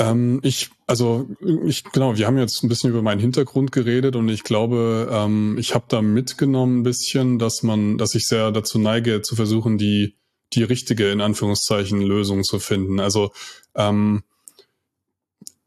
Ähm, 0.00 0.40
ich, 0.42 0.70
also 0.86 1.28
ich, 1.66 1.84
genau, 1.84 2.16
wir 2.16 2.26
haben 2.26 2.38
jetzt 2.38 2.62
ein 2.62 2.68
bisschen 2.68 2.90
über 2.90 3.02
meinen 3.02 3.20
Hintergrund 3.20 3.72
geredet 3.72 4.14
und 4.14 4.28
ich 4.28 4.44
glaube, 4.44 5.08
ähm, 5.12 5.56
ich 5.58 5.74
habe 5.74 5.86
da 5.88 6.02
mitgenommen 6.02 6.80
ein 6.80 6.82
bisschen, 6.84 7.38
dass 7.38 7.62
man, 7.62 7.98
dass 7.98 8.14
ich 8.14 8.26
sehr 8.26 8.52
dazu 8.52 8.78
neige, 8.78 9.22
zu 9.22 9.34
versuchen, 9.34 9.76
die, 9.76 10.16
die 10.52 10.62
richtige, 10.62 11.10
in 11.10 11.20
Anführungszeichen, 11.20 12.00
Lösung 12.00 12.44
zu 12.44 12.60
finden. 12.60 13.00
Also 13.00 13.32
ähm, 13.74 14.22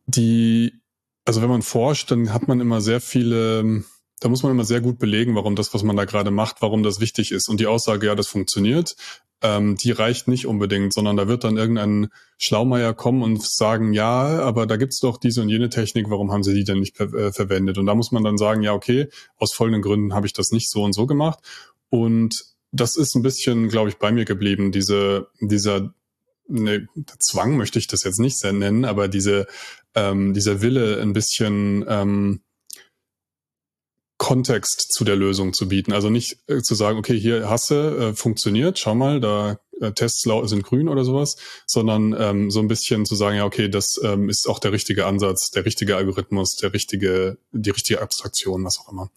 die, 0.06 0.74
also 1.26 1.42
wenn 1.42 1.50
man 1.50 1.62
forscht, 1.62 2.12
dann 2.12 2.34
hat 2.34 2.48
man 2.48 2.62
immer 2.62 2.80
sehr 2.80 3.02
viele, 3.02 3.84
da 4.22 4.30
muss 4.30 4.44
man 4.44 4.52
immer 4.52 4.64
sehr 4.64 4.82
gut 4.82 5.00
belegen, 5.00 5.36
warum 5.36 5.56
das, 5.56 5.74
was 5.74 5.82
man 5.82 5.98
da 5.98 6.06
gerade 6.06 6.30
macht, 6.30 6.62
warum 6.62 6.84
das 6.84 7.00
wichtig 7.00 7.32
ist. 7.32 7.50
Und 7.50 7.60
die 7.60 7.66
Aussage, 7.66 8.06
ja, 8.06 8.14
das 8.14 8.28
funktioniert, 8.28 8.96
ähm, 9.42 9.76
die 9.78 9.90
reicht 9.90 10.28
nicht 10.28 10.46
unbedingt, 10.46 10.94
sondern 10.94 11.18
da 11.18 11.28
wird 11.28 11.44
dann 11.44 11.58
irgendein 11.58 12.10
Schlaumeier 12.38 12.94
kommen 12.94 13.24
und 13.24 13.44
sagen, 13.44 13.94
ja, 13.94 14.40
aber 14.40 14.68
da 14.68 14.78
gibt's 14.78 15.00
doch 15.00 15.18
diese 15.18 15.42
und 15.42 15.50
jene 15.50 15.70
Technik, 15.70 16.12
warum 16.12 16.32
haben 16.32 16.44
sie 16.44 16.54
die 16.54 16.64
denn 16.64 16.80
nicht 16.80 17.00
äh, 17.00 17.32
verwendet? 17.32 17.80
Und 17.80 17.88
da 17.88 17.96
muss 17.96 18.12
man 18.12 18.24
dann 18.24 18.38
sagen, 18.38 18.62
ja, 18.62 18.74
okay, 18.74 19.08
aus 19.38 19.54
folgenden 19.54 19.82
Gründen 19.82 20.14
habe 20.14 20.28
ich 20.28 20.34
das 20.34 20.52
nicht 20.52 20.70
so 20.70 20.84
und 20.84 20.94
so 20.94 21.08
gemacht. 21.08 21.40
Und 21.90 22.46
das 22.72 22.96
ist 22.96 23.16
ein 23.16 23.24
bisschen, 23.24 23.70
glaube 23.70 23.90
ich, 23.90 23.98
bei 23.98 24.12
mir 24.12 24.26
geblieben, 24.26 24.72
diese, 24.72 25.30
dieser 25.40 25.96
ne, 26.48 26.88
Zwang 27.18 27.58
möchte 27.58 27.80
ich 27.80 27.88
das 27.88 28.04
jetzt 28.04 28.20
nicht 28.20 28.38
sehr 28.38 28.54
nennen, 28.54 28.86
aber 28.86 29.08
diese, 29.08 29.48
ähm, 29.96 30.36
dieser 30.36 30.62
Wille 30.62 31.02
ein 31.02 31.14
bisschen 31.14 31.84
ähm, 31.88 32.42
Kontext 34.22 34.94
zu 34.94 35.04
der 35.04 35.16
Lösung 35.16 35.52
zu 35.52 35.68
bieten. 35.68 35.94
Also 35.94 36.12
nicht 36.12 36.38
äh, 36.48 36.62
zu 36.62 36.76
sagen, 36.76 37.00
okay, 37.00 37.20
hier 37.20 37.50
hast 37.50 37.72
du, 37.72 37.74
äh, 37.74 38.14
funktioniert, 38.14 38.78
schau 38.78 38.94
mal, 38.94 39.20
da 39.20 39.60
äh, 39.82 39.94
Tests 39.94 40.22
sind 40.22 40.62
grün 40.62 40.90
oder 40.90 41.04
sowas, 41.04 41.38
sondern 41.66 42.16
ähm, 42.16 42.52
so 42.52 42.60
ein 42.60 42.68
bisschen 42.68 43.04
zu 43.08 43.16
sagen, 43.16 43.38
ja, 43.38 43.46
okay, 43.46 43.68
das 43.68 43.96
ähm, 44.04 44.30
ist 44.30 44.48
auch 44.48 44.60
der 44.60 44.74
richtige 44.74 45.08
Ansatz, 45.08 45.50
der 45.50 45.66
richtige 45.66 45.96
Algorithmus, 45.96 46.56
der 46.62 46.72
richtige, 46.72 47.40
die 47.52 47.72
richtige 47.72 48.00
Abstraktion, 48.00 48.64
was 48.64 48.78
auch 48.78 48.92
immer. 48.92 49.10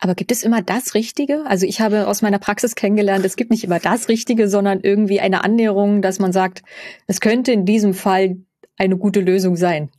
Aber 0.00 0.16
gibt 0.16 0.32
es 0.32 0.42
immer 0.42 0.62
das 0.62 0.94
Richtige? 0.94 1.44
Also 1.46 1.64
ich 1.64 1.80
habe 1.80 2.08
aus 2.08 2.20
meiner 2.20 2.40
Praxis 2.40 2.74
kennengelernt, 2.74 3.24
es 3.24 3.36
gibt 3.36 3.52
nicht 3.52 3.62
immer 3.62 3.78
das 3.78 4.08
Richtige, 4.08 4.48
sondern 4.48 4.80
irgendwie 4.80 5.20
eine 5.20 5.44
Annäherung, 5.44 6.02
dass 6.02 6.18
man 6.18 6.32
sagt, 6.32 6.64
es 7.06 7.20
könnte 7.20 7.52
in 7.52 7.64
diesem 7.64 7.94
Fall 7.94 8.38
eine 8.76 8.96
gute 8.96 9.20
Lösung 9.20 9.54
sein. 9.54 9.90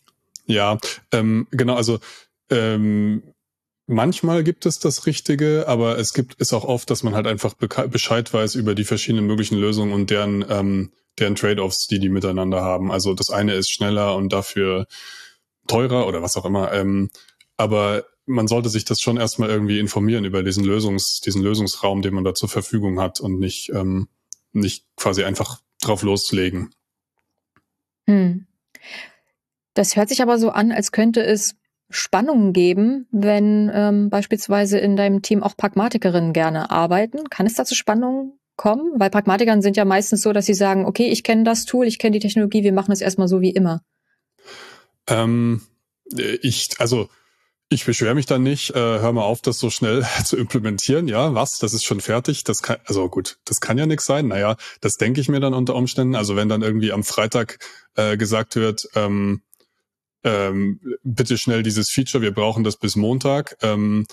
Ja, 0.45 0.77
ähm, 1.13 1.47
genau, 1.51 1.75
also 1.75 1.99
ähm, 2.49 3.23
Manchmal 3.91 4.43
gibt 4.43 4.67
es 4.67 4.77
das 4.77 5.07
Richtige, 5.07 5.67
aber 5.67 5.97
es 5.97 6.13
gibt 6.13 6.35
es 6.37 6.53
auch 6.53 6.63
oft, 6.63 6.91
dass 6.91 7.01
man 7.01 7.15
halt 7.15 7.25
einfach 7.25 7.55
Bescheid 7.55 8.31
weiß 8.31 8.53
über 8.53 8.75
die 8.75 8.83
verschiedenen 8.83 9.25
möglichen 9.25 9.57
Lösungen 9.57 9.93
und 9.93 10.11
deren, 10.11 10.45
ähm, 10.47 10.91
deren 11.17 11.33
Trade-offs, 11.33 11.87
die 11.87 11.97
die 11.97 12.09
miteinander 12.09 12.61
haben. 12.61 12.91
Also 12.91 13.15
das 13.15 13.31
eine 13.31 13.55
ist 13.55 13.71
schneller 13.71 14.15
und 14.15 14.31
dafür 14.31 14.85
teurer 15.65 16.05
oder 16.05 16.21
was 16.21 16.37
auch 16.37 16.45
immer. 16.45 16.71
Ähm, 16.71 17.09
aber 17.57 18.05
man 18.27 18.47
sollte 18.47 18.69
sich 18.69 18.85
das 18.85 19.01
schon 19.01 19.17
erstmal 19.17 19.49
irgendwie 19.49 19.79
informieren 19.79 20.23
über 20.23 20.43
diesen 20.43 20.65
Lösungs, 20.65 21.19
diesen 21.21 21.41
Lösungsraum, 21.41 22.03
den 22.03 22.13
man 22.13 22.23
da 22.23 22.35
zur 22.35 22.47
Verfügung 22.47 22.99
hat 22.99 23.19
und 23.19 23.39
nicht, 23.39 23.71
ähm, 23.73 24.07
nicht 24.51 24.85
quasi 24.97 25.23
einfach 25.23 25.61
drauf 25.81 26.03
loslegen. 26.03 26.75
Hm. 28.05 28.45
Das 29.73 29.95
hört 29.95 30.09
sich 30.09 30.21
aber 30.21 30.37
so 30.37 30.51
an, 30.51 30.71
als 30.71 30.91
könnte 30.91 31.23
es 31.23 31.55
Spannungen 31.89 32.53
geben, 32.53 33.07
wenn 33.11 33.71
ähm, 33.73 34.09
beispielsweise 34.09 34.77
in 34.77 34.95
deinem 34.95 35.21
Team 35.21 35.41
auch 35.41 35.57
Pragmatikerinnen 35.57 36.33
gerne 36.33 36.69
arbeiten? 36.71 37.29
Kann 37.29 37.45
es 37.45 37.55
da 37.55 37.65
zu 37.65 37.75
Spannungen 37.75 38.39
kommen? 38.55 38.91
Weil 38.95 39.09
Pragmatikerinnen 39.09 39.61
sind 39.61 39.77
ja 39.77 39.85
meistens 39.85 40.21
so, 40.21 40.31
dass 40.33 40.45
sie 40.45 40.53
sagen, 40.53 40.85
okay, 40.85 41.09
ich 41.09 41.23
kenne 41.23 41.43
das 41.43 41.65
Tool, 41.65 41.87
ich 41.87 41.97
kenne 41.97 42.11
die 42.11 42.19
Technologie, 42.19 42.63
wir 42.63 42.73
machen 42.73 42.91
es 42.91 43.01
erstmal 43.01 43.27
so 43.27 43.41
wie 43.41 43.51
immer. 43.51 43.81
Ähm, 45.07 45.61
ich, 46.41 46.69
also 46.79 47.09
ich 47.69 47.85
beschwere 47.85 48.15
mich 48.15 48.25
dann 48.25 48.41
nicht, 48.41 48.71
äh, 48.71 48.79
hör 48.79 49.13
mal 49.13 49.23
auf, 49.23 49.41
das 49.41 49.59
so 49.59 49.69
schnell 49.69 50.05
zu 50.25 50.37
implementieren. 50.37 51.07
Ja, 51.07 51.33
was? 51.35 51.59
Das 51.59 51.73
ist 51.73 51.85
schon 51.85 52.01
fertig. 52.01 52.43
Das 52.43 52.61
kann, 52.61 52.77
also 52.85 53.07
gut, 53.09 53.37
das 53.45 53.61
kann 53.61 53.77
ja 53.77 53.85
nichts 53.85 54.05
sein. 54.05 54.27
Naja, 54.27 54.57
das 54.81 54.97
denke 54.97 55.21
ich 55.21 55.29
mir 55.29 55.39
dann 55.39 55.53
unter 55.53 55.75
Umständen. 55.75 56.15
Also 56.15 56.35
wenn 56.35 56.49
dann 56.49 56.63
irgendwie 56.63 56.91
am 56.91 57.03
Freitag 57.03 57.59
äh, 57.95 58.17
gesagt 58.17 58.55
wird, 58.55 58.89
ähm, 58.95 59.41
ähm, 60.23 60.79
bitte 61.03 61.37
schnell 61.37 61.63
dieses 61.63 61.89
Feature, 61.89 62.21
wir 62.21 62.33
brauchen 62.33 62.63
das 62.63 62.77
bis 62.77 62.95
Montag, 62.95 63.57
ähm, 63.61 64.05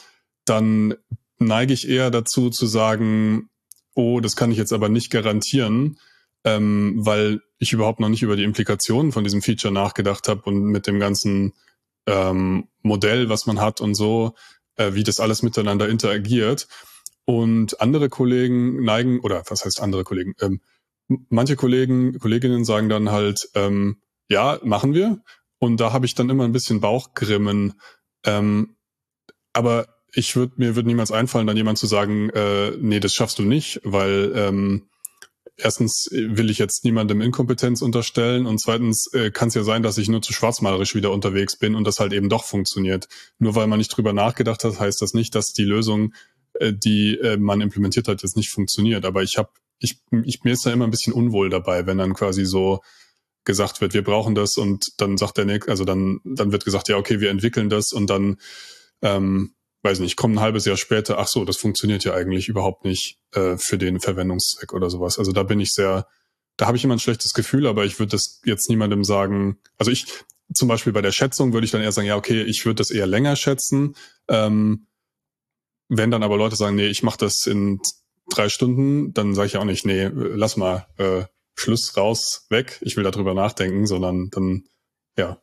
dann 0.44 0.94
neige 1.38 1.72
ich 1.72 1.88
eher 1.88 2.10
dazu 2.10 2.50
zu 2.50 2.66
sagen, 2.66 3.48
oh, 3.94 4.20
das 4.20 4.36
kann 4.36 4.50
ich 4.50 4.58
jetzt 4.58 4.72
aber 4.72 4.88
nicht 4.88 5.10
garantieren, 5.10 5.98
ähm, 6.44 6.94
weil 6.98 7.40
ich 7.58 7.72
überhaupt 7.72 8.00
noch 8.00 8.08
nicht 8.08 8.22
über 8.22 8.36
die 8.36 8.44
Implikationen 8.44 9.12
von 9.12 9.24
diesem 9.24 9.42
Feature 9.42 9.72
nachgedacht 9.72 10.28
habe 10.28 10.42
und 10.42 10.62
mit 10.64 10.86
dem 10.86 11.00
ganzen 11.00 11.54
ähm, 12.06 12.68
Modell, 12.82 13.28
was 13.28 13.46
man 13.46 13.60
hat 13.60 13.80
und 13.80 13.94
so, 13.94 14.34
äh, 14.76 14.94
wie 14.94 15.02
das 15.02 15.20
alles 15.20 15.42
miteinander 15.42 15.88
interagiert. 15.88 16.68
Und 17.24 17.80
andere 17.80 18.08
Kollegen 18.08 18.84
neigen, 18.84 19.18
oder 19.20 19.42
was 19.48 19.64
heißt 19.64 19.80
andere 19.80 20.04
Kollegen? 20.04 20.34
Ähm, 20.40 20.60
manche 21.28 21.56
Kollegen, 21.56 22.18
Kolleginnen 22.18 22.64
sagen 22.64 22.88
dann 22.88 23.10
halt, 23.10 23.48
ähm, 23.54 24.00
ja, 24.28 24.60
machen 24.62 24.94
wir, 24.94 25.22
und 25.58 25.80
da 25.80 25.92
habe 25.92 26.06
ich 26.06 26.14
dann 26.14 26.30
immer 26.30 26.44
ein 26.44 26.52
bisschen 26.52 26.80
Bauchgrimmen. 26.80 27.74
Ähm, 28.24 28.76
aber 29.52 29.86
ich 30.12 30.36
würde 30.36 30.54
mir 30.56 30.76
würde 30.76 30.88
niemals 30.88 31.12
einfallen, 31.12 31.46
dann 31.46 31.56
jemand 31.56 31.78
zu 31.78 31.86
sagen, 31.86 32.30
äh, 32.30 32.72
nee, 32.78 33.00
das 33.00 33.14
schaffst 33.14 33.38
du 33.38 33.42
nicht, 33.42 33.80
weil 33.84 34.32
ähm, 34.34 34.88
erstens 35.56 36.08
will 36.10 36.50
ich 36.50 36.58
jetzt 36.58 36.84
niemandem 36.84 37.20
Inkompetenz 37.20 37.82
unterstellen 37.82 38.46
und 38.46 38.60
zweitens 38.60 39.12
äh, 39.12 39.30
kann 39.30 39.48
es 39.48 39.54
ja 39.54 39.62
sein, 39.62 39.82
dass 39.82 39.98
ich 39.98 40.08
nur 40.08 40.22
zu 40.22 40.32
schwarzmalerisch 40.32 40.94
wieder 40.94 41.12
unterwegs 41.12 41.58
bin 41.58 41.74
und 41.74 41.84
das 41.84 41.98
halt 41.98 42.12
eben 42.12 42.28
doch 42.28 42.44
funktioniert. 42.44 43.08
Nur 43.38 43.54
weil 43.54 43.66
man 43.66 43.78
nicht 43.78 43.88
drüber 43.88 44.12
nachgedacht 44.12 44.64
hat, 44.64 44.78
heißt 44.78 45.00
das 45.00 45.14
nicht, 45.14 45.34
dass 45.34 45.52
die 45.52 45.64
Lösung, 45.64 46.14
äh, 46.54 46.72
die 46.72 47.18
äh, 47.18 47.36
man 47.36 47.60
implementiert 47.60 48.08
hat, 48.08 48.22
jetzt 48.22 48.36
nicht 48.36 48.50
funktioniert. 48.50 49.04
Aber 49.04 49.22
ich 49.22 49.38
habe, 49.38 49.50
ich, 49.78 49.98
ich 50.24 50.44
mir 50.44 50.52
ist 50.52 50.66
da 50.66 50.72
immer 50.72 50.84
ein 50.84 50.90
bisschen 50.90 51.12
unwohl 51.12 51.48
dabei, 51.48 51.86
wenn 51.86 51.98
dann 51.98 52.14
quasi 52.14 52.44
so 52.44 52.80
gesagt 53.46 53.80
wird, 53.80 53.94
wir 53.94 54.04
brauchen 54.04 54.34
das 54.34 54.56
und 54.56 54.84
dann 54.98 55.16
sagt 55.16 55.38
der 55.38 55.46
Nick, 55.46 55.68
also 55.68 55.84
dann, 55.84 56.20
dann 56.24 56.52
wird 56.52 56.66
gesagt, 56.66 56.88
ja, 56.88 56.98
okay, 56.98 57.20
wir 57.20 57.30
entwickeln 57.30 57.70
das 57.70 57.92
und 57.92 58.10
dann 58.10 58.36
ähm, 59.00 59.54
weiß 59.82 60.00
nicht, 60.00 60.16
kommt 60.16 60.36
ein 60.36 60.40
halbes 60.40 60.64
Jahr 60.64 60.76
später, 60.76 61.18
ach 61.18 61.28
so, 61.28 61.44
das 61.44 61.56
funktioniert 61.56 62.04
ja 62.04 62.12
eigentlich 62.12 62.48
überhaupt 62.48 62.84
nicht 62.84 63.18
äh, 63.32 63.56
für 63.56 63.78
den 63.78 64.00
Verwendungszweck 64.00 64.72
oder 64.72 64.90
sowas. 64.90 65.18
Also 65.18 65.32
da 65.32 65.44
bin 65.44 65.60
ich 65.60 65.70
sehr, 65.72 66.06
da 66.56 66.66
habe 66.66 66.76
ich 66.76 66.84
immer 66.84 66.96
ein 66.96 67.00
schlechtes 67.00 67.32
Gefühl, 67.32 67.66
aber 67.66 67.84
ich 67.84 67.98
würde 67.98 68.10
das 68.10 68.40
jetzt 68.44 68.68
niemandem 68.68 69.04
sagen. 69.04 69.58
Also 69.78 69.90
ich, 69.92 70.06
zum 70.52 70.68
Beispiel 70.68 70.92
bei 70.92 71.02
der 71.02 71.12
Schätzung 71.12 71.52
würde 71.52 71.64
ich 71.64 71.70
dann 71.70 71.82
eher 71.82 71.92
sagen, 71.92 72.08
ja, 72.08 72.16
okay, 72.16 72.42
ich 72.42 72.64
würde 72.66 72.76
das 72.76 72.90
eher 72.90 73.06
länger 73.06 73.36
schätzen. 73.36 73.94
Ähm, 74.28 74.86
wenn 75.88 76.10
dann 76.10 76.24
aber 76.24 76.36
Leute 76.36 76.56
sagen, 76.56 76.76
nee, 76.76 76.88
ich 76.88 77.04
mache 77.04 77.18
das 77.18 77.46
in 77.46 77.80
drei 78.28 78.48
Stunden, 78.48 79.14
dann 79.14 79.34
sage 79.34 79.46
ich 79.46 79.52
ja 79.52 79.60
auch 79.60 79.64
nicht, 79.64 79.86
nee, 79.86 80.10
lass 80.12 80.56
mal, 80.56 80.86
äh, 80.98 81.24
Schluss 81.56 81.96
raus, 81.96 82.46
weg, 82.50 82.78
ich 82.82 82.96
will 82.96 83.04
darüber 83.04 83.34
nachdenken, 83.34 83.86
sondern 83.86 84.30
dann, 84.30 84.64
ja, 85.16 85.40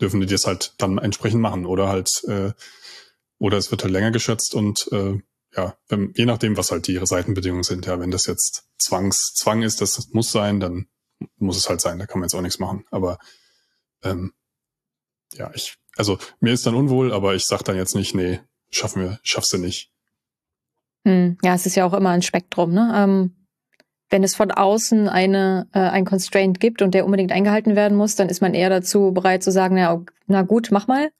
dürfen 0.00 0.20
die 0.20 0.26
das 0.26 0.46
halt 0.46 0.74
dann 0.78 0.98
entsprechend 0.98 1.40
machen 1.40 1.66
oder 1.66 1.88
halt 1.88 2.08
äh, 2.28 2.52
oder 3.38 3.58
es 3.58 3.70
wird 3.70 3.82
halt 3.82 3.92
länger 3.92 4.12
geschätzt 4.12 4.54
und 4.54 4.88
äh, 4.92 5.18
ja, 5.56 5.76
wenn, 5.88 6.12
je 6.14 6.26
nachdem, 6.26 6.56
was 6.56 6.70
halt 6.70 6.86
die 6.86 7.04
Seitenbedingungen 7.04 7.64
sind, 7.64 7.86
ja, 7.86 7.98
wenn 7.98 8.10
das 8.10 8.26
jetzt 8.26 8.68
Zwangs, 8.78 9.34
Zwang 9.34 9.62
ist, 9.62 9.80
das 9.80 10.08
muss 10.12 10.30
sein, 10.30 10.60
dann 10.60 10.86
muss 11.36 11.56
es 11.56 11.68
halt 11.68 11.80
sein, 11.80 11.98
da 11.98 12.06
kann 12.06 12.20
man 12.20 12.28
jetzt 12.28 12.34
auch 12.34 12.42
nichts 12.42 12.60
machen. 12.60 12.84
Aber 12.90 13.18
ähm, 14.02 14.32
ja, 15.34 15.50
ich, 15.54 15.76
also 15.96 16.18
mir 16.38 16.52
ist 16.52 16.66
dann 16.66 16.74
unwohl, 16.74 17.12
aber 17.12 17.34
ich 17.34 17.46
sag 17.46 17.62
dann 17.64 17.76
jetzt 17.76 17.94
nicht, 17.94 18.14
nee, 18.14 18.40
schaffen 18.70 19.02
wir, 19.02 19.20
schaffst 19.22 19.52
du 19.52 19.58
nicht. 19.58 19.92
Hm, 21.04 21.38
ja, 21.42 21.54
es 21.54 21.66
ist 21.66 21.74
ja 21.74 21.84
auch 21.84 21.94
immer 21.94 22.10
ein 22.10 22.22
Spektrum, 22.22 22.72
ne? 22.72 22.92
Ähm, 22.94 23.39
wenn 24.10 24.24
es 24.24 24.34
von 24.34 24.50
außen 24.50 25.08
eine, 25.08 25.68
äh, 25.72 25.78
ein 25.78 26.04
Constraint 26.04 26.60
gibt 26.60 26.82
und 26.82 26.92
der 26.92 27.04
unbedingt 27.04 27.32
eingehalten 27.32 27.76
werden 27.76 27.96
muss, 27.96 28.16
dann 28.16 28.28
ist 28.28 28.42
man 28.42 28.54
eher 28.54 28.68
dazu 28.68 29.12
bereit 29.12 29.42
zu 29.42 29.52
sagen, 29.52 29.76
na, 29.76 30.04
na 30.26 30.42
gut, 30.42 30.68
mach 30.70 30.86
mal. 30.88 31.10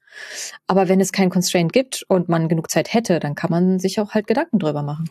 Aber 0.67 0.89
wenn 0.89 1.01
es 1.01 1.13
kein 1.13 1.31
Constraint 1.31 1.73
gibt 1.73 2.05
und 2.09 2.29
man 2.29 2.49
genug 2.49 2.71
Zeit 2.71 2.93
hätte, 2.93 3.21
dann 3.21 3.37
kann 3.37 3.51
man 3.51 3.79
sich 3.79 4.01
auch 4.01 4.11
halt 4.11 4.27
Gedanken 4.27 4.59
drüber 4.59 4.83
machen. 4.83 5.09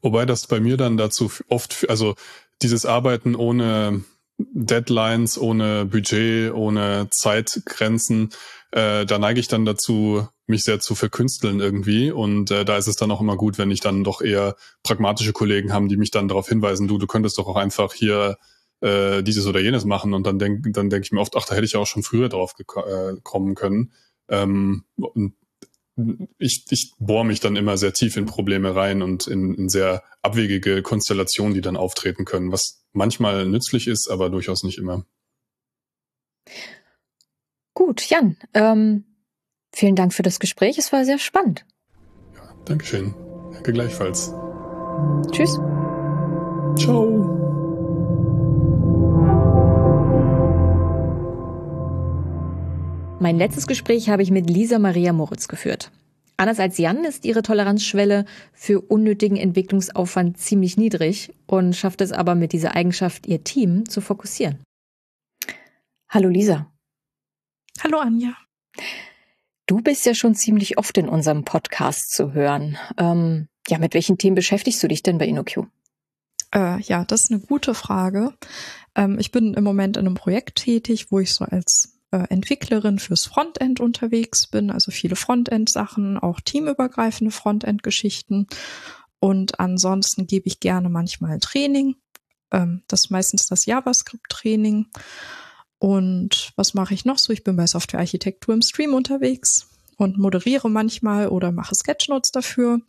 Wobei 0.00 0.26
das 0.26 0.46
bei 0.46 0.58
mir 0.58 0.76
dann 0.76 0.96
dazu 0.96 1.30
oft, 1.48 1.88
also 1.88 2.14
dieses 2.62 2.86
Arbeiten 2.86 3.34
ohne 3.34 4.02
Deadlines, 4.38 5.38
ohne 5.38 5.84
Budget, 5.84 6.52
ohne 6.52 7.08
Zeitgrenzen, 7.10 8.30
äh, 8.70 9.06
da 9.06 9.18
neige 9.18 9.40
ich 9.40 9.48
dann 9.48 9.64
dazu, 9.64 10.28
mich 10.46 10.64
sehr 10.64 10.80
zu 10.80 10.94
verkünsteln 10.94 11.60
irgendwie. 11.60 12.10
Und 12.10 12.50
äh, 12.50 12.64
da 12.64 12.76
ist 12.76 12.88
es 12.88 12.96
dann 12.96 13.10
auch 13.10 13.20
immer 13.20 13.36
gut, 13.36 13.58
wenn 13.58 13.70
ich 13.70 13.80
dann 13.80 14.04
doch 14.04 14.20
eher 14.20 14.56
pragmatische 14.82 15.32
Kollegen 15.32 15.72
haben, 15.72 15.88
die 15.88 15.96
mich 15.96 16.10
dann 16.10 16.28
darauf 16.28 16.48
hinweisen, 16.48 16.88
du, 16.88 16.98
du 16.98 17.06
könntest 17.06 17.38
doch 17.38 17.46
auch 17.46 17.56
einfach 17.56 17.92
hier 17.92 18.38
äh, 18.80 19.22
dieses 19.22 19.46
oder 19.46 19.60
jenes 19.60 19.84
machen. 19.84 20.14
Und 20.14 20.26
dann 20.26 20.38
denke 20.38 20.70
dann 20.70 20.90
denk 20.90 21.04
ich 21.04 21.12
mir 21.12 21.20
oft, 21.20 21.36
ach, 21.36 21.46
da 21.46 21.54
hätte 21.54 21.64
ich 21.64 21.76
auch 21.76 21.86
schon 21.86 22.02
früher 22.02 22.28
drauf 22.28 22.54
äh, 22.58 23.14
kommen 23.22 23.54
können. 23.54 23.92
Ähm, 24.28 24.84
und 24.96 25.34
ich, 26.38 26.64
ich 26.70 26.92
bohre 26.98 27.24
mich 27.24 27.40
dann 27.40 27.56
immer 27.56 27.76
sehr 27.76 27.92
tief 27.92 28.16
in 28.16 28.26
Probleme 28.26 28.74
rein 28.74 29.02
und 29.02 29.26
in, 29.26 29.54
in 29.54 29.68
sehr 29.68 30.04
abwegige 30.22 30.82
Konstellationen, 30.82 31.54
die 31.54 31.60
dann 31.60 31.76
auftreten 31.76 32.24
können, 32.24 32.52
was 32.52 32.84
manchmal 32.92 33.46
nützlich 33.46 33.88
ist, 33.88 34.08
aber 34.08 34.30
durchaus 34.30 34.62
nicht 34.62 34.78
immer. 34.78 35.04
Gut, 37.78 38.10
Jan, 38.10 38.36
ähm, 38.54 39.04
vielen 39.72 39.94
Dank 39.94 40.12
für 40.12 40.24
das 40.24 40.40
Gespräch. 40.40 40.78
Es 40.78 40.92
war 40.92 41.04
sehr 41.04 41.20
spannend. 41.20 41.64
Ja, 42.34 42.52
Dankeschön. 42.64 43.14
Danke 43.52 43.72
gleichfalls. 43.72 44.34
Tschüss. 45.30 45.60
Ciao. 46.76 47.06
Mein 53.20 53.38
letztes 53.38 53.68
Gespräch 53.68 54.10
habe 54.10 54.24
ich 54.24 54.32
mit 54.32 54.50
Lisa 54.50 54.80
Maria 54.80 55.12
Moritz 55.12 55.46
geführt. 55.46 55.92
Anders 56.36 56.58
als 56.58 56.78
Jan 56.78 57.04
ist 57.04 57.24
ihre 57.24 57.42
Toleranzschwelle 57.42 58.24
für 58.54 58.80
unnötigen 58.80 59.36
Entwicklungsaufwand 59.36 60.36
ziemlich 60.36 60.76
niedrig 60.76 61.32
und 61.46 61.76
schafft 61.76 62.00
es 62.00 62.10
aber 62.10 62.34
mit 62.34 62.52
dieser 62.52 62.74
Eigenschaft, 62.74 63.28
ihr 63.28 63.44
Team 63.44 63.88
zu 63.88 64.00
fokussieren. 64.00 64.58
Hallo 66.08 66.28
Lisa. 66.28 66.72
Hallo 67.80 67.98
Anja. 68.00 68.36
Du 69.66 69.80
bist 69.80 70.04
ja 70.04 70.14
schon 70.14 70.34
ziemlich 70.34 70.78
oft 70.78 70.98
in 70.98 71.08
unserem 71.08 71.44
Podcast 71.44 72.10
zu 72.10 72.32
hören. 72.32 72.76
Ähm, 72.96 73.48
ja, 73.68 73.78
mit 73.78 73.94
welchen 73.94 74.18
Themen 74.18 74.34
beschäftigst 74.34 74.82
du 74.82 74.88
dich 74.88 75.04
denn 75.04 75.18
bei 75.18 75.26
InnoQ? 75.26 75.68
Äh, 76.52 76.80
ja, 76.82 77.04
das 77.04 77.24
ist 77.24 77.30
eine 77.30 77.40
gute 77.40 77.74
Frage. 77.74 78.34
Ähm, 78.96 79.18
ich 79.20 79.30
bin 79.30 79.54
im 79.54 79.62
Moment 79.62 79.96
in 79.96 80.06
einem 80.06 80.16
Projekt 80.16 80.56
tätig, 80.56 81.12
wo 81.12 81.20
ich 81.20 81.32
so 81.32 81.44
als 81.44 82.00
äh, 82.10 82.24
Entwicklerin 82.30 82.98
fürs 82.98 83.26
Frontend 83.26 83.78
unterwegs 83.78 84.48
bin, 84.48 84.70
also 84.72 84.90
viele 84.90 85.14
Frontend-Sachen, 85.14 86.18
auch 86.18 86.40
teamübergreifende 86.40 87.30
Frontend-Geschichten. 87.30 88.48
Und 89.20 89.60
ansonsten 89.60 90.26
gebe 90.26 90.48
ich 90.48 90.58
gerne 90.58 90.88
manchmal 90.88 91.38
Training. 91.38 91.94
Ähm, 92.50 92.82
das 92.88 93.04
ist 93.04 93.10
meistens 93.10 93.46
das 93.46 93.66
JavaScript-Training. 93.66 94.86
Und 95.78 96.52
was 96.56 96.74
mache 96.74 96.94
ich 96.94 97.04
noch 97.04 97.18
so? 97.18 97.32
Ich 97.32 97.44
bin 97.44 97.56
bei 97.56 97.66
Softwarearchitektur 97.66 98.54
im 98.54 98.62
Stream 98.62 98.94
unterwegs 98.94 99.68
und 99.96 100.18
moderiere 100.18 100.70
manchmal 100.70 101.28
oder 101.28 101.52
mache 101.52 101.74
Sketchnotes 101.74 102.30
dafür. 102.32 102.80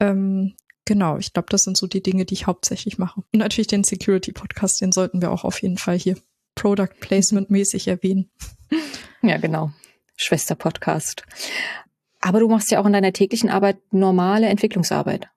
Ähm, 0.00 0.54
genau, 0.84 1.18
ich 1.18 1.32
glaube, 1.32 1.48
das 1.50 1.62
sind 1.62 1.76
so 1.76 1.86
die 1.86 2.02
Dinge, 2.02 2.24
die 2.24 2.34
ich 2.34 2.46
hauptsächlich 2.46 2.98
mache. 2.98 3.22
Und 3.32 3.38
natürlich 3.40 3.68
den 3.68 3.84
Security-Podcast, 3.84 4.80
den 4.80 4.92
sollten 4.92 5.22
wir 5.22 5.30
auch 5.30 5.44
auf 5.44 5.62
jeden 5.62 5.78
Fall 5.78 5.98
hier 5.98 6.16
Product 6.54 7.00
Placement 7.00 7.50
mäßig 7.50 7.88
erwähnen. 7.88 8.30
Ja, 9.22 9.38
genau. 9.38 9.70
Schwester-Podcast. 10.16 11.22
Aber 12.20 12.40
du 12.40 12.48
machst 12.48 12.70
ja 12.70 12.78
auch 12.78 12.84
in 12.84 12.92
deiner 12.92 13.14
täglichen 13.14 13.48
Arbeit 13.48 13.78
normale 13.90 14.48
Entwicklungsarbeit. 14.48 15.30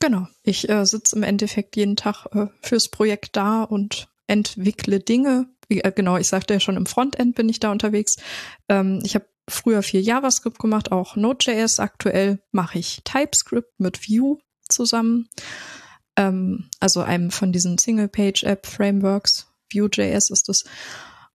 Genau. 0.00 0.26
Ich 0.42 0.68
äh, 0.68 0.84
sitze 0.84 1.14
im 1.14 1.22
Endeffekt 1.22 1.76
jeden 1.76 1.94
Tag 1.94 2.26
äh, 2.34 2.46
fürs 2.60 2.88
Projekt 2.88 3.36
da 3.36 3.62
und 3.62 4.08
entwickle 4.26 4.98
Dinge. 4.98 5.46
Äh, 5.70 5.92
genau, 5.94 6.16
ich 6.16 6.28
sagte 6.28 6.54
ja 6.54 6.60
schon, 6.60 6.76
im 6.76 6.86
Frontend 6.86 7.34
bin 7.34 7.48
ich 7.48 7.60
da 7.60 7.70
unterwegs. 7.70 8.16
Ähm, 8.68 9.00
ich 9.04 9.14
habe 9.14 9.26
früher 9.48 9.82
viel 9.82 10.00
JavaScript 10.00 10.58
gemacht, 10.58 10.92
auch 10.92 11.16
Node.js. 11.16 11.80
Aktuell 11.80 12.42
mache 12.52 12.78
ich 12.78 13.02
TypeScript 13.04 13.78
mit 13.78 14.08
Vue 14.08 14.38
zusammen. 14.68 15.28
Ähm, 16.16 16.68
also 16.80 17.00
einem 17.00 17.30
von 17.30 17.52
diesen 17.52 17.78
Single-Page-App-Frameworks. 17.78 19.46
Vue.js 19.72 20.30
ist 20.30 20.48
es. 20.48 20.64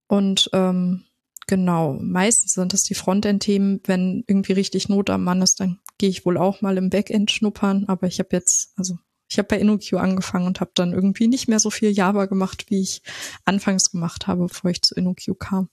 Und 0.08 0.50
ähm, 0.54 1.06
genau, 1.48 1.94
meistens 1.94 2.54
sind 2.54 2.74
es 2.74 2.84
die 2.84 2.96
Frontend-Themen. 2.96 3.82
Wenn 3.86 4.24
irgendwie 4.28 4.54
richtig 4.54 4.90
Not 4.90 5.10
am 5.10 5.24
Mann 5.24 5.42
ist, 5.42 5.60
dann 5.60 5.80
gehe 5.98 6.10
ich 6.10 6.26
wohl 6.26 6.38
auch 6.38 6.62
mal 6.62 6.78
im 6.78 6.90
Backend 6.90 7.32
schnuppern. 7.32 7.86
Aber 7.88 8.08
ich 8.08 8.20
habe 8.20 8.30
jetzt, 8.34 8.74
also 8.76 8.98
ich 9.28 9.38
habe 9.38 9.48
bei 9.48 9.60
InnoQ 9.60 9.94
angefangen 9.94 10.48
und 10.48 10.60
habe 10.60 10.72
dann 10.76 10.94
irgendwie 10.94 11.28
nicht 11.28 11.48
mehr 11.48 11.60
so 11.60 11.70
viel 11.70 11.92
Java 11.92 12.26
gemacht, 12.26 12.66
wie 12.70 12.82
ich 12.82 13.02
anfangs 13.44 13.92
gemacht 13.92 14.28
habe, 14.28 14.48
bevor 14.48 14.72
ich 14.72 14.82
zu 14.82 14.96
InnoQ 14.96 15.40
kam. 15.40 15.70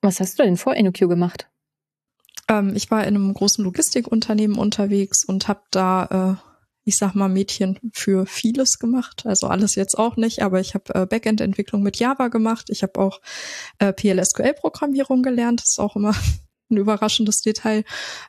Was 0.00 0.20
hast 0.20 0.38
du 0.38 0.42
denn 0.42 0.56
vor 0.56 0.74
InnoQ 0.74 1.08
gemacht? 1.08 1.50
Ähm, 2.48 2.74
ich 2.74 2.90
war 2.90 3.06
in 3.06 3.16
einem 3.16 3.34
großen 3.34 3.64
Logistikunternehmen 3.64 4.58
unterwegs 4.58 5.24
und 5.24 5.48
habe 5.48 5.62
da 5.70 6.38
äh, 6.38 6.48
ich 6.88 6.96
sag 6.96 7.14
mal, 7.14 7.28
Mädchen 7.28 7.78
für 7.92 8.24
vieles 8.24 8.78
gemacht. 8.78 9.26
Also 9.26 9.46
alles 9.46 9.74
jetzt 9.74 9.98
auch 9.98 10.16
nicht, 10.16 10.40
aber 10.40 10.58
ich 10.58 10.74
habe 10.74 10.94
äh, 10.94 11.06
Backend-Entwicklung 11.06 11.82
mit 11.82 11.98
Java 11.98 12.28
gemacht. 12.28 12.70
Ich 12.70 12.82
habe 12.82 12.98
auch 12.98 13.20
äh, 13.78 13.92
PLSQL-Programmierung 13.92 15.22
gelernt. 15.22 15.60
Das 15.60 15.72
ist 15.72 15.80
auch 15.80 15.96
immer 15.96 16.14
ein 16.70 16.76
überraschendes 16.76 17.42
Detail. 17.42 17.84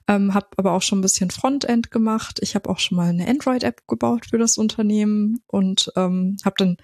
Ähm, 0.07 0.33
habe 0.33 0.47
aber 0.57 0.73
auch 0.73 0.81
schon 0.81 0.99
ein 0.99 1.03
bisschen 1.03 1.31
Frontend 1.31 1.91
gemacht. 1.91 2.39
Ich 2.41 2.55
habe 2.55 2.69
auch 2.69 2.79
schon 2.79 2.97
mal 2.97 3.09
eine 3.09 3.27
Android-App 3.27 3.87
gebaut 3.87 4.27
für 4.29 4.37
das 4.37 4.57
Unternehmen 4.57 5.41
und 5.47 5.91
ähm, 5.95 6.37
habe 6.43 6.55
dann 6.57 6.77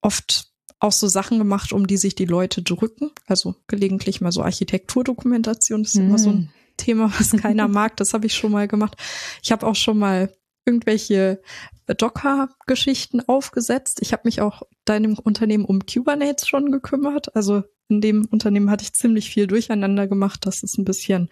oft 0.00 0.52
auch 0.80 0.92
so 0.92 1.08
Sachen 1.08 1.38
gemacht, 1.38 1.72
um 1.72 1.86
die 1.86 1.96
sich 1.96 2.14
die 2.14 2.26
Leute 2.26 2.62
drücken. 2.62 3.10
Also 3.26 3.54
gelegentlich 3.66 4.20
mal 4.20 4.32
so 4.32 4.42
Architekturdokumentation. 4.42 5.82
Das 5.82 5.94
ist 5.94 6.00
mm. 6.00 6.06
immer 6.06 6.18
so 6.18 6.30
ein 6.30 6.36
mm. 6.36 6.50
Thema, 6.76 7.12
was 7.18 7.30
keiner 7.40 7.68
mag. 7.68 7.96
Das 7.96 8.12
habe 8.12 8.26
ich 8.26 8.34
schon 8.34 8.52
mal 8.52 8.68
gemacht. 8.68 8.96
Ich 9.42 9.52
habe 9.52 9.66
auch 9.66 9.76
schon 9.76 9.98
mal 9.98 10.32
irgendwelche 10.66 11.40
Docker-Geschichten 11.86 13.20
aufgesetzt. 13.20 14.00
Ich 14.00 14.12
habe 14.12 14.22
mich 14.24 14.40
auch 14.40 14.62
deinem 14.84 15.18
Unternehmen 15.18 15.64
um 15.64 15.84
Kubernetes 15.86 16.48
schon 16.48 16.70
gekümmert. 16.70 17.34
Also 17.36 17.64
in 17.88 18.00
dem 18.00 18.26
Unternehmen 18.26 18.70
hatte 18.70 18.84
ich 18.84 18.92
ziemlich 18.92 19.30
viel 19.30 19.46
durcheinander 19.46 20.06
gemacht. 20.06 20.46
Das 20.46 20.62
ist 20.62 20.78
ein 20.78 20.84
bisschen 20.84 21.28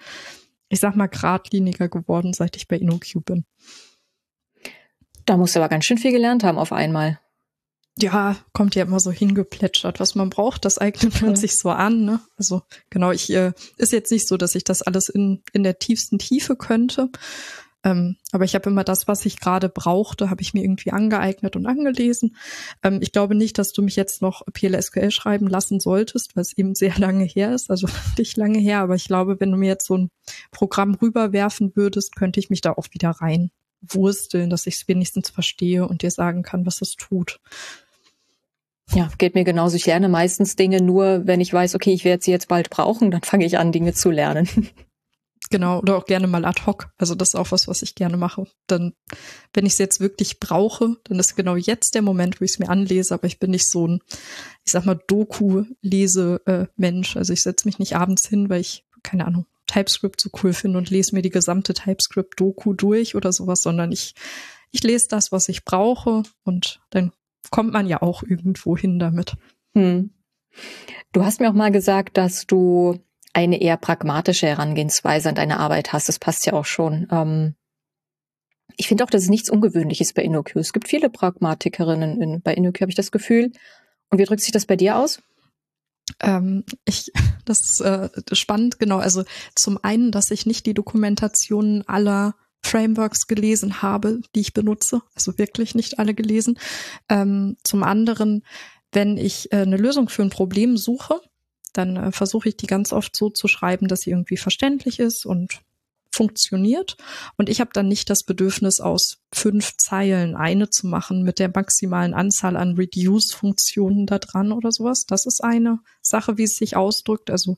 ich 0.72 0.80
sag 0.80 0.96
mal, 0.96 1.06
geradliniger 1.06 1.90
geworden, 1.90 2.32
seit 2.32 2.56
ich 2.56 2.66
bei 2.66 2.78
InnoQ 2.78 3.22
bin. 3.26 3.44
Da 5.26 5.36
musst 5.36 5.54
du 5.54 5.60
aber 5.60 5.68
ganz 5.68 5.84
schön 5.84 5.98
viel 5.98 6.12
gelernt 6.12 6.44
haben 6.44 6.56
auf 6.56 6.72
einmal. 6.72 7.20
Ja, 7.98 8.36
kommt 8.54 8.74
ja 8.74 8.84
immer 8.84 8.98
so 8.98 9.12
hingeplätschert. 9.12 10.00
Was 10.00 10.14
man 10.14 10.30
braucht, 10.30 10.64
das 10.64 10.78
eignet 10.78 11.20
man 11.20 11.32
ja. 11.32 11.36
sich 11.36 11.58
so 11.58 11.68
an. 11.68 12.06
Ne? 12.06 12.20
Also 12.38 12.62
genau, 12.88 13.10
ich 13.10 13.30
äh, 13.34 13.52
ist 13.76 13.92
jetzt 13.92 14.10
nicht 14.10 14.26
so, 14.26 14.38
dass 14.38 14.54
ich 14.54 14.64
das 14.64 14.80
alles 14.80 15.10
in, 15.10 15.42
in 15.52 15.62
der 15.62 15.78
tiefsten 15.78 16.18
Tiefe 16.18 16.56
könnte. 16.56 17.10
Ähm, 17.84 18.16
aber 18.30 18.44
ich 18.44 18.54
habe 18.54 18.70
immer 18.70 18.84
das, 18.84 19.08
was 19.08 19.26
ich 19.26 19.40
gerade 19.40 19.68
brauchte, 19.68 20.30
habe 20.30 20.42
ich 20.42 20.54
mir 20.54 20.62
irgendwie 20.62 20.92
angeeignet 20.92 21.56
und 21.56 21.66
angelesen. 21.66 22.36
Ähm, 22.82 23.00
ich 23.02 23.12
glaube 23.12 23.34
nicht, 23.34 23.58
dass 23.58 23.72
du 23.72 23.82
mich 23.82 23.96
jetzt 23.96 24.22
noch 24.22 24.42
PLSQL 24.52 25.10
schreiben 25.10 25.48
lassen 25.48 25.80
solltest, 25.80 26.36
weil 26.36 26.42
es 26.42 26.56
eben 26.56 26.74
sehr 26.76 26.96
lange 26.98 27.24
her 27.24 27.54
ist, 27.54 27.70
also 27.70 27.88
nicht 28.18 28.36
lange 28.36 28.58
her. 28.58 28.80
Aber 28.80 28.94
ich 28.94 29.06
glaube, 29.06 29.40
wenn 29.40 29.50
du 29.50 29.56
mir 29.56 29.68
jetzt 29.68 29.86
so 29.86 29.96
ein 29.96 30.10
Programm 30.50 30.94
rüberwerfen 30.94 31.72
würdest, 31.74 32.16
könnte 32.16 32.40
ich 32.40 32.50
mich 32.50 32.60
da 32.60 32.72
auch 32.72 32.86
wieder 32.92 33.10
rein 33.10 33.50
wursteln, 33.80 34.48
dass 34.48 34.66
ich 34.66 34.76
es 34.76 34.88
wenigstens 34.88 35.30
verstehe 35.30 35.86
und 35.88 36.02
dir 36.02 36.10
sagen 36.10 36.42
kann, 36.42 36.66
was 36.66 36.80
es 36.82 36.94
tut. 36.94 37.40
Ja, 38.94 39.10
geht 39.18 39.34
mir 39.34 39.44
genauso. 39.44 39.76
Ich 39.76 39.86
lerne 39.86 40.08
meistens 40.08 40.54
Dinge 40.54 40.82
nur, 40.82 41.26
wenn 41.26 41.40
ich 41.40 41.52
weiß, 41.52 41.74
okay, 41.74 41.92
ich 41.92 42.04
werde 42.04 42.22
sie 42.22 42.30
jetzt 42.30 42.48
bald 42.48 42.70
brauchen, 42.70 43.10
dann 43.10 43.22
fange 43.22 43.46
ich 43.46 43.58
an, 43.58 43.72
Dinge 43.72 43.94
zu 43.94 44.10
lernen. 44.10 44.48
Genau, 45.52 45.78
oder 45.80 45.98
auch 45.98 46.06
gerne 46.06 46.26
mal 46.26 46.46
ad 46.46 46.62
hoc. 46.66 46.88
Also 46.96 47.14
das 47.14 47.28
ist 47.28 47.34
auch 47.34 47.52
was, 47.52 47.68
was 47.68 47.82
ich 47.82 47.94
gerne 47.94 48.16
mache. 48.16 48.46
Dann, 48.66 48.94
wenn 49.52 49.66
ich 49.66 49.74
es 49.74 49.78
jetzt 49.78 50.00
wirklich 50.00 50.40
brauche, 50.40 50.96
dann 51.04 51.18
ist 51.18 51.36
genau 51.36 51.56
jetzt 51.56 51.94
der 51.94 52.00
Moment, 52.00 52.40
wo 52.40 52.44
ich 52.44 52.52
es 52.52 52.58
mir 52.58 52.70
anlese, 52.70 53.12
aber 53.12 53.26
ich 53.26 53.38
bin 53.38 53.50
nicht 53.50 53.70
so 53.70 53.86
ein, 53.86 54.00
ich 54.64 54.72
sag 54.72 54.86
mal, 54.86 54.98
Doku-Lese-Mensch. 55.06 57.16
Also 57.16 57.34
ich 57.34 57.42
setze 57.42 57.68
mich 57.68 57.78
nicht 57.78 57.96
abends 57.96 58.26
hin, 58.26 58.48
weil 58.48 58.62
ich, 58.62 58.86
keine 59.02 59.26
Ahnung, 59.26 59.44
TypeScript 59.66 60.22
so 60.22 60.30
cool 60.42 60.54
finde 60.54 60.78
und 60.78 60.88
lese 60.88 61.14
mir 61.14 61.20
die 61.20 61.28
gesamte 61.28 61.74
TypeScript-Doku 61.74 62.72
durch 62.72 63.14
oder 63.14 63.30
sowas, 63.32 63.60
sondern 63.60 63.92
ich, 63.92 64.14
ich 64.70 64.82
lese 64.82 65.08
das, 65.08 65.32
was 65.32 65.50
ich 65.50 65.66
brauche 65.66 66.22
und 66.44 66.80
dann 66.90 67.12
kommt 67.50 67.74
man 67.74 67.86
ja 67.86 68.00
auch 68.00 68.22
irgendwo 68.22 68.74
hin 68.76 68.98
damit. 68.98 69.36
Hm. 69.74 70.14
Du 71.12 71.24
hast 71.24 71.40
mir 71.40 71.50
auch 71.50 71.54
mal 71.54 71.72
gesagt, 71.72 72.16
dass 72.16 72.46
du 72.46 72.98
eine 73.32 73.60
eher 73.60 73.76
pragmatische 73.76 74.46
Herangehensweise 74.46 75.28
an 75.28 75.34
deine 75.34 75.58
Arbeit 75.58 75.92
hast. 75.92 76.08
Das 76.08 76.18
passt 76.18 76.46
ja 76.46 76.52
auch 76.52 76.66
schon. 76.66 77.06
Ähm, 77.10 77.54
ich 78.76 78.88
finde 78.88 79.04
auch, 79.04 79.10
dass 79.10 79.22
es 79.22 79.28
nichts 79.28 79.50
Ungewöhnliches 79.50 80.12
bei 80.12 80.22
InnoQ. 80.22 80.56
Es 80.56 80.72
gibt 80.72 80.88
viele 80.88 81.10
Pragmatikerinnen 81.10 82.20
in, 82.20 82.42
bei 82.42 82.54
InnoQ, 82.54 82.80
habe 82.80 82.90
ich 82.90 82.96
das 82.96 83.12
Gefühl. 83.12 83.52
Und 84.10 84.18
wie 84.18 84.24
drückt 84.24 84.42
sich 84.42 84.52
das 84.52 84.66
bei 84.66 84.76
dir 84.76 84.96
aus? 84.96 85.22
Ähm, 86.20 86.64
ich, 86.84 87.10
das 87.44 87.60
ist 87.60 87.80
äh, 87.80 88.08
spannend, 88.32 88.78
genau. 88.78 88.98
Also 88.98 89.24
zum 89.54 89.78
einen, 89.82 90.10
dass 90.12 90.30
ich 90.30 90.46
nicht 90.46 90.66
die 90.66 90.74
Dokumentationen 90.74 91.86
aller 91.88 92.34
Frameworks 92.64 93.26
gelesen 93.26 93.82
habe, 93.82 94.20
die 94.34 94.40
ich 94.40 94.52
benutze, 94.52 95.00
also 95.14 95.36
wirklich 95.38 95.74
nicht 95.74 95.98
alle 95.98 96.14
gelesen. 96.14 96.58
Ähm, 97.08 97.56
zum 97.64 97.82
anderen, 97.82 98.44
wenn 98.92 99.16
ich 99.16 99.52
äh, 99.52 99.62
eine 99.62 99.76
Lösung 99.76 100.08
für 100.08 100.22
ein 100.22 100.30
Problem 100.30 100.76
suche, 100.76 101.20
dann 101.72 101.96
äh, 101.96 102.12
versuche 102.12 102.48
ich 102.48 102.56
die 102.56 102.66
ganz 102.66 102.92
oft 102.92 103.16
so 103.16 103.30
zu 103.30 103.48
schreiben, 103.48 103.88
dass 103.88 104.00
sie 104.00 104.10
irgendwie 104.10 104.36
verständlich 104.36 104.98
ist 104.98 105.26
und 105.26 105.60
funktioniert. 106.12 106.96
Und 107.36 107.48
ich 107.48 107.60
habe 107.60 107.70
dann 107.72 107.88
nicht 107.88 108.10
das 108.10 108.22
Bedürfnis, 108.22 108.80
aus 108.80 109.18
fünf 109.32 109.76
Zeilen 109.78 110.36
eine 110.36 110.68
zu 110.68 110.86
machen 110.86 111.22
mit 111.22 111.38
der 111.38 111.50
maximalen 111.54 112.14
Anzahl 112.14 112.56
an 112.56 112.74
Reduce-Funktionen 112.74 114.06
da 114.06 114.18
dran 114.18 114.52
oder 114.52 114.70
sowas. 114.70 115.06
Das 115.06 115.26
ist 115.26 115.42
eine 115.42 115.80
Sache, 116.02 116.36
wie 116.36 116.44
es 116.44 116.56
sich 116.56 116.76
ausdrückt. 116.76 117.30
Also, 117.30 117.56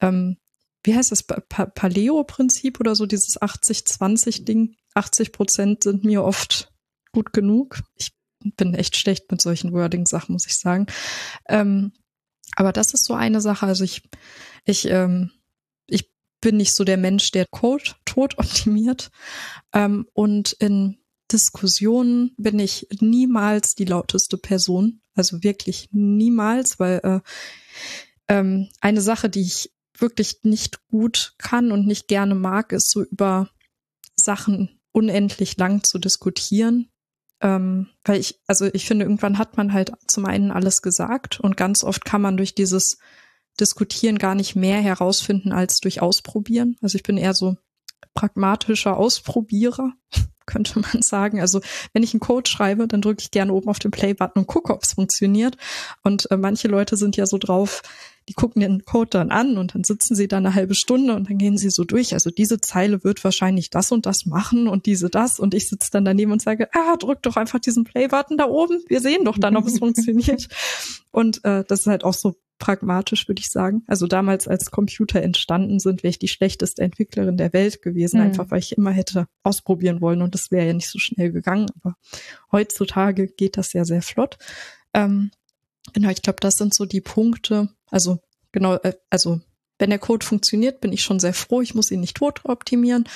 ähm, 0.00 0.38
wie 0.82 0.94
heißt 0.94 1.12
das? 1.12 1.22
Pa 1.22 1.40
Paleo-Prinzip 1.66 2.80
oder 2.80 2.94
so, 2.94 3.06
dieses 3.06 3.40
80-20-Ding. 3.40 4.74
80 4.94 5.32
Prozent 5.32 5.82
sind 5.82 6.04
mir 6.04 6.24
oft 6.24 6.72
gut 7.12 7.32
genug. 7.32 7.80
Ich 7.96 8.12
bin 8.56 8.74
echt 8.74 8.96
schlecht 8.96 9.30
mit 9.30 9.40
solchen 9.40 9.72
Wording-Sachen, 9.72 10.32
muss 10.32 10.46
ich 10.46 10.56
sagen. 10.58 10.86
Ähm, 11.48 11.92
aber 12.56 12.72
das 12.72 12.94
ist 12.94 13.04
so 13.04 13.14
eine 13.14 13.40
Sache. 13.40 13.66
Also 13.66 13.84
ich, 13.84 14.02
ich, 14.64 14.88
ähm, 14.88 15.30
ich 15.86 16.10
bin 16.40 16.56
nicht 16.56 16.74
so 16.74 16.84
der 16.84 16.96
Mensch, 16.96 17.30
der 17.30 17.46
Code 17.46 17.84
tot 18.04 18.34
optimiert. 18.38 19.10
Ähm, 19.72 20.06
und 20.12 20.52
in 20.52 20.98
Diskussionen 21.32 22.34
bin 22.36 22.58
ich 22.58 22.86
niemals 23.00 23.74
die 23.74 23.86
lauteste 23.86 24.36
Person. 24.36 25.00
Also 25.14 25.42
wirklich 25.42 25.88
niemals, 25.92 26.78
weil 26.78 27.00
äh, 27.02 27.20
ähm, 28.28 28.68
eine 28.80 29.00
Sache, 29.00 29.28
die 29.28 29.42
ich 29.42 29.72
wirklich 29.96 30.40
nicht 30.42 30.86
gut 30.88 31.34
kann 31.38 31.72
und 31.72 31.86
nicht 31.86 32.08
gerne 32.08 32.34
mag, 32.34 32.72
ist 32.72 32.90
so 32.90 33.02
über 33.02 33.50
Sachen 34.16 34.80
unendlich 34.92 35.56
lang 35.56 35.82
zu 35.84 35.98
diskutieren. 35.98 36.90
Ähm, 37.44 37.88
weil 38.06 38.18
ich, 38.18 38.40
also 38.46 38.64
ich 38.72 38.86
finde, 38.86 39.04
irgendwann 39.04 39.36
hat 39.36 39.58
man 39.58 39.74
halt 39.74 39.92
zum 40.06 40.24
einen 40.24 40.50
alles 40.50 40.80
gesagt 40.80 41.38
und 41.40 41.58
ganz 41.58 41.84
oft 41.84 42.06
kann 42.06 42.22
man 42.22 42.38
durch 42.38 42.54
dieses 42.54 42.96
Diskutieren 43.60 44.18
gar 44.18 44.34
nicht 44.34 44.56
mehr 44.56 44.80
herausfinden 44.80 45.52
als 45.52 45.78
durch 45.80 46.00
Ausprobieren. 46.00 46.78
Also 46.80 46.96
ich 46.96 47.02
bin 47.02 47.18
eher 47.18 47.34
so 47.34 47.58
pragmatischer 48.14 48.96
Ausprobierer, 48.96 49.92
könnte 50.46 50.80
man 50.80 51.02
sagen. 51.02 51.38
Also 51.38 51.60
wenn 51.92 52.02
ich 52.02 52.14
einen 52.14 52.20
Code 52.20 52.48
schreibe, 52.48 52.88
dann 52.88 53.02
drücke 53.02 53.20
ich 53.20 53.30
gerne 53.30 53.52
oben 53.52 53.68
auf 53.68 53.78
den 53.78 53.90
Play-Button 53.90 54.40
und 54.40 54.46
gucke, 54.46 54.72
ob 54.72 54.82
es 54.82 54.94
funktioniert. 54.94 55.58
Und 56.02 56.30
äh, 56.30 56.38
manche 56.38 56.68
Leute 56.68 56.96
sind 56.96 57.16
ja 57.18 57.26
so 57.26 57.36
drauf, 57.36 57.82
die 58.28 58.32
gucken 58.32 58.60
den 58.60 58.84
Code 58.84 59.10
dann 59.10 59.30
an 59.30 59.58
und 59.58 59.74
dann 59.74 59.84
sitzen 59.84 60.14
sie 60.14 60.28
da 60.28 60.38
eine 60.38 60.54
halbe 60.54 60.74
Stunde 60.74 61.14
und 61.14 61.28
dann 61.28 61.38
gehen 61.38 61.58
sie 61.58 61.70
so 61.70 61.84
durch. 61.84 62.14
Also 62.14 62.30
diese 62.30 62.60
Zeile 62.60 63.04
wird 63.04 63.22
wahrscheinlich 63.22 63.70
das 63.70 63.92
und 63.92 64.06
das 64.06 64.24
machen 64.24 64.66
und 64.66 64.86
diese 64.86 65.10
das. 65.10 65.38
Und 65.38 65.54
ich 65.54 65.68
sitze 65.68 65.90
dann 65.92 66.04
daneben 66.04 66.32
und 66.32 66.40
sage, 66.40 66.68
ah, 66.72 66.96
drück 66.96 67.22
doch 67.22 67.36
einfach 67.36 67.58
diesen 67.58 67.84
Play-Button 67.84 68.38
da 68.38 68.46
oben. 68.46 68.82
Wir 68.88 69.00
sehen 69.00 69.24
doch 69.24 69.38
dann, 69.38 69.56
ob 69.56 69.66
es 69.66 69.78
funktioniert. 69.78 70.48
Und 71.10 71.44
äh, 71.44 71.64
das 71.68 71.80
ist 71.80 71.86
halt 71.86 72.04
auch 72.04 72.14
so 72.14 72.36
pragmatisch, 72.58 73.28
würde 73.28 73.40
ich 73.40 73.50
sagen. 73.50 73.82
Also 73.86 74.06
damals, 74.06 74.48
als 74.48 74.70
Computer 74.70 75.20
entstanden 75.20 75.80
sind, 75.80 76.02
wäre 76.02 76.10
ich 76.10 76.18
die 76.18 76.28
schlechteste 76.28 76.82
Entwicklerin 76.82 77.36
der 77.36 77.52
Welt 77.52 77.82
gewesen, 77.82 78.20
mhm. 78.20 78.26
einfach 78.26 78.50
weil 78.50 78.60
ich 78.60 78.76
immer 78.76 78.90
hätte 78.90 79.26
ausprobieren 79.42 80.00
wollen 80.00 80.22
und 80.22 80.34
das 80.34 80.50
wäre 80.50 80.68
ja 80.68 80.72
nicht 80.72 80.90
so 80.90 80.98
schnell 80.98 81.30
gegangen. 81.30 81.66
Aber 81.82 81.96
heutzutage 82.52 83.26
geht 83.26 83.56
das 83.56 83.72
ja 83.72 83.84
sehr 83.84 84.02
flott. 84.02 84.38
Ähm, 84.94 85.30
genau, 85.92 86.10
ich 86.10 86.22
glaube, 86.22 86.38
das 86.40 86.56
sind 86.56 86.74
so 86.74 86.84
die 86.86 87.00
Punkte. 87.00 87.68
Also 87.90 88.18
genau, 88.52 88.74
äh, 88.76 88.94
also 89.10 89.40
wenn 89.78 89.90
der 89.90 89.98
Code 89.98 90.24
funktioniert, 90.24 90.80
bin 90.80 90.92
ich 90.92 91.02
schon 91.02 91.20
sehr 91.20 91.34
froh. 91.34 91.60
Ich 91.60 91.74
muss 91.74 91.90
ihn 91.90 92.00
nicht 92.00 92.16
tot 92.16 92.40
optimieren. 92.44 93.08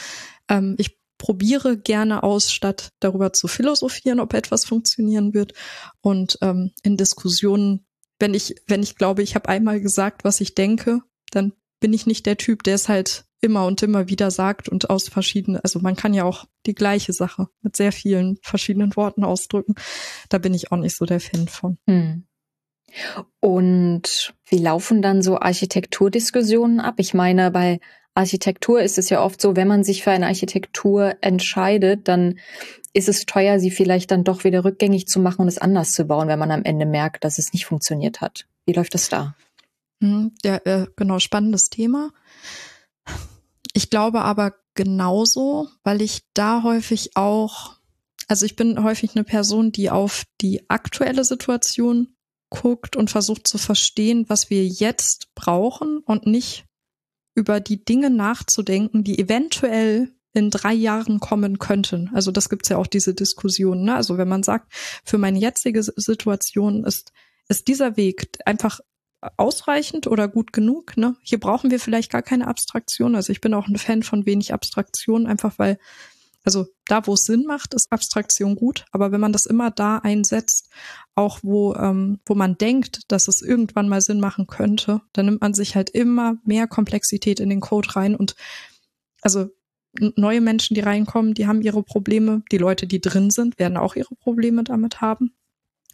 Ähm, 0.49 0.75
ich 0.79 0.99
probiere 1.19 1.77
gerne 1.77 2.23
aus, 2.23 2.53
statt 2.53 2.91
darüber 3.01 3.33
zu 3.33 3.49
philosophieren, 3.49 4.21
ob 4.21 4.35
etwas 4.35 4.65
funktionieren 4.65 5.35
wird. 5.35 5.53
Und 6.01 6.39
ähm, 6.43 6.73
in 6.83 6.97
Diskussionen 6.97 7.89
wenn 8.19 8.35
ich, 8.35 8.57
wenn 8.67 8.83
ich 8.83 8.97
glaube, 8.97 9.23
ich 9.23 9.35
habe 9.35 9.49
einmal 9.49 9.81
gesagt, 9.81 10.25
was 10.25 10.41
ich 10.41 10.55
denke, 10.55 11.01
dann 11.31 11.53
bin 11.81 11.93
ich 11.93 12.07
nicht 12.07 12.27
der 12.27 12.37
Typ, 12.37 12.65
der 12.65 12.75
es 12.75 12.89
halt 12.89 13.25
immer 13.41 13.67
und 13.67 13.83
immer 13.85 14.09
wieder 14.09 14.33
sagt 14.33 14.69
und 14.69 14.91
aus 14.91 15.09
verschiedenen, 15.09 15.61
also 15.61 15.79
man 15.79 15.95
kann 15.95 16.13
ja 16.13 16.25
auch 16.25 16.47
die 16.67 16.75
gleiche 16.75 17.13
Sache 17.13 17.47
mit 17.63 17.77
sehr 17.77 17.93
vielen 17.93 18.39
verschiedenen 18.43 18.97
Worten 18.97 19.23
ausdrücken. 19.23 19.77
Da 20.29 20.39
bin 20.39 20.55
ich 20.55 20.73
auch 20.73 20.77
nicht 20.77 20.97
so 20.97 21.05
der 21.05 21.21
Fan 21.21 21.47
von. 21.47 21.79
Hm. 21.87 22.27
Und 23.41 24.35
wie 24.47 24.59
laufen 24.59 25.03
dann 25.03 25.23
so 25.23 25.39
Architekturdiskussionen 25.39 26.81
ab? 26.81 26.95
Ich 26.99 27.15
meine, 27.15 27.51
bei 27.51 27.81
Architektur 28.15 28.83
ist 28.83 28.99
es 28.99 29.11
ja 29.11 29.23
oft 29.23 29.41
so, 29.41 29.55
wenn 29.55 29.69
man 29.69 29.85
sich 29.85 30.03
für 30.03 30.11
eine 30.11 30.27
Architektur 30.27 31.17
entscheidet, 31.21 32.09
dann 32.09 32.39
ist 32.93 33.09
es 33.09 33.27
teuer, 33.27 33.61
sie 33.61 33.71
vielleicht 33.71 34.11
dann 34.11 34.25
doch 34.25 34.45
wieder 34.45 34.65
rückgängig 34.65 35.07
zu 35.07 35.21
machen 35.21 35.43
und 35.43 35.49
es 35.49 35.59
anders 35.59 35.93
zu 35.93 36.05
bauen, 36.05 36.27
wenn 36.27 36.39
man 36.39 36.51
am 36.51 36.65
Ende 36.65 36.85
merkt, 36.85 37.23
dass 37.23 37.39
es 37.39 37.53
nicht 37.53 37.67
funktioniert 37.67 38.21
hat. 38.21 38.47
Wie 38.67 38.73
läuft 38.73 38.95
das 38.95 39.09
da? 39.09 39.37
Hm, 40.03 40.33
ja, 40.45 40.57
äh, 40.65 40.87
genau, 40.97 41.19
spannendes 41.21 41.71
Thema. 41.71 42.11
Ich 43.73 43.91
glaube 43.91 44.23
aber 44.23 44.55
genauso, 44.75 45.69
weil 45.85 46.03
ich 46.03 46.23
da 46.35 46.63
häufig 46.63 47.17
auch, 47.17 47.77
also 48.27 48.47
ich 48.47 48.57
bin 48.57 48.83
häufig 48.83 49.15
eine 49.15 49.25
Person, 49.25 49.71
die 49.71 49.91
auf 49.91 50.25
die 50.41 50.69
aktuelle 50.69 51.25
Situation 51.25 52.17
guckt 52.51 52.97
und 52.97 53.11
versucht 53.11 53.47
zu 53.47 53.59
verstehen, 53.59 54.25
was 54.29 54.51
wir 54.51 54.67
jetzt 54.67 55.35
brauchen 55.35 55.99
und 55.99 56.27
nicht 56.27 56.65
über 57.35 57.61
die 57.61 57.85
Dinge 57.85 58.11
nachzudenken, 58.11 59.05
die 59.05 59.19
eventuell 59.19 60.13
in 60.33 60.51
drei 60.51 60.73
Jahren 60.73 61.21
kommen 61.21 61.59
könnten. 61.59 62.11
Also 62.15 62.31
das 62.31 62.49
gibt's 62.49 62.69
ja 62.69 62.77
auch 62.77 62.87
diese 62.87 63.15
Diskussion. 63.15 63.85
Ne? 63.85 63.95
Also 63.95 64.19
wenn 64.19 64.29
man 64.29 64.43
sagt, 64.43 64.73
für 65.05 65.19
meine 65.19 65.39
jetzige 65.39 65.83
Situation 65.83 66.85
ist, 66.85 67.13
ist 67.49 67.69
dieser 67.69 67.97
Weg 67.97 68.29
einfach 68.45 68.81
ausreichend 69.37 70.07
oder 70.07 70.29
gut 70.29 70.53
genug. 70.53 70.97
Ne? 70.97 71.17
Hier 71.23 71.41
brauchen 71.41 71.71
wir 71.71 71.81
vielleicht 71.81 72.11
gar 72.11 72.23
keine 72.23 72.47
Abstraktion. 72.47 73.15
Also 73.15 73.33
ich 73.33 73.41
bin 73.41 73.55
auch 73.55 73.67
ein 73.67 73.79
Fan 73.79 74.03
von 74.03 74.27
wenig 74.27 74.53
Abstraktion, 74.53 75.27
einfach 75.27 75.59
weil, 75.59 75.79
also 76.49 76.67
da, 76.87 77.07
wo 77.07 77.13
es 77.13 77.25
Sinn 77.25 77.45
macht, 77.45 77.75
ist 77.75 77.93
Abstraktion 77.93 78.57
gut. 78.57 78.87
Aber 78.91 79.13
wenn 79.13 79.21
man 79.21 79.35
das 79.35 79.45
immer 79.45 79.71
da 79.71 79.99
einsetzt, 79.99 80.71
auch 81.15 81.41
wo, 81.43 81.75
ähm, 81.75 82.21
wo 82.25 82.35
man 82.35 82.57
denkt, 82.57 83.03
dass 83.09 83.29
es 83.29 83.43
irgendwann 83.43 83.87
mal 83.87 84.01
Sinn 84.01 84.19
machen 84.19 84.47
könnte, 84.47 85.03
dann 85.13 85.27
nimmt 85.27 85.43
man 85.43 85.53
sich 85.53 85.77
halt 85.77 85.91
immer 85.91 86.39
mehr 86.45 86.67
Komplexität 86.67 87.39
in 87.39 87.51
den 87.51 87.61
Code 87.61 87.95
rein 87.97 88.17
und 88.17 88.35
also 89.21 89.51
neue 90.17 90.41
Menschen, 90.41 90.75
die 90.75 90.81
reinkommen, 90.81 91.35
die 91.35 91.47
haben 91.47 91.61
ihre 91.61 91.83
Probleme. 91.83 92.43
Die 92.51 92.57
Leute, 92.57 92.87
die 92.87 93.03
drin 93.03 93.29
sind, 93.29 93.59
werden 93.59 93.77
auch 93.77 93.95
ihre 93.95 94.15
Probleme 94.15 94.65
damit 94.65 95.03
haben. 95.03 95.35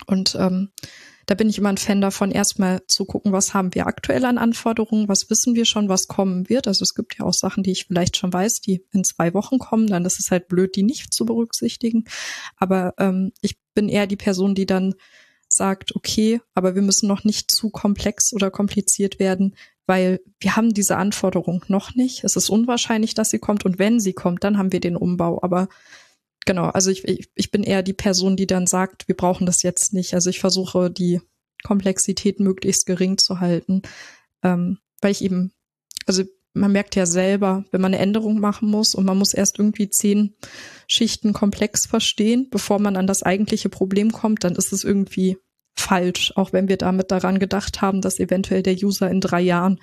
Und 0.07 0.37
ähm, 0.39 0.71
da 1.27 1.35
bin 1.35 1.49
ich 1.49 1.59
immer 1.59 1.71
ein 1.71 1.79
Fan 1.79 2.01
davon, 2.01 2.31
erstmal 2.31 2.83
zu 2.87 3.05
gucken, 3.05 3.33
was 3.33 3.55
haben 3.55 3.75
wir 3.75 3.87
aktuell 3.87 4.25
an 4.25 4.39
Anforderungen, 4.39 5.09
was 5.09 5.31
wissen 5.31 5.55
wir 5.55 5.65
schon, 5.65 5.89
was 5.89 6.09
kommen 6.09 6.49
wird. 6.49 6.69
Also 6.69 6.83
es 6.83 6.95
gibt 6.95 7.19
ja 7.19 7.25
auch 7.25 7.33
Sachen, 7.33 7.63
die 7.63 7.73
ich 7.73 7.87
vielleicht 7.87 8.17
schon 8.17 8.33
weiß, 8.33 8.61
die 8.61 8.85
in 8.93 9.05
zwei 9.05 9.35
Wochen 9.35 9.59
kommen, 9.59 9.87
dann 9.87 10.05
ist 10.05 10.21
es 10.21 10.31
halt 10.31 10.49
blöd, 10.49 10.77
die 10.77 10.83
nicht 10.83 11.15
zu 11.15 11.25
berücksichtigen. 11.25 12.05
Aber 12.57 12.95
ähm, 12.99 13.33
ich 13.41 13.59
bin 13.75 13.89
eher 13.89 14.07
die 14.07 14.17
Person, 14.17 14.55
die 14.55 14.67
dann 14.67 14.95
sagt, 15.49 15.95
okay, 15.95 16.41
aber 16.55 16.75
wir 16.75 16.83
müssen 16.83 17.09
noch 17.09 17.25
nicht 17.25 17.51
zu 17.51 17.71
komplex 17.71 18.33
oder 18.33 18.51
kompliziert 18.51 19.19
werden, 19.19 19.55
weil 19.87 20.21
wir 20.41 20.57
haben 20.57 20.75
diese 20.75 20.97
Anforderung 20.97 21.65
noch 21.69 21.95
nicht. 21.95 22.25
Es 22.25 22.37
ist 22.37 22.49
unwahrscheinlich, 22.51 23.15
dass 23.15 23.31
sie 23.31 23.39
kommt 23.39 23.65
und 23.65 23.79
wenn 23.79 24.01
sie 24.01 24.15
kommt, 24.15 24.45
dann 24.45 24.59
haben 24.59 24.73
wir 24.73 24.81
den 24.81 24.97
Umbau. 24.97 25.41
Aber 25.43 25.69
genau, 26.45 26.65
also 26.67 26.91
ich, 26.91 27.05
ich, 27.05 27.31
ich 27.35 27.51
bin 27.51 27.63
eher 27.63 27.83
die 27.83 27.93
Person, 27.93 28.37
die 28.37 28.47
dann 28.47 28.67
sagt, 28.67 29.09
wir 29.09 29.17
brauchen 29.17 29.47
das 29.47 29.63
jetzt 29.63 29.93
nicht. 29.93 30.15
Also 30.15 30.31
ich 30.31 30.41
versuche 30.41 30.91
die 30.91 31.21
Komplexität 31.63 32.41
möglichst 32.41 32.87
gering 32.87 33.19
zu 33.19 33.41
halten, 33.41 33.83
ähm, 34.43 34.79
weil 35.01 35.13
ich 35.13 35.23
eben, 35.23 35.53
also 36.07 36.25
man 36.53 36.73
merkt 36.73 36.95
ja 36.95 37.05
selber, 37.05 37.65
wenn 37.73 37.81
man 37.81 37.93
eine 37.93 38.03
Änderung 38.03 38.39
machen 38.39 38.71
muss 38.71 38.95
und 38.95 39.05
man 39.05 39.19
muss 39.19 39.35
erst 39.35 39.59
irgendwie 39.59 39.91
zehn 39.91 40.37
Schichten 40.87 41.33
komplex 41.33 41.87
verstehen, 41.87 42.49
bevor 42.51 42.79
man 42.79 42.97
an 42.97 43.07
das 43.07 43.23
eigentliche 43.23 43.69
Problem 43.69 44.13
kommt, 44.13 44.45
dann 44.45 44.55
ist 44.55 44.73
es 44.73 44.85
irgendwie 44.85 45.37
falsch, 45.77 46.33
auch 46.37 46.53
wenn 46.53 46.69
wir 46.69 46.77
damit 46.77 47.11
daran 47.11 47.41
gedacht 47.41 47.83
haben, 47.83 48.01
dass 48.01 48.21
eventuell 48.21 48.63
der 48.63 48.75
User 48.75 49.11
in 49.11 49.21
drei 49.21 49.41
Jahren 49.41 49.81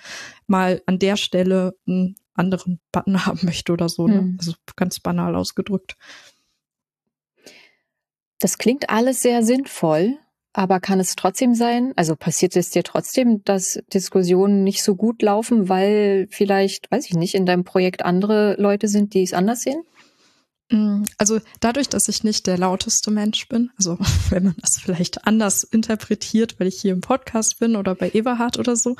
mal 0.47 0.82
an 0.86 0.99
der 0.99 1.18
Stelle 1.18 1.74
einen 1.86 2.16
anderen 2.34 2.80
Button 2.91 3.26
haben 3.26 3.39
möchte 3.43 3.74
oder 3.74 3.89
so. 3.89 4.07
Ne? 4.07 4.22
Mhm. 4.22 4.38
Also 4.39 4.53
ganz 4.76 4.99
banal 4.99 5.36
ausgedrückt. 5.36 5.97
Das 8.42 8.58
klingt 8.58 8.89
alles 8.89 9.22
sehr 9.22 9.44
sinnvoll, 9.44 10.18
aber 10.52 10.80
kann 10.80 11.00
es 11.00 11.16
trotzdem 11.16 11.54
sein, 11.54 11.94
also 11.96 12.16
passiert 12.16 12.56
es 12.56 12.72
dir 12.72 12.84
trotzdem, 12.84 13.44
dass 13.46 13.80
Diskussionen 13.94 14.64
nicht 14.64 14.84
so 14.84 14.96
gut 14.96 15.22
laufen, 15.22 15.70
weil 15.70 16.28
vielleicht, 16.32 16.92
weiß 16.92 17.06
ich 17.06 17.14
nicht, 17.14 17.36
in 17.36 17.46
deinem 17.46 17.64
Projekt 17.64 18.04
andere 18.04 18.56
Leute 18.60 18.88
sind, 18.88 19.14
die 19.14 19.22
es 19.22 19.34
anders 19.34 19.62
sehen? 19.62 19.84
Mm, 20.72 21.04
also 21.20 21.39
dadurch, 21.60 21.88
dass 21.88 22.08
ich 22.08 22.24
nicht 22.24 22.48
der 22.48 22.58
lauteste 22.58 23.12
Mensch 23.12 23.48
bin, 23.48 23.70
also 23.78 24.00
wenn 24.32 24.46
man 24.46 24.56
das 24.60 24.80
vielleicht 24.82 25.28
anders 25.28 25.64
interpretiert, 25.64 26.60
weil 26.60 26.68
ich 26.68 26.82
hier 26.82 26.94
im 26.94 27.02
Podcast 27.02 27.60
bin 27.60 27.76
oder 27.76 27.94
bei 27.94 28.10
Eberhard 28.10 28.58
oder 28.58 28.76
so, 28.76 28.96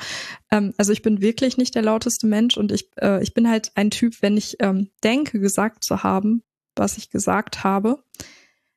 ähm, 0.52 0.72
also 0.78 0.92
ich 0.92 1.02
bin 1.02 1.20
wirklich 1.20 1.56
nicht 1.56 1.74
der 1.74 1.82
lauteste 1.82 2.28
Mensch 2.28 2.56
und 2.56 2.70
ich, 2.70 2.90
äh, 3.00 3.20
ich 3.22 3.34
bin 3.34 3.50
halt 3.50 3.72
ein 3.74 3.90
Typ, 3.90 4.22
wenn 4.22 4.36
ich 4.36 4.56
ähm, 4.60 4.90
denke, 5.02 5.40
gesagt 5.40 5.82
zu 5.82 6.04
haben, 6.04 6.44
was 6.76 6.96
ich 6.96 7.10
gesagt 7.10 7.64
habe, 7.64 8.04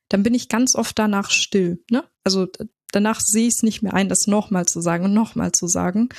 dann 0.10 0.24
bin 0.24 0.34
ich 0.34 0.50
ganz 0.50 0.76
oft 0.76 0.98
danach 0.98 1.30
still. 1.30 1.84
Ne? 1.90 2.04
Also 2.24 2.48
danach 2.92 3.20
sehe 3.20 3.48
ich 3.48 3.56
es 3.56 3.64
nicht 3.64 3.82
mehr 3.82 3.94
ein, 3.94 4.10
das 4.10 4.28
nochmal 4.28 4.66
zu 4.66 4.82
sagen 4.82 5.06
und 5.06 5.14
nochmal 5.14 5.52
zu 5.52 5.68
sagen. 5.68 6.10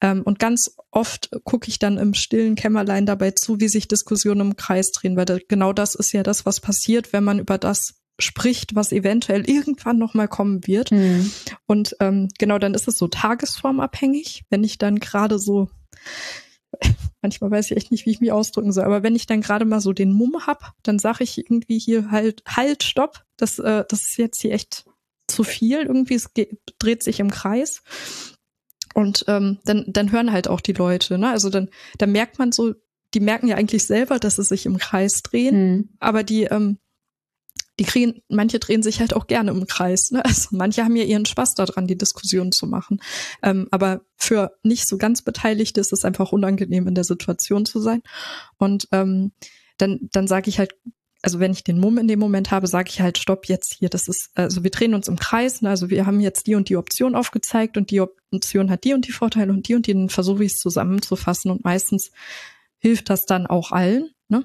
Ähm, 0.00 0.22
und 0.22 0.38
ganz 0.38 0.76
oft 0.90 1.30
gucke 1.44 1.68
ich 1.68 1.78
dann 1.78 1.98
im 1.98 2.14
stillen 2.14 2.54
Kämmerlein 2.54 3.06
dabei 3.06 3.32
zu, 3.32 3.60
wie 3.60 3.68
sich 3.68 3.88
Diskussionen 3.88 4.40
im 4.40 4.56
Kreis 4.56 4.92
drehen, 4.92 5.16
weil 5.16 5.24
da, 5.24 5.38
genau 5.48 5.72
das 5.72 5.94
ist 5.94 6.12
ja 6.12 6.22
das, 6.22 6.46
was 6.46 6.60
passiert, 6.60 7.12
wenn 7.12 7.24
man 7.24 7.38
über 7.38 7.58
das 7.58 7.94
spricht, 8.18 8.74
was 8.74 8.92
eventuell 8.92 9.48
irgendwann 9.48 9.98
nochmal 9.98 10.28
kommen 10.28 10.66
wird. 10.66 10.92
Mhm. 10.92 11.32
Und 11.66 11.96
ähm, 12.00 12.28
genau 12.38 12.58
dann 12.58 12.74
ist 12.74 12.86
es 12.86 12.98
so 12.98 13.08
tagesformabhängig, 13.08 14.44
wenn 14.50 14.62
ich 14.62 14.78
dann 14.78 15.00
gerade 15.00 15.38
so 15.38 15.70
manchmal 17.22 17.50
weiß 17.50 17.70
ich 17.70 17.76
echt 17.76 17.90
nicht, 17.90 18.06
wie 18.06 18.10
ich 18.10 18.20
mich 18.20 18.32
ausdrücken 18.32 18.72
soll, 18.72 18.84
aber 18.84 19.02
wenn 19.02 19.16
ich 19.16 19.26
dann 19.26 19.40
gerade 19.40 19.64
mal 19.64 19.80
so 19.80 19.92
den 19.92 20.12
Mumm 20.12 20.46
hab, 20.46 20.74
dann 20.82 20.98
sage 20.98 21.24
ich 21.24 21.38
irgendwie 21.38 21.78
hier 21.78 22.10
halt, 22.10 22.42
halt, 22.46 22.82
stopp, 22.82 23.24
das, 23.40 23.58
äh, 23.58 23.84
das 23.88 24.00
ist 24.00 24.16
jetzt 24.18 24.40
hier 24.40 24.52
echt 24.52 24.84
zu 25.28 25.44
viel 25.44 25.82
irgendwie, 25.82 26.14
es 26.14 26.34
geht, 26.34 26.58
dreht 26.78 27.02
sich 27.02 27.20
im 27.20 27.30
Kreis. 27.30 27.82
Und 28.94 29.24
ähm, 29.28 29.58
dann, 29.64 29.84
dann 29.86 30.10
hören 30.10 30.32
halt 30.32 30.48
auch 30.48 30.60
die 30.60 30.72
Leute, 30.72 31.16
ne? 31.16 31.30
Also 31.30 31.48
dann, 31.48 31.70
dann 31.98 32.10
merkt 32.10 32.38
man 32.38 32.50
so, 32.50 32.74
die 33.14 33.20
merken 33.20 33.48
ja 33.48 33.56
eigentlich 33.56 33.86
selber, 33.86 34.18
dass 34.18 34.36
sie 34.36 34.44
sich 34.44 34.66
im 34.66 34.78
Kreis 34.78 35.22
drehen, 35.22 35.76
mhm. 35.76 35.88
aber 36.00 36.22
die, 36.22 36.44
ähm, 36.44 36.78
die 37.78 37.84
kriegen, 37.84 38.20
manche 38.28 38.58
drehen 38.58 38.82
sich 38.82 39.00
halt 39.00 39.14
auch 39.14 39.26
gerne 39.26 39.50
im 39.52 39.66
Kreis. 39.66 40.10
Ne? 40.10 40.22
Also 40.24 40.48
manche 40.50 40.84
haben 40.84 40.96
ja 40.96 41.04
ihren 41.04 41.24
Spaß 41.24 41.54
daran, 41.54 41.86
die 41.86 41.96
Diskussion 41.96 42.52
zu 42.52 42.66
machen. 42.66 43.00
Ähm, 43.42 43.68
aber 43.70 44.02
für 44.16 44.52
nicht 44.62 44.86
so 44.86 44.98
ganz 44.98 45.22
Beteiligte 45.22 45.80
ist 45.80 45.92
es 45.92 46.04
einfach 46.04 46.30
unangenehm, 46.32 46.86
in 46.86 46.94
der 46.94 47.04
Situation 47.04 47.64
zu 47.64 47.80
sein. 47.80 48.02
Und 48.58 48.86
ähm, 48.92 49.32
dann, 49.78 50.08
dann 50.12 50.28
sage 50.28 50.50
ich 50.50 50.58
halt 50.58 50.74
also 51.22 51.38
wenn 51.40 51.52
ich 51.52 51.64
den 51.64 51.78
Mumm 51.78 51.98
in 51.98 52.08
dem 52.08 52.18
Moment 52.18 52.50
habe, 52.50 52.66
sage 52.66 52.88
ich 52.90 53.00
halt, 53.00 53.18
stopp 53.18 53.46
jetzt 53.46 53.76
hier, 53.78 53.88
das 53.88 54.08
ist, 54.08 54.30
also 54.34 54.62
wir 54.62 54.70
drehen 54.70 54.94
uns 54.94 55.08
im 55.08 55.18
Kreis, 55.18 55.60
ne? 55.62 55.68
also 55.68 55.90
wir 55.90 56.06
haben 56.06 56.20
jetzt 56.20 56.46
die 56.46 56.54
und 56.54 56.68
die 56.68 56.76
Option 56.76 57.14
aufgezeigt 57.14 57.76
und 57.76 57.90
die 57.90 58.00
Option 58.00 58.70
hat 58.70 58.84
die 58.84 58.94
und 58.94 59.06
die 59.06 59.12
Vorteile 59.12 59.52
und 59.52 59.68
die 59.68 59.74
und 59.74 59.86
die, 59.86 59.92
dann 59.92 60.08
versuche 60.08 60.44
ich 60.44 60.52
es 60.52 60.58
zusammenzufassen 60.58 61.50
und 61.50 61.64
meistens 61.64 62.10
hilft 62.78 63.10
das 63.10 63.26
dann 63.26 63.46
auch 63.46 63.72
allen. 63.72 64.10
Ne? 64.28 64.44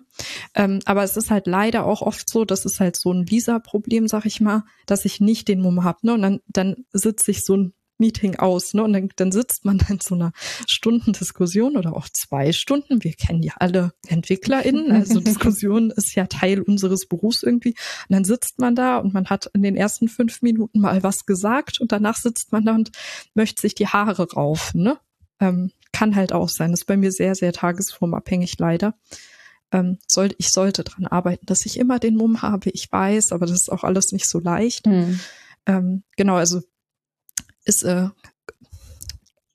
Ähm, 0.55 0.79
aber 0.85 1.03
es 1.03 1.15
ist 1.15 1.31
halt 1.31 1.47
leider 1.47 1.85
auch 1.85 2.01
oft 2.01 2.29
so, 2.29 2.43
das 2.43 2.65
ist 2.65 2.79
halt 2.79 2.97
so 2.97 3.13
ein 3.13 3.29
Visa-Problem, 3.29 4.07
sag 4.07 4.25
ich 4.25 4.41
mal, 4.41 4.63
dass 4.87 5.05
ich 5.05 5.21
nicht 5.21 5.47
den 5.47 5.61
Mumm 5.61 5.83
habe. 5.83 5.99
Ne? 6.01 6.13
Und 6.15 6.21
dann, 6.23 6.39
dann 6.47 6.85
sitze 6.91 7.31
ich 7.31 7.45
so 7.45 7.55
ein 7.55 7.73
Meeting 7.97 8.35
aus, 8.35 8.73
ne? 8.73 8.83
Und 8.83 8.93
dann, 8.93 9.09
dann 9.15 9.31
sitzt 9.31 9.65
man 9.65 9.77
dann 9.77 9.93
in 9.93 9.99
so 9.99 10.15
einer 10.15 10.31
Stundendiskussion 10.67 11.77
oder 11.77 11.95
auch 11.95 12.07
zwei 12.09 12.51
Stunden. 12.51 13.03
Wir 13.03 13.13
kennen 13.13 13.41
ja 13.41 13.53
alle 13.57 13.93
EntwicklerInnen, 14.07 14.91
also 14.91 15.19
Diskussion 15.21 15.91
ist 15.91 16.15
ja 16.15 16.27
Teil 16.27 16.61
unseres 16.61 17.07
Berufs 17.07 17.43
irgendwie. 17.43 17.75
Und 18.09 18.13
dann 18.15 18.25
sitzt 18.25 18.59
man 18.59 18.75
da 18.75 18.97
und 18.97 19.13
man 19.13 19.27
hat 19.27 19.49
in 19.53 19.63
den 19.63 19.75
ersten 19.75 20.07
fünf 20.07 20.41
Minuten 20.41 20.79
mal 20.79 21.03
was 21.03 21.25
gesagt 21.25 21.79
und 21.79 21.91
danach 21.91 22.17
sitzt 22.17 22.51
man 22.51 22.65
da 22.65 22.75
und 22.75 22.91
möchte 23.33 23.61
sich 23.61 23.75
die 23.75 23.87
Haare 23.87 24.31
raufen, 24.31 24.83
ne? 24.83 24.99
Ähm, 25.39 25.71
kann 25.91 26.15
halt 26.15 26.33
auch 26.33 26.49
sein. 26.49 26.71
Das 26.71 26.81
ist 26.81 26.85
bei 26.85 26.97
mir 26.97 27.11
sehr, 27.11 27.35
sehr 27.35 27.53
tagesformabhängig 27.53 28.57
leider. 28.59 28.95
Ähm, 29.71 29.97
soll, 30.07 30.35
ich 30.37 30.51
sollte 30.51 30.83
dran 30.83 31.07
arbeiten, 31.07 31.45
dass 31.45 31.65
ich 31.65 31.79
immer 31.79 31.99
den 31.99 32.15
Mumm 32.15 32.41
habe. 32.41 32.69
Ich 32.71 32.91
weiß, 32.91 33.31
aber 33.31 33.45
das 33.45 33.61
ist 33.61 33.71
auch 33.71 33.83
alles 33.83 34.11
nicht 34.11 34.29
so 34.29 34.39
leicht. 34.39 34.87
Hm. 34.87 35.19
Ähm, 35.65 36.03
genau, 36.15 36.35
also 36.35 36.61
ist 37.65 37.83
äh, 37.83 38.09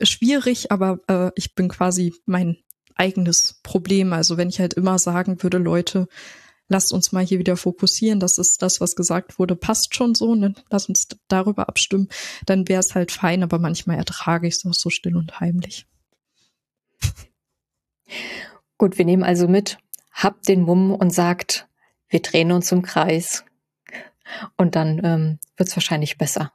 schwierig, 0.03 0.71
aber 0.71 1.01
äh, 1.09 1.31
ich 1.37 1.55
bin 1.55 1.69
quasi 1.69 2.15
mein 2.27 2.59
eigenes 2.95 3.61
Problem. 3.63 4.13
Also 4.13 4.37
wenn 4.37 4.49
ich 4.49 4.61
halt 4.61 4.75
immer 4.75 4.99
sagen 4.99 5.43
würde, 5.43 5.59
Leute, 5.59 6.09
lasst 6.69 6.93
uns 6.93 7.13
mal 7.13 7.25
hier 7.25 7.39
wieder 7.39 7.57
fokussieren, 7.57 8.21
das 8.21 8.39
ist 8.39 8.63
das, 8.63 8.81
was 8.81 8.95
gesagt 8.95 9.39
wurde, 9.39 9.57
passt 9.57 9.95
schon 9.95 10.15
so, 10.15 10.35
ne? 10.35 10.55
lass 10.71 10.89
uns 10.89 11.09
darüber 11.29 11.69
abstimmen, 11.69 12.09
dann 12.47 12.69
wäre 12.69 12.81
es 12.81 12.95
halt 12.95 13.11
fein, 13.11 13.43
aber 13.43 13.59
manchmal 13.59 13.97
ertrage 13.97 14.47
ich 14.47 14.55
es 14.55 14.67
auch 14.67 14.75
so 14.75 14.91
still 14.91 15.17
und 15.17 15.41
heimlich. 15.41 15.87
Gut, 18.79 18.99
wir 18.99 19.05
nehmen 19.05 19.25
also 19.25 19.49
mit, 19.49 19.79
habt 20.13 20.49
den 20.49 20.63
Mumm 20.63 20.95
und 20.95 21.13
sagt, 21.13 21.69
wir 22.09 22.21
drehen 22.21 22.53
uns 22.53 22.71
im 22.73 22.83
Kreis. 22.83 23.45
Und 24.57 24.77
dann 24.77 25.01
ähm, 25.05 25.39
wird 25.57 25.69
es 25.69 25.77
wahrscheinlich 25.77 26.19
besser 26.19 26.53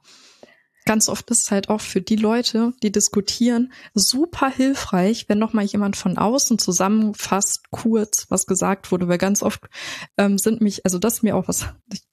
ganz 0.86 1.08
oft 1.10 1.30
ist 1.30 1.42
es 1.42 1.50
halt 1.50 1.68
auch 1.68 1.82
für 1.82 2.00
die 2.00 2.16
Leute, 2.16 2.72
die 2.82 2.90
diskutieren, 2.90 3.72
super 3.92 4.48
hilfreich, 4.48 5.28
wenn 5.28 5.38
noch 5.38 5.52
mal 5.52 5.64
jemand 5.64 5.96
von 5.96 6.16
außen 6.16 6.58
zusammenfasst, 6.58 7.70
kurz, 7.70 8.26
was 8.30 8.46
gesagt 8.46 8.90
wurde, 8.90 9.08
weil 9.08 9.18
ganz 9.18 9.42
oft 9.42 9.68
ähm, 10.16 10.38
sind 10.38 10.62
mich, 10.62 10.84
also 10.86 10.98
das 10.98 11.14
ist 11.14 11.22
mir 11.22 11.36
auch 11.36 11.48
was, 11.48 11.66
ich, 11.92 12.06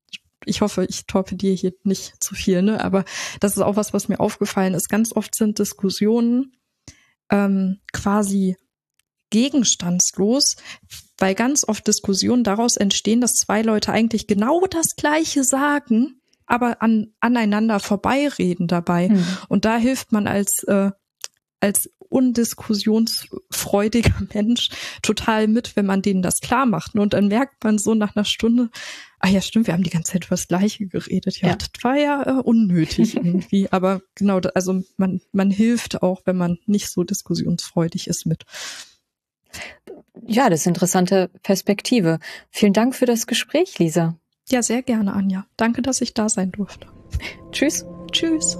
ich 0.46 0.62
hoffe, 0.62 0.86
ich 0.90 1.06
torpediere 1.06 1.56
hier 1.56 1.74
nicht 1.84 2.22
zu 2.22 2.36
viel, 2.36 2.62
ne, 2.62 2.84
aber 2.84 3.06
das 3.40 3.56
ist 3.56 3.62
auch 3.62 3.78
was, 3.78 3.94
was 3.94 4.10
mir 4.10 4.20
aufgefallen 4.20 4.74
ist. 4.74 4.90
Ganz 4.90 5.16
oft 5.16 5.36
sind 5.36 5.60
Diskussionen 5.60 6.58
ähm, 7.30 7.80
quasi 7.94 8.58
gegenstandslos, 9.30 10.58
weil 11.18 11.36
ganz 11.36 11.68
oft 11.68 11.88
Diskussionen 11.88 12.44
daraus 12.44 12.76
entstehen, 12.76 13.22
dass 13.22 13.36
zwei 13.36 13.62
Leute 13.62 13.92
eigentlich 13.92 14.28
genau 14.28 14.66
das 14.68 14.96
Gleiche 14.96 15.44
sagen, 15.44 16.20
aber 16.46 16.82
an, 16.82 17.14
aneinander 17.20 17.80
vorbeireden 17.80 18.68
dabei. 18.68 19.10
Mhm. 19.10 19.26
Und 19.50 19.66
da 19.66 19.78
hilft 19.78 20.12
man 20.12 20.28
als, 20.28 20.64
äh, 20.64 20.92
als 21.60 21.90
undiskussionsfreudiger 22.14 24.14
Mensch 24.34 24.70
total 25.02 25.48
mit, 25.48 25.76
wenn 25.76 25.86
man 25.86 26.02
denen 26.02 26.22
das 26.22 26.40
klar 26.40 26.66
macht. 26.66 26.96
Und 26.96 27.14
dann 27.14 27.28
merkt 27.28 27.64
man 27.64 27.78
so 27.78 27.96
nach 27.96 28.16
einer 28.16 28.26
Stunde, 28.26 28.70
ah 29.20 29.28
ja, 29.28 29.42
stimmt, 29.42 29.68
wir 29.68 29.74
haben 29.74 29.84
die 29.84 29.90
ganze 29.90 30.14
Zeit 30.14 30.26
über 30.26 30.36
das 30.36 30.48
Gleiche 30.48 30.86
geredet. 30.86 31.42
Ja, 31.42 31.50
ja. 31.50 31.56
das 31.56 31.70
war 31.82 31.98
ja 31.98 32.24
äh, 32.24 32.42
unnötig 32.42 33.16
irgendwie. 33.24 33.72
Aber 33.72 34.02
genau, 34.16 34.40
also 34.54 34.84
man, 34.98 35.22
man 35.32 35.50
hilft 35.50 36.04
auch, 36.04 36.22
wenn 36.26 36.38
man 36.38 36.60
nicht 36.68 36.90
so 36.90 37.04
diskussionsfreudig 37.04 38.08
ist 38.08 38.26
mit. 38.26 38.44
Ja, 40.26 40.50
das 40.50 40.62
ist 40.62 40.68
eine 40.68 40.76
interessante 40.76 41.30
Perspektive. 41.42 42.20
Vielen 42.52 42.74
Dank 42.74 42.96
für 42.96 43.06
das 43.06 43.28
Gespräch, 43.28 43.80
Lisa. 43.80 44.18
Ja, 44.50 44.62
sehr 44.62 44.84
gerne, 44.84 45.14
Anja. 45.14 45.46
Danke, 45.58 45.82
dass 45.82 46.02
ich 46.02 46.14
da 46.14 46.30
sein 46.30 46.52
durfte. 46.52 46.88
Tschüss. 47.52 47.86
Tschüss. 48.12 48.58